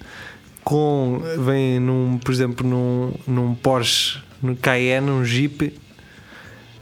com 0.62 1.22
vem 1.38 1.78
num, 1.78 2.18
por 2.18 2.32
exemplo, 2.32 2.66
num, 2.66 3.12
num 3.26 3.54
Porsche, 3.54 4.18
no 4.42 4.56
Cayenne, 4.56 5.10
um 5.10 5.24
Jeep, 5.24 5.74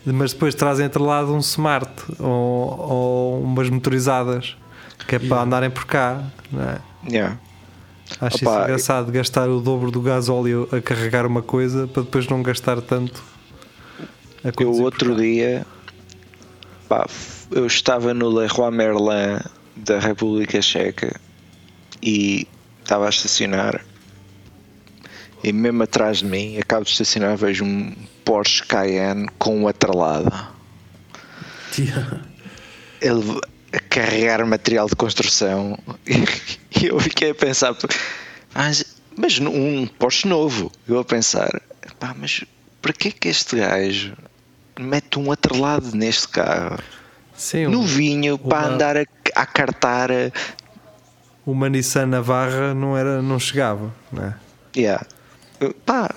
mas 0.05 0.33
depois 0.33 0.55
trazem 0.55 0.87
atrelado 0.87 1.35
um 1.35 1.39
Smart 1.39 1.91
ou, 2.19 2.29
ou 2.29 3.43
umas 3.43 3.69
motorizadas 3.69 4.57
que 5.07 5.17
é 5.17 5.19
para 5.19 5.43
andarem 5.43 5.71
por 5.71 5.85
cá, 5.85 6.23
não 6.51 6.63
é? 6.63 6.79
Yeah. 7.09 7.39
Acho 8.21 8.37
isso 8.37 8.49
Opa, 8.49 8.65
engraçado 8.65 9.13
gastar 9.13 9.49
o 9.49 9.61
dobro 9.61 9.91
do 9.91 10.01
gasóleo 10.01 10.69
a 10.73 10.81
carregar 10.81 11.27
uma 11.27 11.43
coisa 11.43 11.87
para 11.87 12.03
depois 12.03 12.27
não 12.29 12.43
gastar 12.43 12.81
tanto. 12.81 13.23
a 14.45 14.63
Eu 14.63 14.73
outro 14.83 15.15
dia 15.17 15.67
pá, 16.89 17.07
eu 17.51 17.67
estava 17.67 18.13
no 18.13 18.29
Leroy 18.29 18.71
Merlin 18.71 19.41
da 19.77 19.99
República 19.99 20.61
Checa 20.61 21.19
e 22.03 22.47
estava 22.83 23.07
a 23.07 23.09
estacionar 23.09 23.85
e 25.45 25.53
mesmo 25.53 25.83
atrás 25.83 26.19
de 26.19 26.27
mim, 26.27 26.57
acabo 26.59 26.85
de 26.85 26.93
estacionar, 26.93 27.37
vejo 27.37 27.65
um 27.65 27.93
Porsche 28.25 28.65
Cayenne 28.65 29.29
com 29.39 29.63
um 29.63 29.69
atrelado. 29.69 30.33
Yeah. 31.79 32.21
Ele 33.01 33.41
a 33.73 33.81
carregar 33.81 34.41
material 34.47 34.87
de 34.87 34.95
construção 34.97 35.79
e 36.07 36.25
eu 36.87 36.99
fiquei 37.01 37.31
a 37.31 37.35
pensar, 37.35 37.75
mas, 38.55 38.85
mas 39.17 39.39
um 39.39 39.87
Porsche 39.87 40.29
novo, 40.29 40.71
eu 40.89 40.99
a 40.99 41.05
pensar, 41.05 41.51
pá, 41.99 42.15
mas 42.17 42.45
para 42.81 42.93
que 42.93 43.09
é 43.09 43.11
que 43.11 43.29
este 43.29 43.57
gajo 43.57 44.15
mete 44.79 45.19
um 45.19 45.31
atrelado 45.33 45.95
neste 45.97 46.29
carro? 46.29 46.79
Sim, 47.35 47.67
no 47.67 47.81
um- 47.81 47.87
vinho 47.87 48.39
para 48.39 48.67
uma- 48.67 48.75
andar 48.75 48.97
a, 48.97 49.05
a 49.35 49.47
cartar. 49.47 50.11
uma 51.47 51.69
Nissan 51.69 52.07
Navarra 52.07 52.75
não, 52.75 52.97
era, 52.97 53.23
não 53.23 53.39
chegava. 53.39 53.93
Não 54.13 54.25
é? 54.27 54.35
Yeah. 54.77 55.05
Pá. 55.87 56.11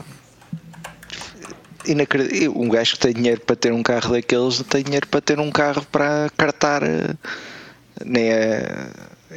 Inacredi- 1.88 2.49
Um 2.49 2.69
gajo 2.69 2.93
que 2.93 2.99
tem 2.99 3.13
dinheiro 3.13 3.41
para 3.41 3.55
ter 3.55 3.71
um 3.73 3.83
carro 3.83 4.11
daqueles 4.11 4.57
não 4.59 4.65
tem 4.65 4.83
dinheiro 4.83 5.07
para 5.07 5.21
ter 5.21 5.39
um 5.39 5.51
carro 5.51 5.86
para 5.91 6.29
cartar. 6.38 6.83
eh, 6.83 7.13
Nem 8.05 8.29
é. 8.31 8.88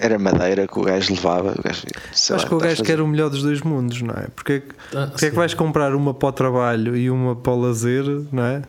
Era 0.00 0.18
madeira 0.18 0.66
que 0.68 0.78
o 0.78 0.82
gajo 0.82 1.12
levava. 1.12 1.54
O 1.58 1.62
gajo, 1.62 1.82
Acho 2.12 2.32
lá, 2.32 2.38
que 2.44 2.54
o 2.54 2.58
a 2.58 2.60
gajo 2.60 2.76
fazer- 2.76 2.84
quer 2.84 3.00
o 3.00 3.06
melhor 3.06 3.30
dos 3.30 3.42
dois 3.42 3.60
mundos, 3.62 4.00
não 4.02 4.14
é? 4.14 4.26
Porque, 4.34 4.52
é 4.52 4.60
que- 4.60 4.74
Ah, 4.96 5.06
porque 5.08 5.24
é 5.26 5.28
que 5.28 5.30
sim. 5.34 5.36
vais 5.36 5.54
comprar 5.54 5.94
uma 5.94 6.12
para 6.14 6.28
o 6.28 6.32
trabalho 6.32 6.96
e 6.96 7.10
uma 7.10 7.34
para 7.34 7.52
o 7.52 7.60
lazer, 7.60 8.04
não 8.32 8.42
é? 8.44 8.62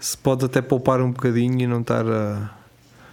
Se 0.00 0.16
pode 0.16 0.44
até 0.44 0.62
poupar 0.62 1.00
um 1.00 1.10
bocadinho 1.10 1.60
e 1.60 1.66
não 1.66 1.80
estar 1.80 2.06
a. 2.06 2.50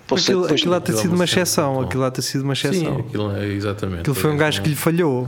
Pois, 0.08 0.24
Aquilo, 0.24 0.72
lá 0.72 0.80
ter 0.82 0.94
é 0.94 0.96
sido 0.98 1.16
uma 1.16 1.24
exceção. 1.24 1.82
Aquilo 1.82 2.02
lá 2.04 2.12
ter 2.12 2.22
sido 2.22 2.44
uma 2.44 2.56
Sim, 2.56 2.68
exceção. 2.70 2.98
aquilo 3.00 3.32
é 3.36 3.46
exatamente. 3.48 4.02
Aquilo 4.02 4.16
foi 4.16 4.32
um 4.32 4.38
gajo 4.38 4.62
que 4.62 4.70
lhe 4.70 4.76
falhou. 4.76 5.28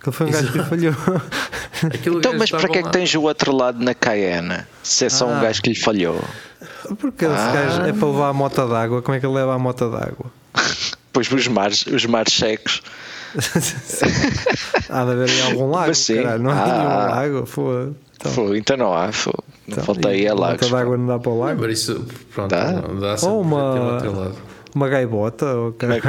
Aquilo 0.00 0.12
foi 0.12 0.26
um 0.26 0.30
gajo 0.30 0.52
que 0.52 0.58
lhe 0.58 0.64
falhou. 0.64 0.94
Aquilo 1.94 2.18
Então, 2.18 2.32
mas 2.38 2.50
para 2.50 2.68
que 2.68 2.78
é 2.78 2.82
que 2.82 2.90
tens 2.90 3.14
o 3.14 3.22
outro 3.22 3.54
lado 3.54 3.82
na 3.82 3.94
Cayenne? 3.94 4.64
Se 4.82 5.04
é 5.06 5.08
só 5.08 5.26
um 5.26 5.36
Ah. 5.36 5.40
gajo 5.40 5.62
que 5.62 5.70
lhe 5.70 5.78
falhou. 5.78 6.20
Porque 6.98 7.24
esse 7.24 7.34
Ah. 7.34 7.52
gajo 7.52 7.82
é 7.82 7.92
para 7.92 8.08
levar 8.08 8.28
a 8.28 8.32
moto 8.32 8.66
d'água. 8.68 9.02
Como 9.02 9.16
é 9.16 9.20
que 9.20 9.26
ele 9.26 9.34
leva 9.34 9.54
a 9.54 9.58
moto 9.58 9.88
d'água? 9.90 10.26
Depois 11.12 11.30
os 11.30 11.48
mares, 11.48 11.84
os 11.86 12.04
mares 12.06 12.32
secos. 12.34 12.82
Há 14.88 15.04
de 15.04 15.10
haver 15.12 15.28
em 15.30 15.42
algum 15.42 15.70
lago, 15.70 15.88
Mas 15.88 15.98
sim. 15.98 16.16
caralho. 16.22 16.42
Não 16.42 16.50
há 16.50 16.54
Ah. 16.62 16.66
nenhum 16.66 16.88
lago. 17.38 17.46
Foda. 17.46 17.92
Então, 18.16 18.32
Fô, 18.32 18.54
então 18.54 18.76
não 18.76 18.94
há. 18.94 19.12
Fô. 19.12 19.32
Não 19.66 19.74
então, 19.74 19.84
falta 19.84 20.08
aí 20.08 20.22
e 20.22 20.28
a 20.28 20.34
lagos. 20.34 20.70
d'água 20.70 20.96
não 20.96 21.06
dá 21.06 21.18
para 21.18 21.30
o 21.30 21.38
lago. 21.38 21.60
Mas 21.60 21.80
isso, 21.80 22.04
pronto, 22.34 22.50
Dá? 22.50 22.72
dá, 22.72 22.80
dá 23.16 23.26
Ou 23.28 23.40
uma- 23.42 24.00
um. 24.02 24.32
Uma 24.74 24.88
gaivota. 24.88 25.46
Ou 25.46 25.72
caralho. 25.72 26.02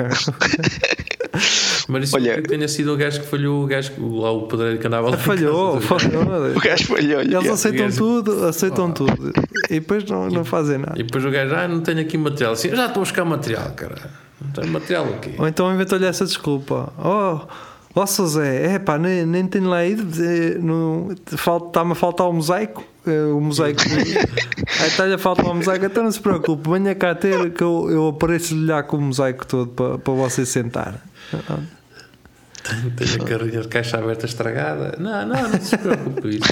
Mas 1.88 2.04
isso 2.06 2.16
Olha- 2.16 2.42
tenha 2.42 2.68
sido 2.68 2.94
o 2.94 2.98
gajo 2.98 3.22
que 3.22 3.28
falhou, 3.28 3.64
o 3.64 3.68
gajo 3.68 3.92
que- 3.92 4.00
lá 4.02 4.32
o 4.32 4.44
pedreiro 4.48 4.78
que 4.80 4.88
andava 4.88 5.10
lá. 5.12 5.18
Falhou, 5.18 5.80
falhou. 5.82 6.24
O 6.56 6.60
gajo 6.60 6.86
falhou 6.88 7.22
Eles 7.22 7.50
aceitam 7.50 7.86
gajo- 7.86 7.98
tudo, 7.98 8.46
aceitam 8.46 8.92
tudo. 8.92 9.32
E 9.70 9.74
depois 9.80 10.04
não, 10.06 10.30
não 10.30 10.46
fazem 10.46 10.78
nada. 10.78 10.94
E 11.00 11.04
depois 11.04 11.24
o 11.26 11.32
gajo, 11.32 11.54
ah, 11.56 11.68
não 11.68 11.82
tenho 11.82 12.00
aqui 12.02 12.18
material. 12.18 12.54
Assim, 12.54 12.70
já 12.70 12.86
estou 12.88 13.02
a 13.02 13.06
buscar 13.06 13.26
material, 13.26 13.72
cara. 13.76 13.96
Não 14.42 14.52
tenho 14.52 14.68
material 14.72 15.06
aqui. 15.06 15.34
Ou 15.38 15.48
então 15.48 15.74
inventou-lhe 15.74 16.06
essa 16.06 16.26
desculpa. 16.26 16.92
Oh, 16.98 17.40
ó 18.00 18.06
Sr. 18.06 18.26
Zé, 18.28 18.74
é 18.76 18.80
pá, 18.80 18.98
nem, 18.98 19.26
nem 19.26 19.46
tenho 19.48 19.68
lá 19.70 19.86
ido. 19.86 20.08
eh, 20.24 20.58
não- 20.60 21.10
falta- 21.38 21.68
Está-me 21.68 21.92
a 21.92 21.96
faltar 21.96 22.28
o 22.28 22.34
mosaico. 22.34 22.84
eh, 23.06 23.26
O 23.34 23.40
mosaico. 23.40 23.82
Aí 24.82 24.88
está-lhe 24.88 25.14
a 25.14 25.18
faltar 25.18 25.46
o 25.48 25.54
mosaico. 25.56 25.86
Então 25.86 26.04
não 26.04 26.12
se 26.12 26.20
preocupe, 26.20 26.70
venha 26.70 26.96
cá 26.96 27.14
ter 27.16 27.52
que 27.52 27.64
eu, 27.64 27.88
eu 27.90 28.08
apareço-lhe 28.10 28.66
lá 28.66 28.82
com 28.84 28.98
o 28.98 29.02
mosaico 29.02 29.46
todo 29.46 29.68
para, 29.72 29.98
para 29.98 30.14
você 30.14 30.46
sentar. 30.46 30.96
Tenho 32.98 33.24
a 33.24 33.26
carrinha 33.26 33.62
de 33.62 33.68
caixa 33.68 33.98
aberta 33.98 34.26
estragada. 34.26 34.96
Não, 35.00 35.26
não, 35.26 35.50
não 35.50 35.60
se 35.62 35.78
preocupe. 35.78 36.40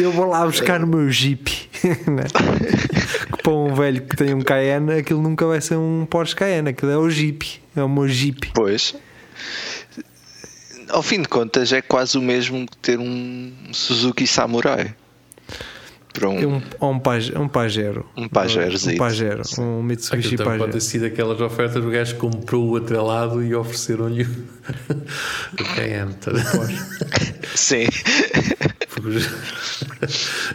Eu 0.00 0.12
vou 0.12 0.26
lá 0.26 0.44
buscar 0.46 0.82
o 0.82 0.86
meu 0.86 1.10
Jeep. 1.10 1.50
né? 2.06 2.24
Que 3.36 3.42
para 3.42 3.52
um 3.52 3.74
velho 3.74 4.02
que 4.02 4.16
tem 4.16 4.32
um 4.34 4.40
Cayenne, 4.40 4.92
aquilo 4.98 5.20
nunca 5.22 5.46
vai 5.46 5.60
ser 5.60 5.76
um 5.76 6.06
Porsche 6.08 6.34
Cayenne. 6.36 6.70
Aquilo 6.70 6.90
é 6.92 6.96
o 6.96 7.10
Jeep. 7.10 7.59
É 7.76 7.82
o 7.82 7.88
meu 7.88 8.08
Jeep. 8.08 8.50
Pois. 8.54 8.94
Ao 10.88 11.02
fim 11.02 11.22
de 11.22 11.28
contas, 11.28 11.72
é 11.72 11.80
quase 11.80 12.18
o 12.18 12.22
mesmo 12.22 12.66
que 12.66 12.76
ter 12.78 12.98
um 12.98 13.52
Suzuki 13.72 14.26
Samurai. 14.26 14.94
Para 16.12 16.28
um, 16.28 16.38
É 16.40 16.46
um, 16.46 16.62
ou 16.80 16.90
um, 16.92 16.98
page, 16.98 17.32
um 17.38 17.46
Pajero. 17.46 18.04
Um 18.16 18.28
Pajerozito. 18.28 18.96
Um 18.96 18.98
Pajero. 18.98 19.42
Um 19.60 19.80
Mitsubishi 19.84 20.26
Aquilo 20.34 20.42
também 20.42 20.58
pode 20.58 20.72
Pajero. 20.72 20.72
ter 20.72 20.80
sido 20.80 21.04
aquelas 21.06 21.40
ofertas 21.40 21.80
do 21.80 21.88
gajo 21.88 22.14
que 22.14 22.20
comprou 22.20 22.68
o 22.70 22.76
atrelado 22.76 23.40
e 23.44 23.54
ofereceram-lhe 23.54 24.24
o 24.24 25.64
Cayenne. 25.76 26.14
tá? 26.14 26.32
Sim. 27.54 27.86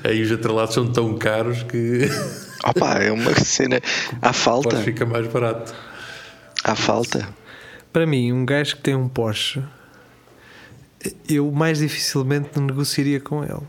Aí 0.04 0.22
os 0.22 0.32
atrelados 0.32 0.74
são 0.74 0.92
tão 0.92 1.18
caros 1.18 1.64
que 1.64 2.10
Opa, 2.68 2.96
é 2.96 3.12
uma 3.12 3.34
cena. 3.36 3.80
À 4.22 4.34
falta. 4.34 4.70
pode 4.72 4.84
ficar 4.84 5.06
mais 5.06 5.26
barato. 5.28 5.74
À 6.66 6.76
falta. 6.76 7.28
Para 7.94 8.06
mim, 8.06 8.32
um 8.34 8.46
gajo 8.46 8.76
que 8.78 8.82
tem 8.82 8.96
um 8.96 9.08
Porsche, 9.08 9.64
eu 11.30 11.52
mais 11.52 11.78
dificilmente 11.80 12.60
negociaria 12.60 13.20
com 13.20 13.44
ele. 13.44 13.62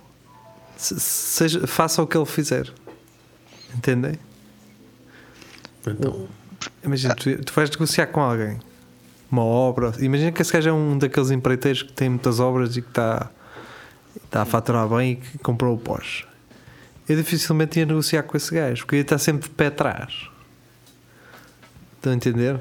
Se- 0.77 0.99
Seja, 0.99 1.67
faça 1.67 2.03
o 2.03 2.07
que 2.07 2.17
ele 2.17 2.25
fizer. 2.27 2.73
Entendem? 3.75 4.15
Então, 5.87 6.27
Imagina, 6.83 7.15
tu, 7.15 7.37
tu 7.45 7.53
vais 7.53 7.71
negociar 7.71 8.07
com 8.07 8.21
alguém 8.21 8.59
uma 9.31 9.43
obra. 9.45 9.93
Imagina 10.01 10.33
que 10.33 10.41
esse 10.41 10.53
gajo 10.53 10.69
é 10.71 10.73
um 10.73 10.97
daqueles 10.99 11.31
empreiteiros 11.31 11.83
que 11.83 11.93
tem 11.93 12.09
muitas 12.09 12.41
obras 12.41 12.77
e 12.77 12.83
que 12.83 12.89
está, 12.89 13.31
está 14.25 14.43
a 14.43 14.45
faturar 14.45 14.89
bem 14.89 15.13
e 15.13 15.17
que 15.17 15.39
comprou 15.39 15.75
o 15.75 15.79
Porsche. 15.79 16.25
Eu 17.09 17.17
dificilmente 17.17 17.79
ia 17.79 17.87
negociar 17.87 18.23
com 18.25 18.37
esse 18.37 18.53
gajo, 18.55 18.83
porque 18.85 18.97
ia 18.97 19.03
estar 19.03 19.19
sempre 19.19 19.49
de 19.49 19.55
pé 19.55 19.67
atrás. 19.67 20.29
Estão 21.97 22.13
a 22.13 22.17
entender? 22.17 22.59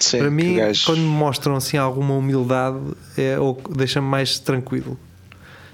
Sim, 0.00 0.18
Para 0.18 0.30
mim, 0.30 0.56
gajo- 0.56 0.86
quando 0.86 0.98
me 1.00 1.04
mostram 1.06 1.54
assim 1.56 1.76
alguma 1.76 2.14
humildade, 2.14 2.78
é, 3.16 3.38
ou 3.38 3.60
deixa-me 3.76 4.06
mais 4.08 4.38
tranquilo. 4.38 4.98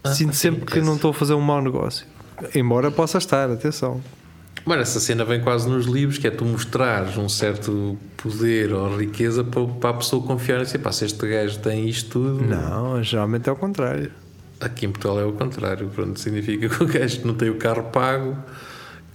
Sinto 0.05 0.35
sim, 0.35 0.51
sempre 0.51 0.67
que 0.67 0.79
esse. 0.79 0.87
não 0.87 0.97
estou 0.97 1.11
a 1.11 1.15
fazer 1.15 1.35
um 1.35 1.41
mau 1.41 1.61
negócio. 1.63 2.07
Embora 2.55 2.91
possa 2.91 3.19
estar, 3.19 3.51
atenção. 3.51 4.01
Mas 4.65 4.81
essa 4.81 5.01
cena 5.01 5.25
vem 5.25 5.41
quase 5.41 5.69
nos 5.69 5.87
livros, 5.87 6.19
que 6.19 6.27
é 6.27 6.31
tu 6.31 6.45
mostrares 6.45 7.17
um 7.17 7.29
certo 7.29 7.97
poder 8.17 8.73
ou 8.73 8.97
riqueza 8.97 9.45
para, 9.45 9.65
para 9.65 9.91
a 9.91 9.95
pessoa 9.95 10.21
confiar 10.27 10.61
em 10.61 10.65
si. 10.65 10.77
Pá, 10.79 10.91
se 10.91 11.05
este 11.05 11.25
gajo 11.27 11.59
tem 11.61 11.89
isto 11.89 12.11
tudo. 12.11 12.43
Não, 12.45 13.01
geralmente 13.03 13.49
é 13.49 13.53
o 13.53 13.57
contrário. 13.57 14.11
Aqui 14.61 14.87
em 14.87 14.91
Portugal 14.91 15.21
é 15.21 15.25
o 15.25 15.33
contrário. 15.33 15.89
Pronto, 15.89 16.19
significa 16.19 16.69
que 16.69 16.83
o 16.83 16.87
gajo 16.87 17.21
não 17.25 17.35
tem 17.35 17.49
o 17.49 17.55
carro 17.57 17.85
pago, 17.85 18.37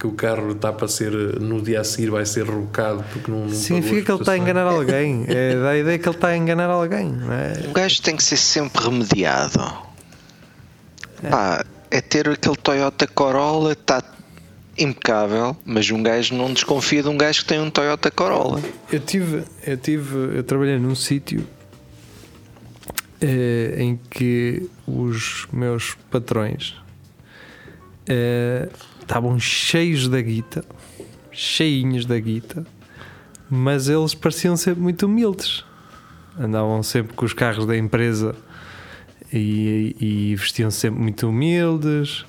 que 0.02 0.06
o 0.08 0.12
carro 0.12 0.50
está 0.50 0.72
para 0.72 0.88
ser, 0.88 1.12
no 1.40 1.62
dia 1.62 1.80
a 1.80 1.84
seguir 1.84 2.10
vai 2.10 2.26
ser 2.26 2.44
rebocado 2.44 3.04
porque 3.12 3.30
não. 3.30 3.46
não 3.46 3.54
Significa 3.54 4.02
que 4.02 4.10
ele 4.10 4.20
está 4.20 4.32
a 4.32 4.36
enganar 4.36 4.66
alguém. 4.66 5.24
É 5.28 5.54
da 5.62 5.78
ideia 5.78 5.96
que 5.96 6.08
ele 6.08 6.16
está 6.16 6.28
a 6.28 6.36
enganar 6.36 6.68
alguém. 6.68 7.06
Não 7.06 7.32
é? 7.32 7.52
O 7.68 7.72
gajo 7.72 8.02
tem 8.02 8.16
que 8.16 8.24
ser 8.24 8.36
sempre 8.36 8.82
remediado. 8.82 9.60
Pá, 11.30 11.64
é 11.88 12.00
ter 12.00 12.28
aquele 12.28 12.56
Toyota 12.56 13.06
Corolla, 13.06 13.74
está 13.74 14.02
impecável, 14.76 15.56
mas 15.64 15.88
um 15.88 16.02
gajo 16.02 16.34
não 16.34 16.52
desconfia 16.52 17.04
de 17.04 17.08
um 17.08 17.16
gajo 17.16 17.42
que 17.42 17.46
tem 17.46 17.60
um 17.60 17.70
Toyota 17.70 18.10
Corolla. 18.10 18.60
Eu 18.90 18.98
tive, 18.98 19.44
eu 19.64 19.76
tive, 19.76 20.36
eu 20.36 20.42
trabalhei 20.42 20.80
num 20.80 20.96
sítio 20.96 21.46
eh, 23.20 23.76
em 23.78 24.00
que 24.10 24.68
os 24.84 25.46
meus 25.52 25.96
patrões 26.10 26.74
eh, 28.08 28.68
estavam 29.12 29.38
cheios 29.38 30.08
da 30.08 30.22
guita, 30.22 30.64
cheinhos 31.30 32.06
da 32.06 32.18
guita, 32.18 32.64
mas 33.50 33.86
eles 33.86 34.14
pareciam 34.14 34.56
sempre 34.56 34.80
muito 34.80 35.04
humildes. 35.04 35.66
Andavam 36.40 36.82
sempre 36.82 37.12
com 37.12 37.26
os 37.26 37.34
carros 37.34 37.66
da 37.66 37.76
empresa 37.76 38.34
e, 39.30 39.94
e 40.00 40.34
vestiam 40.36 40.70
sempre 40.70 40.98
muito 40.98 41.28
humildes, 41.28 42.24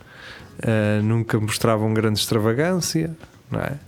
eh, 0.61 0.99
nunca 1.01 1.39
mostravam 1.39 1.93
grande 1.93 2.19
extravagância, 2.19 3.15
não 3.49 3.61
é? 3.61 3.79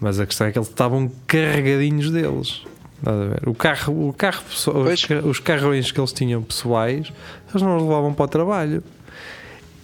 Mas 0.00 0.18
a 0.18 0.26
questão 0.26 0.48
é 0.48 0.50
que 0.50 0.58
eles 0.58 0.68
estavam 0.68 1.12
carregadinhos 1.28 2.10
deles. 2.10 2.64
Estás 2.98 3.20
a 3.20 3.24
ver? 3.26 3.48
O 3.48 3.54
carro, 3.54 4.08
o 4.08 4.12
carro 4.12 4.42
os, 4.48 5.08
os 5.24 5.38
carrões 5.38 5.92
que 5.92 6.00
eles 6.00 6.12
tinham 6.12 6.42
pessoais, 6.42 7.12
eles 7.50 7.62
não 7.62 7.76
os 7.76 7.82
levavam 7.84 8.12
para 8.12 8.24
o 8.24 8.28
trabalho. 8.28 8.82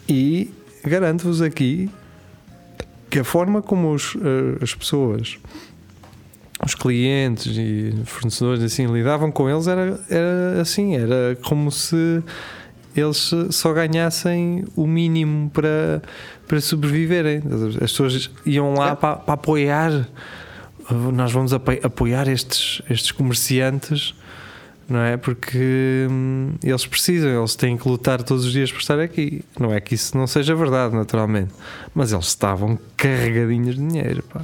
E 0.08 0.50
garanto-vos 0.84 1.40
aqui 1.40 1.88
que 3.16 3.20
a 3.20 3.24
forma 3.24 3.62
como 3.62 3.92
os, 3.94 4.14
eh, 4.16 4.62
as 4.62 4.74
pessoas, 4.74 5.38
os 6.62 6.74
clientes 6.74 7.56
e 7.56 7.94
fornecedores 8.04 8.62
assim 8.62 8.86
lidavam 8.92 9.32
com 9.32 9.48
eles 9.48 9.66
era, 9.66 9.98
era 10.10 10.60
assim, 10.60 10.94
era 10.96 11.34
como 11.42 11.72
se 11.72 12.22
eles 12.94 13.30
só 13.52 13.72
ganhassem 13.72 14.64
o 14.76 14.86
mínimo 14.86 15.48
para, 15.48 16.02
para 16.46 16.60
sobreviverem. 16.60 17.42
As 17.70 17.76
pessoas 17.76 18.30
iam 18.44 18.74
lá 18.74 18.94
para, 18.94 19.16
para 19.16 19.32
apoiar. 19.34 20.06
Nós 21.14 21.32
vamos 21.32 21.54
apo- 21.54 21.70
apoiar 21.82 22.28
estes, 22.28 22.82
estes 22.90 23.12
comerciantes, 23.12 24.14
não 24.88 25.00
é? 25.00 25.16
Porque 25.16 26.06
hum, 26.10 26.52
eles 26.62 26.86
precisam, 26.86 27.30
eles 27.38 27.54
têm 27.56 27.76
que 27.76 27.88
lutar 27.88 28.22
todos 28.22 28.44
os 28.44 28.52
dias 28.52 28.70
por 28.70 28.80
estar 28.80 28.98
aqui. 29.00 29.42
Não 29.58 29.72
é 29.72 29.80
que 29.80 29.94
isso 29.94 30.16
não 30.16 30.26
seja 30.26 30.54
verdade, 30.54 30.94
naturalmente, 30.94 31.52
mas 31.94 32.12
eles 32.12 32.26
estavam 32.26 32.78
carregadinhos 32.96 33.74
de 33.76 33.86
dinheiro, 33.86 34.22
pá. 34.22 34.42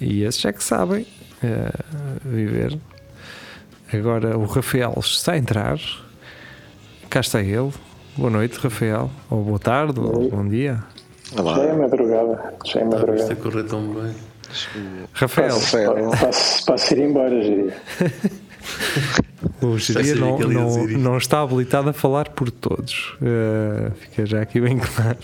E 0.00 0.22
esses 0.24 0.44
é 0.44 0.52
que 0.52 0.62
sabem 0.62 1.06
eh, 1.42 1.70
viver. 2.24 2.78
Agora 3.92 4.36
o 4.36 4.44
Rafael 4.44 4.94
está 4.98 5.32
a 5.32 5.38
entrar. 5.38 5.78
Cá 7.08 7.20
está 7.20 7.40
ele. 7.40 7.70
Boa 8.16 8.30
noite, 8.30 8.58
Rafael. 8.58 9.10
Ou 9.30 9.42
boa 9.44 9.58
tarde, 9.58 10.00
ou 10.00 10.28
bom 10.30 10.48
dia. 10.48 10.82
Olá. 11.38 11.56
Já 11.56 11.62
é 11.64 11.72
madrugada. 11.74 12.54
Já 12.64 12.80
é 12.80 12.82
Ah, 12.82 12.86
isto 12.86 12.94
a 12.96 12.98
madrugada. 12.98 13.36
correr 13.36 13.62
tão 13.64 13.82
bem. 13.94 14.14
Rafael, 15.12 15.54
Rafael. 15.54 16.10
Passo, 16.20 16.64
passo 16.66 16.94
ir 16.94 17.00
embora, 17.00 17.30
diria. 17.40 17.76
o 19.60 19.78
Geria 19.78 20.14
sabia 20.14 20.14
não, 20.14 20.38
não, 20.38 20.86
não 20.86 21.16
está 21.18 21.40
habilitado 21.40 21.90
a 21.90 21.92
falar 21.92 22.28
por 22.30 22.50
todos. 22.50 23.16
Eh, 23.22 23.90
fica 24.00 24.26
já 24.26 24.42
aqui 24.42 24.60
bem 24.60 24.78
claro. 24.94 25.18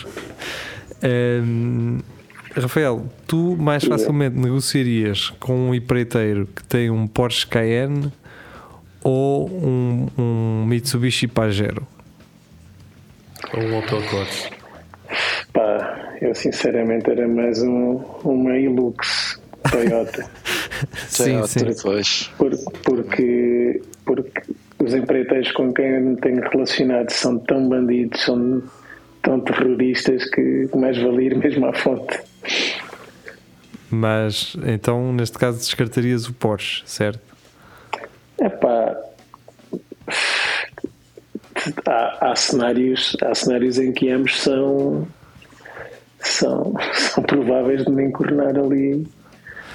Ehm, 1.02 1.98
Rafael, 2.54 3.06
tu 3.26 3.56
mais 3.56 3.84
facilmente 3.84 4.36
negociarias 4.36 5.30
com 5.38 5.68
um 5.68 5.74
empreiteiro 5.74 6.48
que 6.54 6.64
tem 6.64 6.90
um 6.90 7.06
Porsche 7.06 7.46
Cayenne 7.46 8.12
ou 9.02 9.48
um, 9.48 10.08
um 10.18 10.64
Mitsubishi 10.66 11.26
Pajero? 11.26 11.86
Ou 13.54 13.62
um 13.62 13.76
autocote. 13.76 14.50
Pá, 15.52 16.16
eu 16.20 16.34
sinceramente 16.34 17.10
era 17.10 17.26
mais 17.26 17.62
um, 17.62 18.00
uma 18.24 18.56
Hilux 18.56 19.40
Toyota. 19.70 20.24
Sim, 21.08 21.46
sim. 21.46 21.66
Pois. 21.82 22.30
Por- 22.38 22.56
porque, 22.82 23.82
porque 24.04 24.42
os 24.78 24.94
empreiteiros 24.94 25.52
com 25.52 25.72
quem 25.72 25.86
eu 25.86 26.00
me 26.00 26.16
tenho 26.16 26.40
relacionado 26.48 27.10
são 27.10 27.38
tão 27.38 27.68
bandidos, 27.68 28.22
são 28.22 28.62
tão 29.22 29.40
terroristas 29.40 30.24
que 30.30 30.68
mais 30.74 30.96
valia 30.96 31.26
ir 31.28 31.36
mesmo 31.36 31.66
à 31.66 31.74
fonte. 31.74 32.18
Mas 33.90 34.56
então, 34.66 35.12
neste 35.12 35.36
caso, 35.38 35.58
descartarias 35.58 36.26
o 36.26 36.32
Porsche, 36.32 36.82
certo? 36.86 37.20
Epá, 38.40 38.96
há, 41.86 42.30
há, 42.30 42.36
cenários, 42.36 43.16
há 43.22 43.34
cenários 43.34 43.78
em 43.78 43.92
que 43.92 44.08
ambos 44.10 44.40
são, 44.40 45.06
são, 46.20 46.74
são 46.94 47.22
prováveis 47.24 47.84
de 47.84 47.90
me 47.90 48.04
encornar 48.04 48.56
ali 48.56 49.06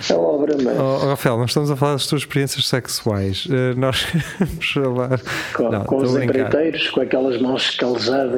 a 0.09 0.13
obra, 0.15 0.55
mas 0.61 0.77
Oh, 0.77 0.99
oh, 1.03 1.07
Rafael, 1.09 1.37
nós 1.37 1.49
estamos 1.51 1.71
a 1.71 1.75
falar 1.75 1.93
das 1.93 2.05
tuas 2.07 2.21
experiências 2.21 2.67
sexuais. 2.67 3.47
Eh, 3.49 3.73
nós 3.75 4.05
vamos 4.39 4.71
falar. 4.71 5.21
com, 5.53 5.69
Não, 5.69 5.83
com 5.85 5.97
os 5.97 6.15
empreiteiros, 6.15 6.89
com 6.89 7.01
aquelas 7.01 7.41
mãos 7.41 7.77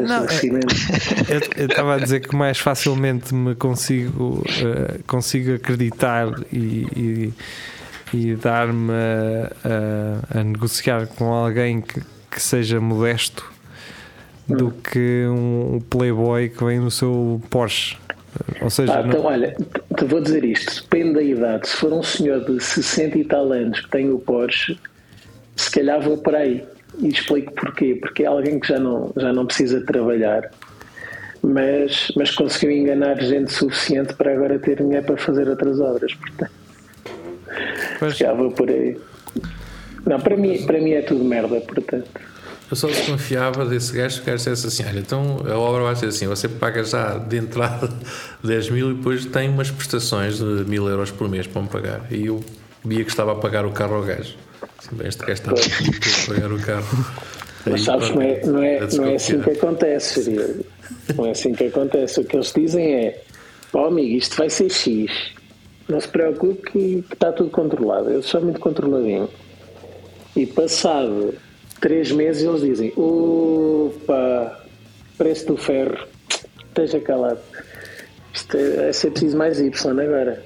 Não, 0.08 0.26
de 0.26 0.34
é- 0.34 0.38
cimento. 0.38 0.68
Eu 1.58 1.66
estava 1.68 1.96
a 1.96 1.98
dizer 1.98 2.22
que 2.22 2.36
mais 2.36 2.58
facilmente 2.60 3.34
me 3.34 3.56
consigo, 3.56 4.44
eh, 4.48 5.00
consigo 5.08 5.56
acreditar 5.56 6.28
e, 6.54 6.88
e, 6.96 7.34
e 8.14 8.36
dar-me 8.36 8.92
a, 8.92 10.36
a- 10.36 10.40
a 10.40 10.44
negociar 10.44 11.08
com 11.08 11.34
alguém 11.34 11.82
que, 11.82 12.02
que 12.32 12.42
seja 12.42 12.80
modesto 12.80 13.44
do 14.48 14.72
que 14.72 15.26
um 15.28 15.82
playboy 15.90 16.50
que 16.50 16.64
vem 16.64 16.80
no 16.80 16.90
seu 16.92 17.42
Porsche. 17.50 17.98
Ou 18.62 18.70
seja, 18.70 18.94
Ah, 19.00 19.02
não- 19.02 19.10
então, 19.10 19.24
olha, 19.26 19.58
te 19.98 20.06
vou 20.06 20.22
dizer 20.22 20.46
isto: 20.46 20.84
depende 20.84 21.14
da 21.16 21.22
idade. 21.22 21.68
Se 21.68 21.76
for 21.76 21.92
um 21.92 22.04
senhor 22.04 22.46
de 22.46 22.64
60 22.64 23.18
e 23.18 23.26
tal 23.26 23.52
anos 23.52 23.82
que 23.82 23.90
tem 23.90 24.10
o 24.12 24.20
Porsche, 24.20 24.80
se 25.56 25.72
calhar 25.72 26.00
vou 26.02 26.18
para 26.18 26.40
aí. 26.40 26.64
E 27.00 27.10
explico 27.10 27.52
porquê. 27.54 27.98
Porque 28.00 28.24
é 28.24 28.28
alguém 28.28 28.60
que 28.60 28.68
já 28.68 28.80
não, 28.80 29.12
já 29.18 29.34
não 29.34 29.46
precisa 29.46 29.82
trabalhar, 29.82 30.50
mas, 31.42 32.12
mas 32.16 32.32
conseguiu 32.32 32.72
enganar 32.72 33.20
gente 33.22 33.52
suficiente 33.52 34.14
para 34.14 34.34
agora 34.34 34.60
ter 34.60 34.78
dinheiro 34.78 35.06
para 35.06 35.18
fazer 35.18 35.50
outras 35.50 35.80
obras. 35.80 36.14
Portanto, 36.14 36.52
pois, 38.00 38.18
já 38.18 38.34
vou 38.34 38.52
por 38.52 38.70
aí. 38.70 38.98
Não, 40.06 40.20
para 40.20 40.38
mim, 40.38 40.66
para 40.66 40.80
mim 40.80 40.92
é 40.92 41.02
tudo 41.02 41.24
merda, 41.24 41.60
portanto. 41.62 42.37
Eu 42.70 42.76
só 42.76 42.88
desconfiava 42.88 43.66
desse 43.66 43.94
gajo 43.94 44.18
que 44.18 44.24
o 44.24 44.26
gajo 44.26 44.38
dissesse 44.38 44.68
assim: 44.68 44.84
olha, 44.90 45.00
então 45.00 45.38
a 45.46 45.58
obra 45.58 45.84
vai 45.84 45.96
ser 45.96 46.08
assim, 46.08 46.28
você 46.28 46.50
paga 46.50 46.84
já 46.84 47.18
de 47.18 47.38
entrada 47.38 47.90
10 48.44 48.70
mil 48.72 48.92
e 48.92 48.94
depois 48.96 49.26
tem 49.26 49.50
umas 49.50 49.72
prestações 49.72 50.38
de 50.38 50.66
mil 50.66 50.88
euros 50.88 51.10
por 51.10 51.30
mês 51.30 51.48
para 51.48 51.62
me 51.62 51.70
pagar. 51.70 52.06
E 52.12 52.26
eu 52.26 52.44
via 52.84 53.04
que 53.04 53.10
estava 53.10 53.32
a 53.32 53.36
pagar 53.36 53.66
o 53.66 53.72
carro 53.72 53.96
ao 53.96 54.04
gajo. 54.04 54.36
Assim, 54.78 55.08
este 55.08 55.20
gajo 55.22 55.34
está 55.34 55.52
a 55.52 56.36
pagar 56.36 56.52
o 56.52 56.60
carro. 56.60 57.06
Mas 57.66 57.74
Aí, 57.74 57.80
sabes, 57.80 58.10
não 58.10 58.22
é, 58.22 58.46
não, 58.46 58.64
é, 58.64 58.88
não 58.94 59.06
é 59.06 59.16
assim 59.16 59.42
que 59.42 59.50
acontece, 59.50 60.24
seria. 60.24 60.56
Não 61.16 61.26
é 61.26 61.32
assim 61.32 61.54
que 61.54 61.64
acontece. 61.66 62.20
O 62.20 62.26
que 62.26 62.36
eles 62.36 62.52
dizem 62.54 62.96
é: 62.96 63.24
ó 63.74 63.88
amigo, 63.88 64.18
isto 64.18 64.36
vai 64.38 64.50
ser 64.50 64.70
X. 64.70 65.32
Não 65.88 66.02
se 66.02 66.08
preocupe 66.10 66.72
que, 66.72 67.02
que 67.02 67.14
está 67.14 67.32
tudo 67.32 67.50
controlado. 67.50 68.10
Eu 68.10 68.22
sou 68.22 68.42
muito 68.42 68.60
controladinho. 68.60 69.30
E 70.36 70.46
passado 70.46 71.34
três 71.80 72.12
meses 72.12 72.44
eles 72.44 72.62
dizem: 72.62 72.94
opa, 72.96 74.64
preço 75.18 75.48
do 75.48 75.58
ferro, 75.58 75.98
esteja 76.70 77.00
calado. 77.00 77.40
Isto 78.34 78.58
é, 78.58 78.90
é 78.90 78.94
ser 78.94 79.12
preciso 79.12 79.38
mais 79.38 79.60
Y 79.60 79.72
agora. 80.02 80.44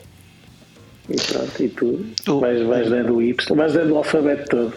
E 1.09 1.15
pronto, 1.15 1.63
e 1.63 1.67
tu 1.69 2.05
O- 2.29 2.39
vais, 2.39 2.61
vais 2.65 2.89
dando 2.89 3.15
o 3.15 3.21
Y, 3.21 3.55
vais 3.55 3.73
dando 3.73 3.93
o 3.93 3.97
alfabeto 3.97 4.45
todo. 4.49 4.73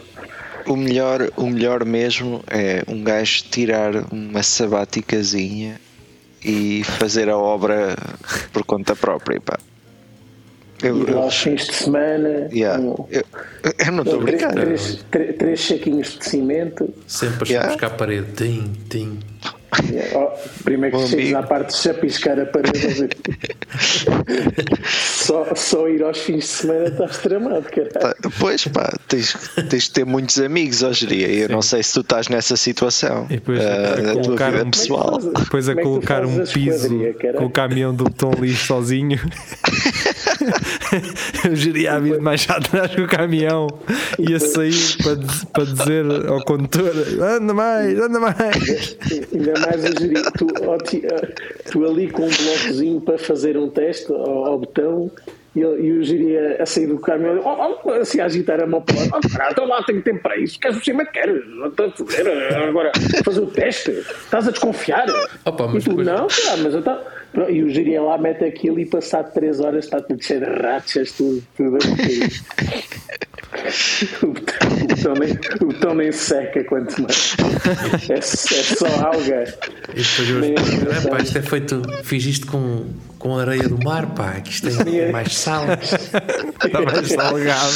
O 0.67 0.77
melhor, 0.77 1.31
o 1.37 1.47
melhor 1.47 1.85
mesmo 1.85 2.43
é 2.51 2.83
um 2.89 3.05
gajo 3.05 3.45
tirar 3.51 3.93
uma 4.11 4.43
sabáticazinha 4.43 5.79
e 6.43 6.83
fazer 6.99 7.29
a 7.29 7.37
obra 7.37 7.95
por 8.53 8.65
conta 8.65 8.97
própria. 8.97 9.41
Pá. 9.41 9.59
Eu, 10.83 11.03
Ir 11.09 11.15
aos 11.15 11.39
fins 11.41 11.67
de 11.69 11.75
semana, 11.75 12.49
yeah, 12.53 12.79
um- 12.83 13.07
eu, 13.11 13.23
eu 13.87 13.93
não 13.93 14.03
estou 14.03 14.21
a 14.21 14.25
três, 14.25 14.41
brincar. 14.43 14.53
três, 14.55 15.05
três- 15.11 15.37
três 15.37 15.61
saquinhos 15.67 16.19
de 16.19 16.25
cimento. 16.29 16.93
Sempre 17.07 17.45
a 17.45 17.53
Yeah. 17.53 17.69
buscar 17.71 17.87
a 17.87 17.91
parede. 17.91 18.27
Tim, 18.37 18.73
tim. 18.89 19.19
Ó, 20.15 20.31
primeiro 20.63 20.97
que 21.05 21.15
amigo. 21.15 21.37
à 21.37 21.43
parte 21.43 21.71
de 21.73 21.77
chapiscar 21.79 22.39
a 22.39 22.47
parede, 22.47 23.09
só, 24.87 25.53
só 25.55 25.89
ir 25.89 26.03
aos 26.03 26.19
fins 26.19 26.37
de 26.45 26.47
semana 26.47 26.85
estás 26.87 27.19
tramado, 27.19 27.63
caralho. 27.65 27.91
Pá, 28.01 28.15
Pois 28.39 28.65
pá, 28.69 28.93
tens, 29.09 29.35
tens 29.69 29.85
de 29.85 29.91
ter 29.91 30.05
muitos 30.07 30.39
amigos 30.39 30.83
hoje 30.83 31.07
em 31.07 31.09
dia. 31.09 31.29
Eu 31.29 31.49
não 31.49 31.61
sei 31.63 31.83
se 31.83 31.93
tu 31.95 32.01
estás 32.03 32.29
nessa 32.29 32.57
situação 32.57 33.27
E 33.31 33.35
depois 33.35 33.61
ah, 33.61 33.95
a 33.99 34.03
na 34.03 34.13
tua 34.13 34.23
colocar 34.23 34.51
vida 34.53 34.65
um- 34.65 34.71
pessoal. 34.71 35.19
depois 35.19 35.69
a 35.69 35.73
é 35.73 35.75
colocar 35.83 36.25
um 36.25 36.43
a 36.43 36.47
piso 36.47 36.89
com 37.37 37.45
o 37.47 37.51
caminhão 37.51 37.93
do 37.95 38.05
botão 38.05 38.31
lixo 38.41 38.67
sozinho. 38.67 39.19
Eu 41.45 41.57
geria 41.57 41.95
a 41.95 41.99
vir 41.99 42.21
mais 42.21 42.47
atrás 42.49 42.95
com 42.95 43.03
o 43.03 43.09
caminhão 43.09 43.69
ia 44.19 44.39
sair 44.39 44.97
para, 45.03 45.17
para 45.53 45.65
dizer 45.65 46.27
ao 46.29 46.45
condutor: 46.45 46.93
anda 47.21 47.55
mais, 47.55 47.99
anda 47.99 48.21
mais. 48.21 48.97
Ainda 49.33 49.61
mais 49.61 49.85
a 49.85 50.31
tu, 50.33 50.47
tu 51.71 51.85
ali 51.85 52.11
com 52.11 52.27
um 52.27 52.31
blocozinho 52.31 53.01
para 53.01 53.19
fazer 53.19 53.57
um 53.57 53.69
teste 53.69 54.13
ao, 54.13 54.45
ao 54.47 54.59
botão 54.59 55.11
e 55.55 55.61
eu, 55.61 55.79
e 55.83 55.93
o 55.93 56.03
geria 56.05 56.57
a 56.61 56.67
sair 56.67 56.87
do 56.87 56.99
caminhão 56.99 57.41
ó, 57.45 57.79
ó, 57.85 57.93
assim 57.95 58.21
a 58.21 58.25
agitar 58.27 58.61
a 58.61 58.67
mão 58.67 58.83
para 58.83 58.97
lá, 58.97 59.07
oh, 59.23 59.29
caralho, 59.29 59.53
então 59.53 59.67
lá 59.69 59.83
tenho 59.85 60.03
tempo 60.03 60.21
para 60.23 60.37
isso, 60.37 60.59
queres 60.59 60.77
o 60.79 60.85
cima 60.85 61.05
queres, 61.07 61.47
não 61.49 61.69
estou 61.69 61.87
a 61.87 61.91
foder, 61.93 62.27
agora 62.69 62.91
fazer 63.25 63.41
o 63.41 63.47
teste, 63.47 63.91
estás 63.91 64.49
a 64.49 64.51
desconfiar 64.51 65.07
Opa, 65.45 65.65
e 65.65 65.75
mas 65.75 65.85
tu, 65.85 65.91
depois- 65.91 66.07
não, 66.07 66.27
cara, 66.27 66.57
mas 66.59 66.75
eu 66.75 66.83
tá... 66.83 67.01
E 67.49 67.65
o 67.65 67.69
geria 67.69 68.01
lá 68.01 68.17
mete 68.17 68.45
aquilo 68.45 68.79
e 68.79 68.87
passado 68.87 69.33
3 69.35 69.59
horas 69.59 69.85
está 69.87 70.01
tudo 70.01 70.23
cheio 70.23 70.39
de 70.39 70.47
rachas, 70.47 71.11
tudo, 71.11 71.43
tudo. 71.57 71.79
O 74.23 74.27
botão, 74.29 74.69
o 74.83 74.87
botão 74.87 75.15
nem, 75.15 75.33
o 75.61 75.67
botão 75.67 75.95
nem 75.95 76.13
seca 76.13 76.63
quanto 76.65 77.03
mais. 77.03 77.37
É, 78.09 78.15
é 78.15 78.21
só 78.21 78.87
alga. 79.05 79.45
E 79.95 80.03
depois 80.03 80.29
eu 80.31 80.39
Nem- 80.41 80.55
"Ah, 80.57 81.09
pá, 81.11 81.23
isto 81.23 81.39
é 81.39 81.43
feito, 81.43 81.83
fiz 82.05 82.25
isto 82.25 82.47
com, 82.47 82.85
com 83.25 83.39
areia 83.39 83.67
do 83.67 83.83
mar, 83.83 84.05
pá, 84.15 84.33
que 84.33 84.51
isto 84.51 84.69
é 84.69 85.11
mais 85.11 85.35
sal. 85.35 85.65
Está 85.73 86.83
mais 86.83 87.09
salgado. 87.09 87.73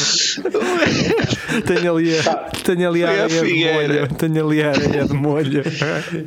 Tenho 1.66 1.96
ali 1.96 2.18
a, 2.18 2.34
tenho 2.62 2.88
ali 2.88 3.03
a 3.03 3.09
a 3.09 3.12
areia 3.12 3.28
de 3.42 3.55
molho. 3.64 4.09
Tenho 4.18 4.46
ali 4.46 4.62
a 4.62 4.68
areia 4.68 5.05
de 5.07 5.14
molho. 5.14 5.62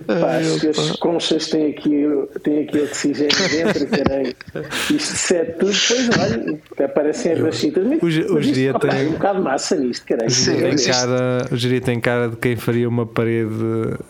Pá, 0.08 0.38
as, 0.38 0.80
as 0.80 0.92
conchas 0.94 1.48
têm 1.50 1.70
aqui, 1.70 2.04
têm 2.42 2.64
aqui 2.64 2.80
oxigênio 2.80 3.30
dentro, 3.52 3.86
caralho. 3.88 4.34
Isto 4.90 5.18
sete 5.18 5.52
tudo, 5.60 5.72
depois 5.72 6.10
olha, 6.20 6.60
até 6.72 6.88
parecem 6.88 7.34
as 7.34 7.40
rachitas. 7.42 7.86
Mas, 7.88 8.02
O 8.02 8.42
geria 8.42 8.74
tem- 8.80 8.90
é 8.90 9.04
um 9.08 9.12
bocado 9.12 9.38
de 9.38 9.44
massa 9.44 9.76
nisto, 9.76 10.04
caralho. 10.08 10.32
Tem 10.32 11.52
o 11.52 11.56
Jiri 11.56 11.80
tem 11.80 12.00
cara 12.00 12.28
de 12.30 12.38
quem 12.38 12.56
faria 12.56 12.90
uma 12.90 13.06
parede 13.06 13.52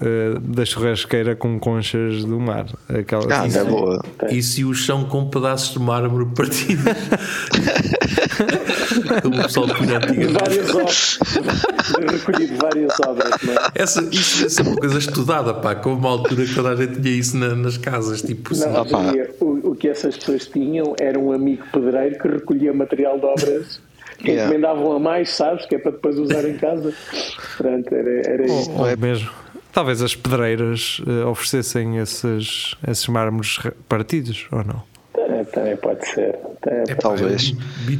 eh, 0.02 0.36
da 0.42 0.64
churrasqueira 0.64 1.36
com 1.36 1.60
conchas 1.60 2.24
do 2.24 2.40
mar. 2.40 2.66
Aquela, 2.88 3.26
Ah, 3.34 3.42
assim, 3.44 3.58
na 3.58 3.64
boa. 3.66 4.02
E 4.30 4.42
se 4.42 4.64
o 4.64 4.74
chão 4.74 5.01
com 5.06 5.30
pedaços 5.30 5.74
de 5.74 5.80
mármore 5.80 6.26
partidos? 6.36 6.86
Como 9.22 9.40
o 9.40 9.44
pessoal 9.44 9.66
De 9.68 9.72
antigamente. 9.74 10.34
várias 10.34 10.70
obras, 10.76 11.20
recolhido 12.12 12.56
várias 12.58 12.94
obras, 13.08 13.32
não 13.44 13.54
é? 13.54 13.58
Essa, 13.76 14.02
isso 14.12 14.38
deve 14.40 14.50
ser 14.50 14.62
uma 14.64 14.76
coisa 14.78 14.98
estudada, 14.98 15.54
pá, 15.54 15.76
com 15.76 15.94
uma 15.94 16.10
altura 16.10 16.46
que 16.46 16.54
toda 16.56 16.70
a 16.70 16.76
gente 16.76 17.02
tinha 17.02 17.16
isso 17.16 17.38
na- 17.38 17.56
nas 17.56 17.78
casas, 17.78 18.22
tipo 18.22 18.54
assim. 18.54 18.70
Não, 18.70 18.82
Opa. 18.82 19.04
geria, 19.06 19.30
o, 19.40 19.72
o 19.72 19.76
que 19.76 19.88
essas 19.88 20.18
pessoas 20.18 20.48
tinham 20.48 20.96
era 21.00 21.20
um 21.20 21.32
amigo 21.32 21.64
pedreiro 21.72 22.20
que 22.20 22.28
recolhia 22.28 22.74
material 22.74 23.20
de 23.20 23.26
obras. 23.26 23.82
Que 24.18 24.32
Yeah. 24.32 24.54
encomendavam 24.56 24.92
a 24.96 25.00
mais, 25.00 25.32
sabes? 25.32 25.66
Que 25.66 25.76
é 25.76 25.80
para 25.80 25.92
depois 25.94 26.16
usar 26.20 26.48
em 26.48 26.56
casa. 26.56 26.94
Pronto, 27.58 27.96
era, 27.96 28.22
era 28.30 28.46
isso. 28.46 28.70
ou 28.72 28.98
mesmo. 28.98 29.30
Talvez 29.74 30.00
as 30.04 30.16
pedreiras 30.16 31.02
eh, 31.08 31.26
oferecessem 31.26 31.98
esses, 31.98 32.76
esses 32.88 33.08
mármores 33.08 33.58
re- 33.58 33.72
partidos, 33.90 34.46
ou 34.52 34.64
não? 34.64 34.84
Também, 35.52 35.76
pode 35.76 36.08
ser. 36.08 36.38
Também 36.62 36.84
É, 36.88 36.96
Talvez. 36.96 37.54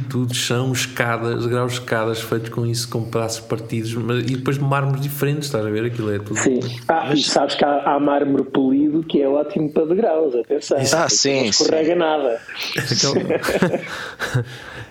tudo, 0.08 0.32
chão, 0.34 0.72
escadas, 0.72 1.44
graus 1.46 1.72
de 1.72 1.78
escadas 1.80 2.20
feitos 2.20 2.48
com 2.48 2.64
isso, 2.64 2.88
com 2.88 3.04
pedaços 3.04 3.40
partidos, 3.40 3.92
mas, 3.94 4.20
e 4.22 4.36
depois 4.36 4.56
mármores 4.58 5.00
diferentes, 5.02 5.46
estás 5.46 5.64
a 5.66 5.68
ver? 5.70 5.84
Aquilo 5.84 6.14
é 6.14 6.18
tudo. 6.18 6.38
Sim. 6.38 6.60
Ah, 6.88 7.12
e 7.12 7.22
sabes 7.22 7.54
que 7.54 7.64
há, 7.64 7.82
há 7.94 8.00
mármore 8.00 8.44
polido 8.44 9.02
que 9.02 9.20
é 9.20 9.28
ótimo 9.28 9.70
para 9.70 9.84
degraus, 9.86 10.34
atenção. 10.34 10.78
Ah, 10.78 11.08
sim, 11.08 11.40
Não 11.42 11.46
escorrega 11.50 11.94
nada. 11.94 12.40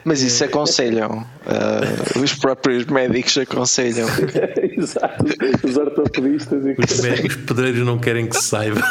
Mas 0.04 0.22
isso 0.22 0.44
aconselham. 0.44 1.26
ah, 1.46 2.20
os 2.22 2.34
próprios 2.34 2.86
médicos 2.86 3.38
aconselham. 3.38 4.08
Exato. 4.78 5.26
Os 5.64 5.78
ortopedistas 5.78 6.66
e 6.66 6.76
Os, 6.78 7.00
mé- 7.02 7.22
os 7.28 7.36
pedreiros 7.36 7.86
não 7.86 8.00
querem 8.00 8.28
que 8.28 8.36
se 8.36 8.44
saiba. 8.48 8.82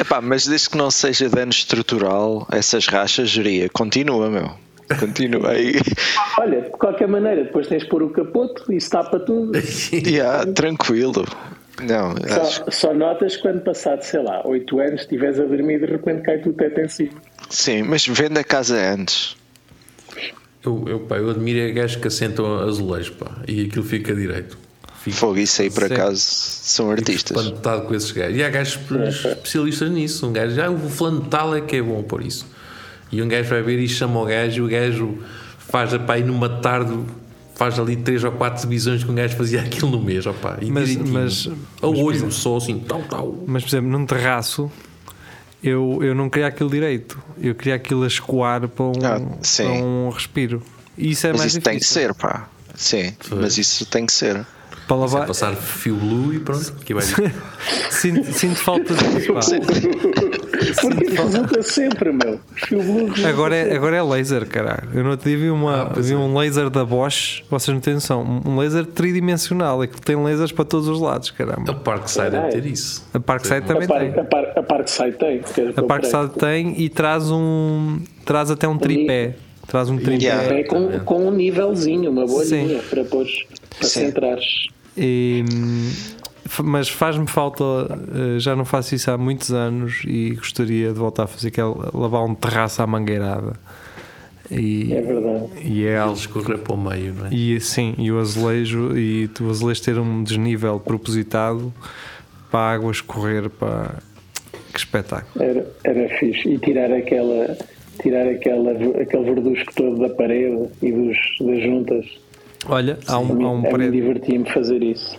Epá, 0.00 0.20
mas 0.20 0.46
desde 0.46 0.70
que 0.70 0.76
não 0.76 0.90
seja 0.90 1.28
dano 1.28 1.50
estrutural, 1.50 2.46
essas 2.50 2.86
rachas 2.86 3.30
geria. 3.30 3.68
Continua, 3.68 4.28
meu. 4.30 4.50
Continua 4.98 5.50
aí. 5.50 5.74
Olha, 6.38 6.62
de 6.62 6.70
qualquer 6.70 7.08
maneira, 7.08 7.44
depois 7.44 7.66
tens 7.66 7.82
de 7.82 7.88
pôr 7.88 8.02
o 8.02 8.10
capoto 8.10 8.70
e 8.72 8.78
tapa 8.78 9.18
tudo. 9.20 9.52
Yeah, 9.92 10.44
tranquilo. 10.52 11.24
Não, 11.82 12.14
acho 12.40 12.64
Só, 12.64 12.70
só 12.70 12.94
notas 12.94 13.36
quando 13.36 13.62
passado, 13.62 14.02
sei 14.02 14.22
lá, 14.22 14.46
8 14.46 14.78
anos, 14.80 15.00
estiveres 15.02 15.40
a 15.40 15.44
dormir 15.44 15.76
e 15.76 15.78
de 15.80 15.86
repente 15.86 16.22
cai 16.22 16.38
tudo 16.38 16.56
teto 16.56 16.80
em 16.80 16.88
cima. 16.88 17.12
Sim, 17.48 17.82
mas 17.82 18.06
vende 18.06 18.38
a 18.38 18.44
casa 18.44 18.76
antes. 18.76 19.36
Eu, 20.64 20.84
eu, 20.86 21.00
pá, 21.00 21.16
eu 21.16 21.30
admiro 21.30 21.58
é 21.58 21.72
gajos 21.72 21.96
que 21.96 22.06
assentam 22.06 22.60
azulejo, 22.60 23.14
pá, 23.14 23.38
e 23.48 23.66
aquilo 23.66 23.84
fica 23.84 24.14
direito. 24.14 24.56
Fico 25.02 25.16
Fogo, 25.16 25.38
isso 25.38 25.62
aí 25.62 25.70
por 25.70 25.86
Sim. 25.88 25.94
acaso 25.94 26.20
são 26.20 26.90
artistas. 26.90 27.36
espantado 27.44 27.82
com 27.82 27.94
esses 27.94 28.10
gajos. 28.12 28.36
E 28.38 28.42
há 28.44 28.48
gajos 28.50 28.78
especialistas 29.24 29.90
nisso. 29.90 30.26
Um 30.28 30.32
gajo, 30.32 30.54
já 30.54 30.70
o 30.70 30.78
fulano 30.88 31.22
de 31.22 31.28
tal 31.28 31.54
é 31.56 31.60
que 31.60 31.76
é 31.76 31.82
bom 31.82 32.02
por 32.02 32.22
isso. 32.24 32.46
E 33.10 33.20
um 33.20 33.26
gajo 33.28 33.48
vai 33.50 33.62
ver 33.62 33.78
e 33.80 33.88
chama 33.88 34.20
o 34.20 34.24
gajo, 34.24 34.58
e 34.58 34.60
o 34.62 34.68
gajo 34.68 35.18
faz 35.58 35.90
para 35.96 36.14
aí 36.14 36.22
numa 36.22 36.48
tarde, 36.48 36.96
faz 37.54 37.78
ali 37.78 37.96
três 37.96 38.22
ou 38.24 38.30
quatro 38.32 38.62
divisões 38.62 39.02
que 39.02 39.10
um 39.10 39.14
gajo 39.14 39.36
fazia 39.36 39.60
aquilo 39.62 39.90
no 39.90 40.00
mês, 40.00 40.24
opá, 40.24 40.56
e 40.62 40.70
Mas- 40.70 40.94
mas- 40.96 41.48
a 41.48 41.86
mas, 41.86 41.98
olho 41.98 42.30
só 42.32 42.56
assim, 42.56 42.78
tal, 42.78 43.02
tal. 43.02 43.44
Mas, 43.46 43.62
por 43.64 43.68
exemplo, 43.70 43.90
num 43.90 44.06
terraço, 44.06 44.70
eu, 45.62 45.98
eu 46.02 46.14
não 46.14 46.30
queria 46.30 46.46
aquilo 46.46 46.70
direito. 46.70 47.18
Eu 47.40 47.54
queria 47.54 47.74
aquilo 47.74 48.04
a 48.04 48.06
escoar 48.06 48.66
para 48.68 48.84
um, 48.84 48.92
Ah, 49.02 49.20
sim. 49.42 49.64
para 49.64 49.72
um 49.72 50.08
respiro. 50.10 50.62
E 50.96 51.10
isso 51.10 51.26
é 51.26 51.30
Mas 51.32 51.40
mais 51.40 51.52
isso 51.52 51.60
tem 51.60 51.74
que 51.74 51.80
difícil. 51.80 52.02
ser, 52.02 52.14
pá. 52.14 52.48
Sim, 52.74 53.12
mas 53.36 53.58
isso 53.58 53.84
tem 53.86 54.06
que 54.06 54.12
ser. 54.12 54.46
Para 54.86 54.96
é 54.96 55.00
lavar, 55.00 55.26
passar 55.26 55.54
fio 55.54 55.94
blue 55.96 56.34
e 56.34 56.40
pronto, 56.40 56.72
que 56.84 56.92
vai 56.94 57.04
sinto, 57.90 58.32
sinto 58.32 58.56
falta 58.56 58.94
disso. 58.94 59.32
pá. 59.32 59.40
Porque 60.80 61.04
resulta 61.10 61.62
sempre, 61.62 62.12
meu. 62.12 62.38
Fio 62.54 62.82
blue 62.82 63.10
Agora 63.26 63.56
é, 63.56 63.62
sempre. 63.62 63.76
agora 63.76 63.96
é 63.96 64.02
laser, 64.02 64.46
caralho. 64.46 64.88
Eu 64.94 65.04
não 65.04 65.16
te 65.16 65.34
vi, 65.36 65.50
uma, 65.50 65.82
Ah, 65.82 65.92
vi 65.96 66.12
é. 66.12 66.16
um 66.16 66.36
laser 66.36 66.68
da 66.70 66.84
Bosch, 66.84 67.42
vocês 67.50 67.72
não 67.74 67.80
têm 67.80 67.94
noção, 67.94 68.42
um 68.44 68.56
laser 68.58 68.84
tridimensional, 68.86 69.82
é 69.82 69.86
que 69.86 70.00
tem 70.00 70.16
lasers 70.16 70.52
para 70.52 70.64
todos 70.64 70.88
os 70.88 71.00
lados, 71.00 71.30
A 71.30 71.38
caramba. 71.38 71.74
Parkside 71.74 72.30
deve 72.30 72.48
ter 72.48 72.66
isso. 72.66 73.04
A 73.14 73.20
Parkside 73.20 73.56
A, 73.56 73.62
também 73.62 73.88
par, 73.88 74.00
tem. 74.00 74.08
a, 74.20 74.24
par, 74.24 74.52
a 74.56 74.62
Parkside 74.62 75.12
tem. 75.12 75.40
que 75.42 75.60
é 75.60 75.72
A 75.76 75.82
Parkside 75.82 76.30
tem 76.38 76.80
e 76.80 76.88
traz 76.88 77.30
um. 77.30 78.00
traz 78.24 78.50
até 78.50 78.66
um 78.68 78.78
tripé. 78.78 79.34
Traz 79.66 79.88
um 79.88 79.96
tripé. 79.96 80.24
Yeah. 80.24 80.54
É 80.58 80.64
com, 80.64 80.98
com 81.00 81.28
um 81.28 81.30
nívelzinho, 81.30 82.10
uma 82.10 82.26
boa 82.26 82.44
Sim. 82.44 82.80
para 82.90 83.04
pôr 83.04 83.26
para 83.78 83.88
Sim. 83.88 84.00
centrares. 84.06 84.44
E, 84.96 85.44
mas 86.62 86.88
faz-me 86.88 87.26
falta, 87.26 87.64
eh, 87.64 88.38
já 88.38 88.54
não 88.54 88.64
faço 88.64 88.94
isso 88.94 89.10
há 89.10 89.16
muitos 89.16 89.52
anos 89.52 90.02
e 90.06 90.34
gostaria 90.34 90.88
de 90.88 90.98
voltar 90.98 91.24
a 91.24 91.26
fazer 91.26 91.48
aquela, 91.48 91.90
lavar 91.94 92.24
um 92.24 92.34
terraço 92.34 92.82
à 92.82 92.86
mangueirada. 92.86 93.54
E, 94.50 94.92
É 94.92 95.00
verdade. 95.00 95.44
e 95.64 95.86
é 95.86 95.96
algo. 95.96 96.14
escorrer 96.16 96.58
para 96.58 96.74
o 96.74 96.76
meio, 96.76 97.14
não 97.14 97.26
é? 97.26 97.34
E 97.34 97.58
sim, 97.60 97.94
e 97.96 98.12
o 98.12 98.18
azulejo, 98.18 98.96
e 98.98 99.30
o 99.40 99.48
azulejo 99.50 99.82
ter 99.82 99.98
um 99.98 100.22
desnível 100.22 100.78
propositado 100.78 101.72
para 102.50 102.60
a 102.60 102.72
água 102.74 102.90
escorrer 102.90 103.48
para. 103.48 103.94
Que 104.72 104.78
espetáculo! 104.78 105.42
Era, 105.42 105.66
era 105.84 106.18
fixe. 106.18 106.48
E 106.48 106.58
tirar 106.58 106.92
aquela. 106.92 107.56
Tirar 108.02 108.26
aquela, 108.26 108.72
aquele 109.00 109.22
verdusco 109.24 109.72
todo 109.74 109.98
da 110.00 110.08
parede 110.14 110.68
e 110.82 110.90
dos, 110.92 111.16
das 111.40 111.62
juntas. 111.62 112.04
Olha, 112.66 112.98
há 113.06 113.18
um, 113.18 113.46
há 113.46 113.50
um 113.50 113.62
prédio. 113.62 113.92
divertia-me 113.92 114.50
fazer 114.50 114.82
isso. 114.82 115.16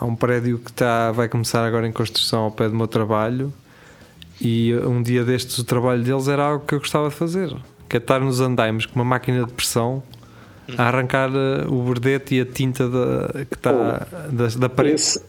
Há 0.00 0.04
um 0.04 0.14
prédio 0.14 0.58
que 0.58 0.70
está, 0.70 1.12
vai 1.12 1.28
começar 1.28 1.64
agora 1.64 1.86
em 1.86 1.92
construção 1.92 2.42
ao 2.42 2.50
pé 2.50 2.68
do 2.68 2.74
meu 2.74 2.86
trabalho 2.86 3.52
e 4.40 4.72
um 4.86 5.02
dia 5.02 5.24
destes 5.24 5.58
o 5.58 5.64
trabalho 5.64 6.02
deles 6.02 6.28
era 6.28 6.44
algo 6.44 6.64
que 6.64 6.74
eu 6.74 6.78
gostava 6.78 7.08
de 7.08 7.14
fazer 7.16 7.52
que 7.88 7.96
é 7.96 7.98
estar 7.98 8.20
nos 8.20 8.40
andaimes 8.40 8.86
com 8.86 8.96
uma 8.96 9.04
máquina 9.04 9.44
de 9.44 9.52
pressão 9.52 10.02
a 10.76 10.88
arrancar 10.88 11.30
eh, 11.30 11.66
o 11.66 11.82
verdete 11.82 12.34
e 12.34 12.40
a 12.42 12.44
tinta 12.44 12.88
da, 12.88 13.44
que 13.44 13.54
está 13.54 14.06
da, 14.30 14.46
da 14.48 14.68
parede 14.68 14.96
Esse, 14.96 15.22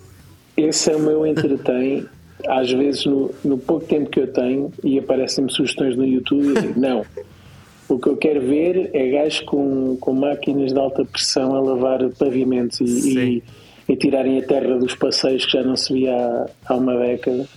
esse 0.58 0.92
é 0.92 0.96
o 0.96 1.00
meu 1.00 1.26
entretém. 1.26 2.06
Às 2.48 2.72
vezes, 2.72 3.06
no, 3.06 3.32
no 3.44 3.58
pouco 3.58 3.86
tempo 3.86 4.10
que 4.10 4.20
eu 4.20 4.28
tenho, 4.28 4.72
e 4.84 4.98
aparecem-me 5.00 5.52
sugestões 5.52 5.96
no 5.96 6.06
YouTube, 6.06 6.46
e 6.46 6.50
eu 6.50 6.62
digo, 6.62 6.80
não. 6.80 7.06
O 7.90 7.98
que 7.98 8.08
eu 8.08 8.16
quero 8.18 8.40
ver 8.42 8.92
é 8.94 9.10
gajos 9.10 9.42
com, 9.42 9.98
com 10.00 10.14
máquinas 10.14 10.72
de 10.72 10.80
alta 10.80 11.04
pressão 11.04 11.56
a 11.56 11.60
lavar 11.60 12.08
pavimentos 12.20 12.80
e, 12.80 13.18
e, 13.18 13.44
e 13.90 13.96
tirarem 13.96 14.38
a 14.40 14.44
terra 14.46 14.78
dos 14.78 14.94
passeios 14.96 15.46
que 15.46 15.54
já 15.54 15.64
não 15.64 15.76
se 15.76 15.92
via 15.94 16.16
há, 16.16 16.46
há 16.68 16.76
uma 16.76 16.96
década. 16.96 17.48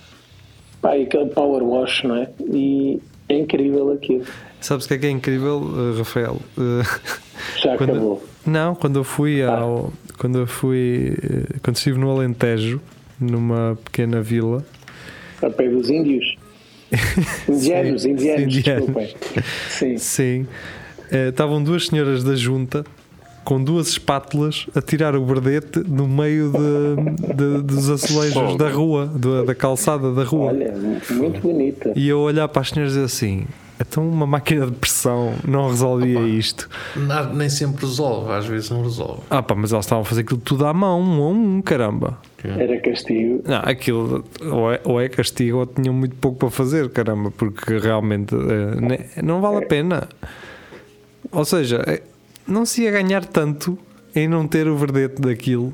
Pá, 0.80 0.96
e 0.96 1.02
aquele 1.02 1.26
power 1.26 1.62
wash, 1.62 2.02
não 2.04 2.16
é? 2.16 2.30
E 2.50 2.98
é 3.28 3.38
incrível 3.38 3.92
aquilo. 3.92 4.24
sabes 4.60 4.86
o 4.86 4.88
que 4.88 4.94
é 4.94 4.98
que 4.98 5.06
é 5.06 5.10
incrível 5.10 5.62
eh, 5.94 5.98
Rafael 5.98 6.38
Eh, 6.58 6.82
Já 7.62 7.76
Quando- 7.76 7.90
acabou. 7.90 8.22
Não, 8.46 8.74
quando 8.74 8.96
eu 8.98 9.04
fui 9.04 9.42
Ah. 9.42 9.58
ao. 9.58 9.92
Quando 10.18 10.38
eu 10.38 10.46
fui. 10.46 11.14
eh, 11.22 11.58
Quando 11.62 11.76
estive 11.76 11.98
no 11.98 12.10
Alentejo, 12.10 12.80
numa 13.20 13.78
pequena 13.84 14.20
vila. 14.22 14.64
A 15.42 15.50
pé 15.50 15.68
dos 15.68 15.90
índios. 15.90 16.36
Indianos, 17.48 18.02
Sim, 18.02 18.10
indianos, 18.10 18.56
indianos. 18.56 18.86
desculpem. 18.86 19.14
Sim. 19.70 19.98
Sim. 19.98 20.46
eh, 21.10 21.28
Estavam 21.28 21.62
duas 21.62 21.86
senhoras 21.86 22.22
da 22.24 22.34
junta 22.34 22.84
com 23.44 23.62
duas 23.62 23.88
espátulas 23.88 24.66
a 24.74 24.80
tirar 24.80 25.16
o 25.16 25.24
verdete 25.26 25.80
no 25.80 26.06
meio 26.06 26.52
de, 26.52 27.34
de- 27.34 27.62
dos 27.62 27.90
azulejos 27.90 28.56
da 28.56 28.68
rua, 28.70 29.06
do- 29.06 29.44
da 29.44 29.54
calçada 29.54 30.12
da 30.12 30.22
rua. 30.22 30.46
Olha, 30.52 30.72
muito 31.10 31.40
bonita. 31.40 31.92
E 31.96 32.08
eu 32.08 32.20
olhar 32.20 32.46
para 32.48 32.62
as 32.62 32.68
senhoras 32.68 32.92
e 32.92 32.94
dizer 32.94 33.06
assim: 33.06 33.44
então 33.80 34.08
uma 34.08 34.26
máquina 34.28 34.64
de 34.66 34.72
pressão 34.72 35.34
não 35.46 35.68
resolvia 35.70 36.20
isto. 36.20 36.68
Nada- 36.94 37.32
nem 37.34 37.48
sempre 37.48 37.84
resolve, 37.84 38.30
às 38.32 38.46
vezes 38.46 38.70
não 38.70 38.82
resolve. 38.84 39.22
Ah, 39.28 39.42
pá, 39.42 39.56
mas 39.56 39.72
elas 39.72 39.86
estavam 39.86 40.02
a 40.02 40.04
fazer 40.04 40.20
aquilo 40.20 40.38
tudo 40.40 40.64
à 40.64 40.72
mão, 40.72 41.00
um 41.00 41.22
a 41.24 41.28
um, 41.30 41.62
caramba. 41.62 42.18
Era 42.48 42.80
castigo. 42.80 43.42
Não, 43.46 43.60
aquilo 43.64 44.24
ou 44.50 44.72
é, 44.72 44.80
ou 44.84 45.00
é 45.00 45.08
castigo 45.08 45.58
ou 45.58 45.66
tinham 45.66 45.94
muito 45.94 46.16
pouco 46.16 46.38
para 46.38 46.50
fazer, 46.50 46.88
caramba, 46.90 47.30
porque 47.30 47.78
realmente 47.78 48.34
ne- 48.34 49.06
não 49.22 49.40
vale 49.40 49.64
a 49.64 49.68
pena. 49.68 50.08
Ou 51.30 51.44
seja, 51.44 51.82
eh, 51.86 52.02
não 52.46 52.64
se 52.66 52.82
ia 52.82 52.90
ganhar 52.90 53.24
tanto 53.24 53.78
em 54.14 54.26
não 54.28 54.46
ter 54.48 54.66
o 54.66 54.76
verdete 54.76 55.20
daquilo. 55.22 55.72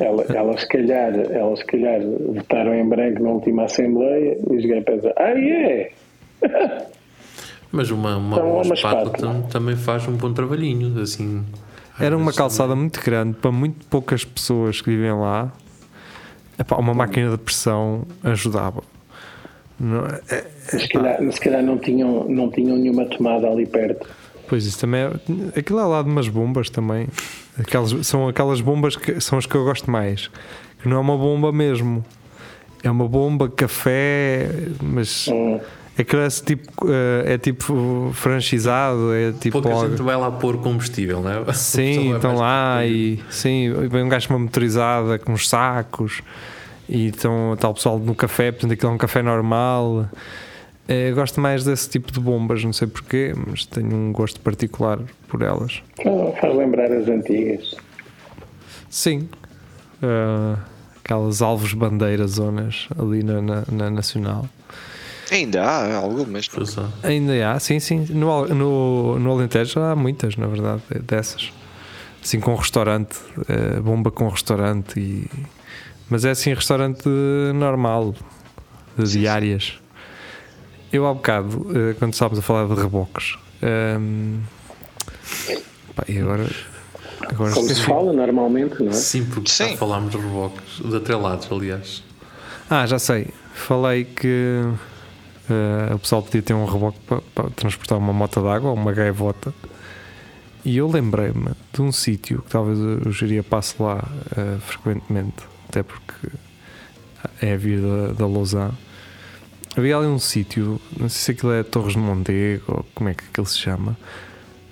Ela- 0.00 0.24
Elas, 0.28 0.60
se 0.62 0.68
calhar, 0.68 1.12
elas, 1.30 1.58
se 1.58 1.64
calhar, 1.66 2.00
votaram 2.34 2.74
em 2.74 2.88
branco 2.88 3.22
na 3.22 3.30
última 3.30 3.64
Assembleia 3.64 4.38
e 4.50 4.56
os 4.56 4.64
gajos 4.64 4.84
pensam: 4.84 5.12
ah, 5.16 5.30
é? 5.30 5.90
Mas 7.70 7.90
uma, 7.90 8.16
uma 8.16 8.36
Então, 8.36 8.48
boa 8.48 8.62
uma 8.64 8.74
espátula 8.74 9.02
espátula. 9.12 9.32
tam- 9.34 9.42
também 9.42 9.76
faz 9.76 10.06
um 10.08 10.12
bom 10.16 10.32
trabalhinho, 10.32 11.00
assim. 11.02 11.44
Era 12.00 12.16
uma 12.16 12.32
calçada 12.32 12.74
muito 12.76 13.00
grande 13.04 13.34
para 13.36 13.50
muito 13.52 13.84
poucas 13.86 14.24
pessoas 14.24 14.80
que 14.80 14.88
vivem 14.90 15.12
lá. 15.12 15.52
Epá, 16.58 16.76
uma 16.76 16.92
máquina 16.94 17.30
de 17.30 17.38
pressão 17.38 18.02
ajudava. 18.24 18.82
Não 19.78 20.04
é- 20.06 20.20
é- 20.30 20.44
Se 20.78 20.88
calhar, 20.88 21.18
se 21.32 21.40
calhar 21.40 21.62
não, 21.62 21.78
tinham, 21.78 22.24
não 22.28 22.50
tinham 22.50 22.76
nenhuma 22.76 23.04
tomada 23.06 23.48
ali 23.48 23.64
perto. 23.64 24.08
Pois 24.48 24.64
isso 24.66 24.78
também 24.80 25.02
é. 25.02 25.58
Aquilo 25.58 25.78
é 25.78 25.84
lá 25.84 26.02
de 26.02 26.08
umas 26.08 26.26
bombas 26.28 26.68
também. 26.70 27.06
Aquelas, 27.58 28.06
são 28.06 28.26
aquelas 28.28 28.60
bombas 28.60 28.96
que 28.96 29.20
são 29.20 29.38
as 29.38 29.46
que 29.46 29.54
eu 29.54 29.64
gosto 29.64 29.90
mais. 29.90 30.28
Que 30.82 30.88
não 30.88 30.96
é 30.96 31.00
uma 31.00 31.16
bomba 31.16 31.52
mesmo. 31.52 32.04
É 32.82 32.90
uma 32.90 33.06
bomba 33.08 33.48
café, 33.48 34.48
mas 34.82 35.28
Hum. 35.28 35.60
Aquilo 35.98 36.22
é 36.22 36.28
tipo, 36.28 36.86
eh, 36.88 37.34
é 37.34 37.38
tipo 37.38 38.10
franchisado, 38.14 39.12
é 39.14 39.32
tipo 39.32 39.60
Pouca 39.60 39.76
algo- 39.76 39.90
gente 39.90 40.02
vai 40.02 40.16
lá 40.16 40.30
pôr 40.30 40.58
combustível, 40.58 41.20
não 41.20 41.30
é? 41.30 41.52
Sim, 41.54 42.14
estão 42.14 42.36
lá 42.36 42.84
e 42.86 43.18
sim, 43.30 43.72
vem 43.90 44.02
um 44.04 44.08
gajo 44.08 44.28
com 44.28 44.34
uma 44.34 44.40
motorizada 44.40 45.18
com 45.18 45.32
uns 45.32 45.48
sacos 45.48 46.22
e 46.88 47.08
estão 47.08 47.56
tal 47.58 47.74
pessoal 47.74 47.98
no 47.98 48.14
café, 48.14 48.50
portanto 48.52 48.72
aquilo 48.72 48.92
é 48.92 48.94
um 48.94 48.98
café 48.98 49.22
normal. 49.22 50.06
Eh, 50.90 51.12
gosto 51.12 51.38
mais 51.40 51.64
desse 51.64 51.90
tipo 51.90 52.10
de 52.10 52.18
bombas, 52.18 52.64
não 52.64 52.72
sei 52.72 52.88
porquê, 52.88 53.34
mas 53.46 53.66
tenho 53.66 53.94
um 53.94 54.10
gosto 54.10 54.40
particular 54.40 54.98
por 55.28 55.42
elas. 55.42 55.82
Então, 56.00 56.34
faz 56.40 56.56
lembrar 56.56 56.90
as 56.90 57.06
antigas. 57.08 57.74
Sim. 58.88 59.28
Eh, 60.02 60.56
aquelas 61.04 61.42
alvos 61.42 61.74
bandeiras 61.74 62.32
zonas 62.32 62.88
ali 62.98 63.22
na, 63.22 63.42
na, 63.42 63.64
na 63.70 63.90
Nacional. 63.90 64.46
Ainda 65.30 65.62
há 65.62 65.96
algumas. 65.96 66.48
É. 67.02 67.08
Ainda 67.08 67.52
há, 67.52 67.60
sim, 67.60 67.78
sim. 67.78 68.06
No, 68.10 68.46
no, 68.46 69.18
no 69.18 69.32
Alentejo 69.32 69.80
há 69.80 69.94
muitas, 69.94 70.36
na 70.36 70.46
verdade, 70.46 70.82
dessas. 71.02 71.52
Assim 72.22 72.40
com 72.40 72.54
restaurante, 72.54 73.18
eh, 73.48 73.80
bomba 73.80 74.10
com 74.10 74.28
restaurante. 74.28 74.98
E... 74.98 75.26
Mas 76.08 76.24
é 76.24 76.30
assim, 76.30 76.52
restaurante 76.52 77.08
normal, 77.54 78.14
de 78.96 79.10
diárias. 79.12 79.78
Eu 80.92 81.06
há 81.06 81.12
bocado, 81.12 81.66
eh, 81.74 81.94
quando 81.98 82.14
estávamos 82.14 82.38
a 82.38 82.42
falar 82.42 82.66
de 82.66 82.80
reboques, 82.80 83.36
ehm, 83.62 84.40
pá, 85.94 86.04
e 86.08 86.18
agora. 86.18 86.48
agora 87.28 87.52
Como 87.52 87.68
se 87.68 87.82
fala 87.82 88.12
normalmente, 88.12 88.82
não 88.82 88.88
é? 88.88 88.92
Sim, 88.92 89.26
porque 89.26 89.50
Sim. 89.50 89.70
já 89.70 89.76
falámos 89.76 90.10
de 90.10 90.16
reboques, 90.16 90.80
de 90.82 90.96
atrelados, 90.96 91.46
aliás. 91.52 92.02
Ah, 92.70 92.86
já 92.86 92.98
sei. 92.98 93.28
Falei 93.54 94.04
que 94.04 94.62
eh, 95.50 95.94
o 95.94 95.98
pessoal 95.98 96.22
podia 96.22 96.42
ter 96.42 96.54
um 96.54 96.64
reboque 96.64 96.98
para, 97.06 97.20
para 97.34 97.50
transportar 97.50 97.98
uma 97.98 98.12
moto 98.12 98.42
d'água 98.42 98.70
ou 98.70 98.76
uma 98.76 98.92
gaivota. 98.92 99.52
E 100.64 100.76
eu 100.76 100.90
lembrei-me 100.90 101.50
de 101.72 101.82
um 101.82 101.92
sítio 101.92 102.42
que 102.42 102.50
talvez 102.50 102.78
o 102.78 103.10
Geria 103.10 103.42
passe 103.42 103.80
lá 103.80 104.06
eh, 104.36 104.58
frequentemente, 104.60 105.44
até 105.68 105.82
porque 105.82 106.28
é 107.40 107.54
a 107.54 107.56
vir 107.56 107.80
da, 107.80 108.12
da 108.12 108.26
Lausanne. 108.26 108.74
Havia 109.76 109.96
ali 109.96 110.06
um 110.06 110.18
sítio, 110.18 110.80
não 110.98 111.08
sei 111.08 111.20
se 111.20 111.30
aquilo 111.30 111.52
é 111.52 111.62
Torres 111.62 111.92
de 111.92 111.98
Mondego 111.98 112.64
ou 112.68 112.86
como 112.94 113.08
é 113.08 113.14
que 113.14 113.24
aquilo 113.24 113.46
se 113.46 113.58
chama, 113.58 113.96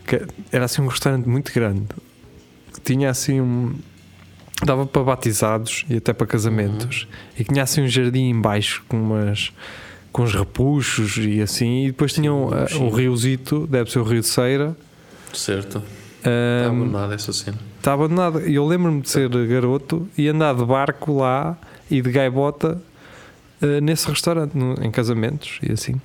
que 0.07 0.27
era 0.51 0.65
assim 0.65 0.83
um 0.83 0.89
restaurante 0.89 1.29
muito 1.29 1.53
grande. 1.53 1.87
que 2.75 2.81
Tinha 2.81 3.11
assim 3.11 3.41
um, 3.41 3.75
dava 4.65 4.87
para 4.87 5.03
batizados 5.03 5.85
e 5.89 5.97
até 5.97 6.13
para 6.13 6.27
casamentos. 6.27 7.07
E 7.39 7.45
que 7.45 7.53
tinha 7.53 7.63
assim 7.63 7.83
um 7.83 7.89
jardim 7.89 8.31
em 8.31 8.41
baixo 8.41 8.85
com 8.89 8.97
umas 8.97 9.53
com 10.17 10.23
uns 10.23 10.35
repuxos 10.35 11.19
e 11.19 11.43
assim. 11.43 11.85
E 11.85 11.87
depois 11.89 12.11
tinham 12.15 12.49
ah, 12.51 12.67
um 12.81 12.89
riozito, 12.89 13.67
deve 13.67 13.91
ser 13.91 13.99
o 13.99 14.03
Rio 14.03 14.21
de 14.23 14.27
Ceira. 14.27 14.75
Certo. 15.35 15.83
ah, 16.25 16.61
Está 16.63 16.71
abandonado 16.71 17.13
essa 17.13 17.33
cena. 17.35 17.59
Está 17.77 17.93
abandonado. 17.93 18.41
E 18.49 18.55
eu 18.55 18.67
lembro-me 18.67 19.03
de 19.03 19.11
ser 19.11 19.29
garoto 19.29 20.09
e 20.17 20.27
andar 20.27 20.55
de 20.55 20.65
barco 20.65 21.19
lá 21.19 21.59
e 21.91 22.01
de 22.01 22.11
gaivota 22.11 22.81
ah, 23.61 23.81
nesse 23.83 24.09
restaurante, 24.09 24.55
no- 24.57 24.83
em 24.83 24.91
casamentos 24.91 25.59
e 25.63 25.71
assim. 25.73 26.01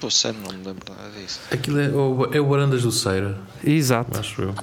Pô, 0.00 0.08
sério, 0.08 0.38
não 0.40 0.52
me 0.56 0.64
lembro 0.64 0.84
nada 0.88 1.10
disso. 1.20 1.40
Aquilo 1.50 1.80
é 1.80 1.88
o, 1.88 2.28
é 2.32 2.40
o 2.40 2.46
Barandas 2.46 2.82
do 2.82 2.92
Ceira, 2.92 3.36
Exato. 3.64 4.16
acho 4.18 4.42
eu. 4.42 4.54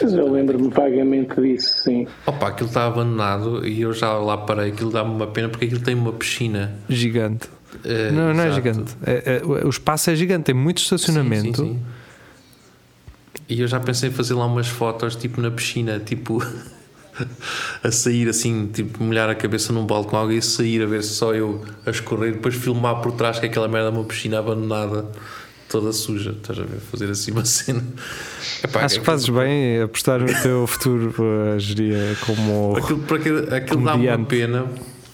Mas 0.00 0.12
eu 0.12 0.30
lembro-me 0.30 0.68
vagamente 0.68 1.40
disso, 1.40 1.82
sim. 1.82 2.06
Opa, 2.26 2.48
aquilo 2.48 2.68
está 2.68 2.86
abandonado 2.86 3.66
e 3.66 3.80
eu 3.80 3.92
já 3.92 4.12
lá 4.12 4.36
parei. 4.36 4.70
Aquilo 4.70 4.90
dá-me 4.90 5.10
uma 5.10 5.26
pena 5.26 5.48
porque 5.48 5.64
aquilo 5.64 5.80
tem 5.80 5.94
uma 5.94 6.12
piscina. 6.12 6.74
Gigante. 6.88 7.48
Eh, 7.84 8.10
não, 8.10 8.32
não 8.34 8.42
é 8.42 8.52
gigante. 8.52 8.96
É- 9.04 9.40
é- 9.42 9.44
o 9.44 9.68
espaço 9.68 10.10
é 10.10 10.16
gigante, 10.16 10.44
tem 10.44 10.54
muito 10.54 10.78
estacionamento. 10.78 11.62
Sim, 11.62 11.68
sim, 11.68 11.74
sim. 11.74 11.82
E 13.48 13.60
eu 13.60 13.68
já 13.68 13.78
pensei 13.78 14.08
em 14.08 14.12
fazer 14.12 14.34
lá 14.34 14.46
umas 14.46 14.66
fotos, 14.66 15.14
tipo 15.14 15.40
na 15.40 15.50
piscina, 15.50 16.00
tipo 16.00 16.42
a 17.82 17.90
sair 17.90 18.28
assim, 18.28 18.68
tipo 18.72 19.02
molhar 19.02 19.28
a 19.30 19.34
cabeça 19.34 19.72
num 19.72 19.86
balde 19.86 20.08
com 20.08 20.16
alguém 20.16 20.38
e 20.38 20.42
sair 20.42 20.82
a 20.82 20.86
ver 20.86 21.02
se 21.02 21.10
só 21.14 21.34
eu 21.34 21.64
a 21.86 21.90
escorrer, 21.90 22.32
depois 22.32 22.54
filmar 22.54 23.00
por 23.00 23.12
trás 23.12 23.38
que 23.38 23.46
aquela 23.46 23.68
merda 23.68 23.88
é 23.88 23.92
uma 23.92 24.04
piscina 24.04 24.38
abandonada, 24.40 25.06
toda 25.68 25.92
suja. 25.92 26.30
Estás 26.32 26.58
a 26.58 26.62
ver? 26.62 26.80
Fazer 26.90 27.10
assim 27.10 27.30
uma 27.30 27.44
cena. 27.46 27.84
Epá, 28.64 28.84
Acho 28.84 28.98
que 29.00 29.06
fazes 29.06 29.28
bem 29.28 29.76
em 29.76 29.82
apostar 29.82 30.18
no 30.20 30.42
teu 30.42 30.66
futuro 30.66 31.14
a 31.54 31.58
gerir 31.58 32.16
como. 32.26 32.76
Aquilo, 32.76 33.04
aquilo, 33.14 33.54
aquilo 33.54 33.84
dá 33.84 33.94
uma 33.94 34.24
pena 34.24 34.66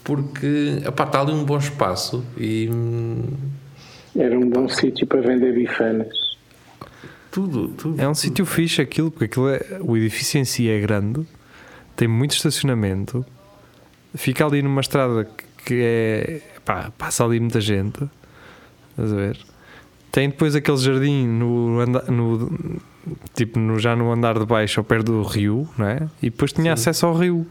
porque 0.04 0.78
epá, 0.86 1.04
está 1.04 1.20
ali 1.20 1.32
um 1.32 1.44
bom 1.44 1.58
espaço 1.58 2.24
e 2.36 2.68
Era 4.16 4.38
um 4.38 4.48
bom 4.48 4.68
sítio 4.68 5.06
para 5.06 5.20
vender 5.20 5.54
bifanas. 5.54 6.08
tudo, 7.30 7.68
tudo. 7.68 8.00
É 8.00 8.08
um 8.08 8.14
sítio 8.14 8.44
fixe 8.44 8.80
aquilo, 8.82 9.10
porque 9.10 9.24
aquilo 9.26 9.48
é, 9.48 9.60
o 9.80 9.96
edifício 9.96 10.38
em 10.38 10.44
si 10.44 10.68
é 10.68 10.78
grande, 10.80 11.26
tem 11.96 12.06
muito 12.08 12.32
estacionamento, 12.32 13.24
fica 14.14 14.44
ali 14.44 14.60
numa 14.62 14.80
estrada 14.80 15.28
que- 15.64 15.80
é. 15.82 16.40
pá, 16.64 16.90
passa 16.98 17.24
ali 17.24 17.38
muita 17.40 17.60
gente. 17.60 18.02
Estás 18.90 19.12
a 19.12 19.16
ver? 19.16 19.38
Tem 20.10 20.28
depois 20.28 20.54
aquele 20.54 20.76
jardim 20.76 21.26
no, 21.26 21.80
anda- 21.80 22.04
no 22.10 22.50
tipo 23.34 23.58
no, 23.58 23.78
já 23.78 23.96
no 23.96 24.12
andar 24.12 24.38
de 24.38 24.44
baixo 24.44 24.78
ao 24.80 24.84
pé 24.84 24.98
do 25.02 25.22
rio, 25.22 25.66
não 25.78 25.86
é? 25.86 26.06
E 26.22 26.28
depois 26.28 26.52
tinha 26.52 26.72
acesso 26.74 27.06
ao 27.06 27.14
rio. 27.16 27.46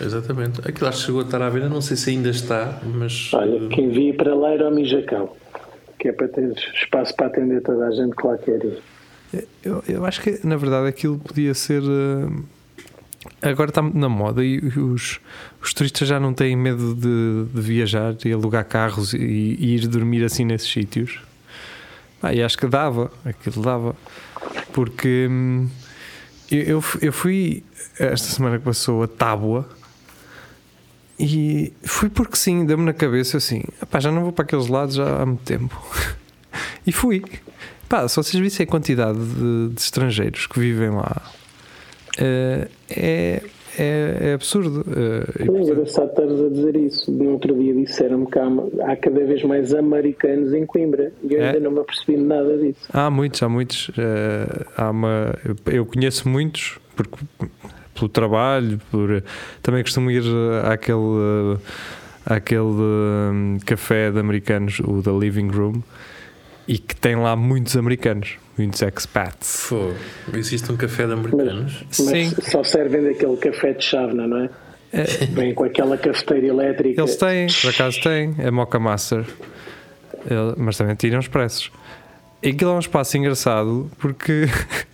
Exatamente. 0.00 0.60
Aquilo 0.68 0.88
acho 0.88 0.98
que 1.00 1.06
chegou 1.06 1.20
a 1.20 1.24
estar 1.24 1.40
à 1.40 1.48
venda, 1.48 1.68
não 1.68 1.80
sei 1.80 1.96
se 1.96 2.10
ainda 2.10 2.30
está, 2.30 2.80
mas 2.84 3.30
Olha, 3.32 3.68
quem 3.68 3.90
via 3.90 4.14
para 4.14 4.34
lá 4.34 4.50
era 4.50 4.68
o 4.68 4.74
Mijacão, 4.74 5.30
que 5.98 6.08
é 6.08 6.12
para 6.12 6.28
ter 6.28 6.52
espaço 6.74 7.14
para 7.14 7.26
atender 7.26 7.62
toda 7.62 7.86
a 7.86 7.90
gente 7.90 8.14
que 8.16 8.26
lá 8.26 8.36
quer 8.38 8.64
ir. 8.64 8.82
Eu, 9.64 9.82
eu 9.88 10.04
acho 10.04 10.20
que 10.20 10.40
na 10.44 10.56
verdade 10.56 10.88
aquilo 10.88 11.18
podia 11.18 11.54
ser. 11.54 11.82
eh, 11.82 13.48
agora 13.50 13.70
está 13.70 13.82
muito 13.82 13.98
na 13.98 14.08
moda 14.08 14.44
e 14.44 14.58
os, 14.58 15.20
os 15.62 15.74
turistas 15.74 16.06
já 16.06 16.20
não 16.20 16.32
têm 16.32 16.56
medo 16.56 16.94
de, 16.94 17.52
de 17.52 17.60
viajar 17.60 18.14
e 18.24 18.32
alugar 18.32 18.64
carros 18.64 19.12
e, 19.12 19.18
e 19.18 19.74
ir 19.74 19.88
dormir 19.88 20.24
assim 20.24 20.44
nesses 20.44 20.70
sítios. 20.70 21.20
Ah, 22.22 22.32
e 22.32 22.42
acho 22.42 22.56
que 22.56 22.66
dava, 22.66 23.10
aquilo 23.24 23.62
dava. 23.62 23.94
Porque 24.72 25.26
hum, 25.30 25.68
eu, 26.50 26.82
eu 27.02 27.12
fui 27.12 27.62
esta 27.98 28.28
semana 28.28 28.58
que 28.58 28.64
passou 28.64 29.02
a 29.02 29.08
Tábua 29.08 29.68
e 31.18 31.72
fui 31.82 32.08
porque 32.08 32.36
sim, 32.36 32.64
deu-me 32.66 32.84
na 32.84 32.92
cabeça 32.92 33.36
assim: 33.36 33.62
"Epá, 33.82 34.00
já 34.00 34.10
não 34.10 34.22
vou 34.22 34.32
para 34.32 34.44
aqueles 34.44 34.66
lados 34.68 34.94
já 34.96 35.22
há 35.22 35.26
muito 35.26 35.42
tempo. 35.44 35.80
e 36.86 36.92
fui. 36.92 37.22
Pá, 37.88 38.06
se 38.08 38.16
vocês 38.16 38.42
vissem 38.42 38.64
a 38.64 38.66
quantidade 38.66 39.18
de, 39.18 39.68
de 39.74 39.80
estrangeiros 39.80 40.46
que 40.46 40.58
vivem 40.58 40.90
lá, 40.90 41.22
eh, 42.18 42.68
é, 42.90 43.42
é, 43.78 44.18
é 44.30 44.32
absurdo. 44.34 44.84
e, 45.38 45.42
É 45.42 45.46
engraçado 45.46 46.08
estares 46.10 46.40
a 46.40 46.48
dizer 46.48 46.76
isso. 46.76 47.10
No 47.12 47.32
outro 47.32 47.54
dia 47.56 47.74
disseram-me 47.74 48.26
que 48.26 48.38
há, 48.38 48.46
há 48.90 48.96
cada 48.96 49.24
vez 49.24 49.42
mais 49.44 49.74
americanos 49.74 50.52
em 50.54 50.64
Coimbra 50.64 51.12
e 51.22 51.34
eu 51.34 51.42
É? 51.42 51.48
ainda 51.48 51.60
não 51.60 51.70
me 51.72 51.80
apercebi 51.80 52.16
nada 52.16 52.56
disso. 52.56 52.80
Há 52.92 53.10
muitos, 53.10 53.42
há 53.42 53.48
muitos. 53.48 53.90
eh, 53.98 54.66
há 54.76 54.90
uma, 54.90 55.34
eu 55.66 55.84
conheço 55.86 56.28
muitos 56.28 56.78
porque, 56.96 57.16
pelo 57.94 58.08
trabalho, 58.08 58.80
por, 58.90 59.22
também 59.62 59.82
costumo 59.82 60.10
ir 60.10 60.24
eh, 60.24 60.72
àquele, 60.72 60.98
eh, 60.98 62.34
àquele 62.34 62.60
hum, 62.60 63.58
café 63.64 64.10
de 64.10 64.18
americanos, 64.18 64.80
o 64.80 65.00
da 65.00 65.12
Living 65.12 65.48
Room, 65.48 65.82
e 66.66 66.78
que 66.78 66.96
tem 66.96 67.16
lá 67.16 67.36
muitos 67.36 67.76
americanos, 67.76 68.36
muitos 68.58 68.82
expats. 68.82 69.60
Fogo. 69.60 69.94
Existe 70.32 70.70
um 70.72 70.76
café 70.76 71.06
de 71.06 71.12
americanos. 71.12 71.84
Mas 71.86 71.96
Sim. 71.96 72.32
só 72.50 72.64
servem 72.64 73.04
daquele 73.04 73.36
café 73.36 73.72
de 73.72 73.84
chávena, 73.84 74.26
não 74.26 74.38
é? 74.38 74.50
Vem 75.32 75.52
com 75.54 75.64
aquela 75.64 75.98
cafeteira 75.98 76.46
elétrica. 76.46 77.00
Eles 77.00 77.16
têm, 77.16 77.46
por 77.60 77.70
acaso 77.70 78.00
têm, 78.00 78.34
é 78.38 78.50
Mocha 78.50 78.78
Master, 78.78 79.24
mas 80.56 80.76
também 80.76 80.94
tiram 80.94 81.18
os 81.18 81.26
preços. 81.26 81.70
E 82.44 82.50
aquilo 82.50 82.72
é 82.72 82.74
um 82.74 82.78
espaço 82.78 83.16
engraçado 83.16 83.90
porque 83.98 84.44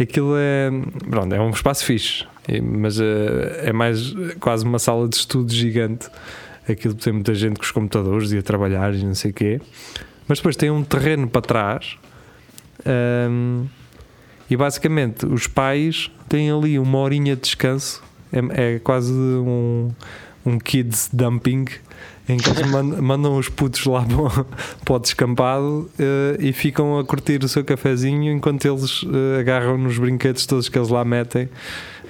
aquilo 0.00 0.34
é, 0.36 0.70
pronto, 1.08 1.34
é 1.34 1.40
um 1.40 1.50
espaço 1.50 1.84
fixe, 1.84 2.24
mas 2.62 3.00
eh, 3.00 3.62
é 3.64 3.72
mais 3.72 4.14
quase 4.40 4.64
uma 4.64 4.78
sala 4.78 5.08
de 5.08 5.16
estudo 5.16 5.52
gigante. 5.52 6.08
Aquilo 6.68 6.94
tem 6.94 7.12
muita 7.12 7.34
gente 7.34 7.56
com 7.56 7.62
os 7.62 7.70
computadores 7.70 8.30
e 8.32 8.38
a 8.38 8.42
trabalhar 8.42 8.94
e 8.94 9.04
não 9.04 9.14
sei 9.14 9.30
o 9.30 9.34
quê. 9.34 9.60
Mas 10.26 10.38
depois 10.38 10.56
tem 10.56 10.70
um 10.70 10.84
terreno 10.84 11.26
para 11.28 11.40
trás 11.40 11.96
ahm, 12.84 13.64
e 14.50 14.56
basicamente 14.56 15.26
os 15.26 15.46
pais 15.46 16.10
têm 16.28 16.50
ali 16.50 16.78
uma 16.78 16.98
horinha 16.98 17.34
de 17.34 17.42
descanso. 17.42 18.02
É, 18.30 18.74
é 18.74 18.78
quase 18.78 19.12
um, 19.12 19.90
um 20.46 20.58
kids 20.58 21.08
dumping 21.12 21.66
em 22.28 22.36
que 22.36 22.50
eles 22.50 22.60
mandam 23.00 23.36
os 23.36 23.48
putos 23.48 23.84
lá 23.86 24.04
para 24.04 24.16
o- 24.42 24.46
para 24.84 24.98
descampado 24.98 25.90
eh, 25.98 26.36
e 26.40 26.52
ficam 26.52 26.98
a 26.98 27.04
curtir 27.04 27.42
o 27.42 27.48
seu 27.48 27.64
cafezinho 27.64 28.30
enquanto 28.32 28.64
eles 28.66 29.02
eh, 29.36 29.40
agarram 29.40 29.78
nos 29.78 29.98
brinquedos 29.98 30.44
todos 30.46 30.68
que 30.68 30.78
eles 30.78 30.88
lá 30.90 31.04
metem 31.04 31.48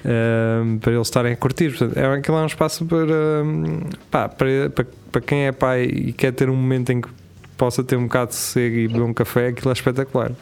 eh, 0.05 0.79
para 0.81 0.93
eles 0.93 1.07
estarem 1.07 1.33
a 1.33 1.37
curtir. 1.37 1.71
Portanto, 1.71 1.97
é, 1.97 2.15
aquilo 2.17 2.37
é 2.37 2.43
um 2.43 2.47
espaço 2.47 2.85
para, 2.85 2.99
hum, 3.45 3.81
pá, 4.11 4.29
para, 4.29 4.71
para, 4.71 4.87
para 5.13 5.21
quem 5.21 5.47
é 5.47 5.53
pai 5.53 5.85
e 5.85 6.13
quer 6.13 6.33
ter 6.33 6.51
um 6.51 6.57
momento 6.57 6.91
em 6.91 7.01
que 7.01 7.09
possa 7.57 7.83
ter 7.83 7.97
um 7.97 8.05
bocado 8.05 8.31
de 8.31 8.37
sossego 8.37 8.77
e 8.77 8.87
beber 8.89 9.03
um 9.03 9.13
café, 9.15 9.49
aquilo 9.49 9.71
é 9.71 9.73
espetacular. 9.73 10.33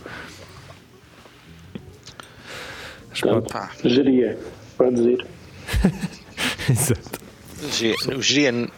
Pronto. 3.20 3.50
Pá, 3.52 3.70
Geria, 3.82 4.38
podes 4.76 5.00
ir. 5.06 5.26
Exato. 6.70 7.25
O 7.62 8.22
o 8.22 8.52
n- 8.52 8.70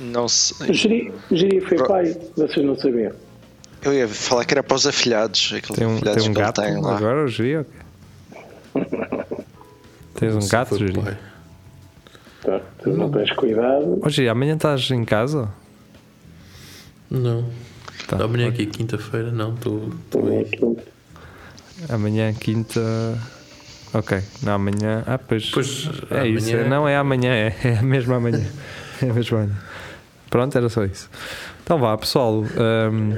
não 0.00 0.26
se. 0.28 0.54
Geria, 0.72 1.12
Geria 1.30 1.66
foi 1.66 1.76
Pro- 1.76 1.88
pai, 1.88 2.16
vocês 2.36 2.64
não 2.66 2.76
sabiam. 2.76 3.12
Eu 3.82 3.92
ia 3.92 4.08
falar 4.08 4.44
que 4.44 4.54
era 4.54 4.62
para 4.62 4.76
os 4.76 4.86
afilhados, 4.86 5.52
aqueles 5.54 5.76
Tem 5.78 5.86
um, 5.86 5.96
afilhados 5.96 6.22
tem 6.22 6.30
um 6.30 6.34
gato 6.34 6.62
tem 6.62 6.80
lá. 6.80 6.96
agora, 6.96 7.24
o 7.24 7.28
quê? 7.28 7.64
Tens 10.14 10.34
um 10.34 10.48
gato, 10.48 10.76
pai. 11.02 11.18
Tá, 12.42 12.60
tu 12.82 12.90
não 12.90 13.10
tens 13.10 13.30
cuidado. 13.32 14.00
Giri, 14.08 14.28
amanhã 14.28 14.54
estás 14.54 14.90
em 14.90 15.04
casa? 15.04 15.48
Não. 17.10 17.48
Tá. 18.08 18.22
Amanhã 18.24 18.48
aqui, 18.48 18.66
quinta-feira, 18.66 19.30
não. 19.30 19.54
Estou 19.54 19.88
estou 19.88 20.22
Também 20.22 20.38
aí. 20.38 20.44
aquilo. 20.44 20.76
Amanhã, 21.88 22.32
quinta. 22.34 22.80
Ok, 23.94 24.20
não, 24.42 24.54
amanhã. 24.54 25.02
Ah, 25.06 25.18
pois. 25.18 25.50
Pois, 25.50 25.88
é 26.10 26.26
isso. 26.28 26.50
amanhã- 26.50 26.68
Não 26.68 26.88
é 26.88 26.96
amanhã, 26.96 27.32
é, 27.32 27.54
é 27.62 27.82
mesmo 27.82 28.12
amanhã. 28.14 28.44
É 29.02 29.06
mesmo 29.12 29.36
amanhã. 29.36 29.56
Pronto, 30.30 30.56
era 30.56 30.68
só 30.68 30.84
isso. 30.84 31.08
Então 31.62 31.78
vá, 31.78 31.96
pessoal. 31.98 32.42
hum, 32.42 33.12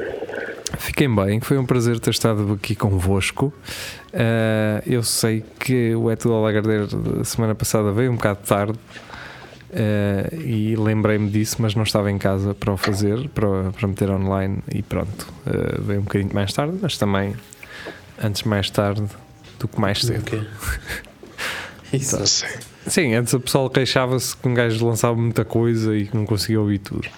fiquem 0.79 1.15
bem, 1.15 1.41
foi 1.41 1.59
um 1.59 1.67
prazer 1.67 1.99
ter 2.01 2.11
estado 2.11 2.53
aqui 2.55 2.75
convosco. 2.75 3.53
Ah, 4.13 4.83
eu 4.87 5.03
sei 5.03 5.45
que 5.59 5.95
o 5.95 6.11
É 6.11 6.17
Tudo 6.17 6.35
ao 6.35 6.43
Lagardeiro 6.43 6.87
da 6.87 7.25
semana 7.25 7.55
passada 7.55 7.93
veio 7.93 8.11
um 8.11 8.17
bocado 8.17 8.41
tarde. 8.47 8.79
ah, 9.73 10.35
e 10.35 10.75
lembrei-me 10.77 11.29
disso, 11.31 11.57
mas 11.61 11.75
não 11.75 11.83
estava 11.83 12.11
em 12.11 12.19
casa 12.19 12.55
para 12.55 12.73
o 12.73 12.77
fazer, 12.77 13.29
para, 13.31 13.71
para 13.73 13.89
meter 13.89 14.11
online 14.11 14.59
e 14.73 14.83
pronto, 14.83 15.27
ah, 15.47 15.79
veio 15.81 16.01
um 16.01 16.05
bocadinho 16.05 16.31
mais 16.35 16.53
tarde, 16.53 16.77
mas 16.81 16.97
também 16.99 17.35
antes 18.23 18.43
mais 18.45 18.71
tarde 18.71 19.05
do 19.67 19.69
que 19.69 19.81
mais 19.81 20.03
cedo. 20.03 20.21
Ok. 20.21 20.47
Isso. 21.93 22.45
Sim, 22.87 23.15
antes 23.15 23.33
o 23.33 23.41
pessoal 23.41 23.71
queixava-se 23.71 24.37
que 24.37 24.49
um 24.49 24.55
gajo 24.55 24.87
lançava 24.87 25.17
muita 25.17 25.45
coisa 25.45 25.97
e 25.97 26.07
que 26.07 26.17
não 26.17 26.27
conseguia 26.27 26.61
ouvir 26.61 26.79
tudo. 26.79 27.09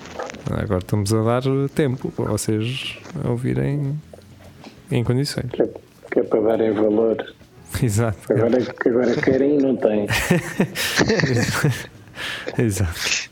Agora 0.51 0.79
estamos 0.79 1.13
a 1.13 1.23
dar 1.23 1.43
tempo 1.75 2.11
para 2.13 2.27
vocês 2.27 2.97
ouvirem 3.25 3.99
em 4.91 5.05
condições. 5.05 5.51
Que 5.53 5.63
é, 5.63 5.69
que 6.11 6.21
é 6.21 6.23
para 6.23 6.41
darem 6.41 6.73
valor. 6.73 7.35
Exato. 7.83 8.33
Agora, 8.33 8.59
agora 8.87 9.15
querem 9.17 9.59
e 9.59 9.63
não 9.63 9.77
têm. 9.77 10.07
Exato. 12.59 13.28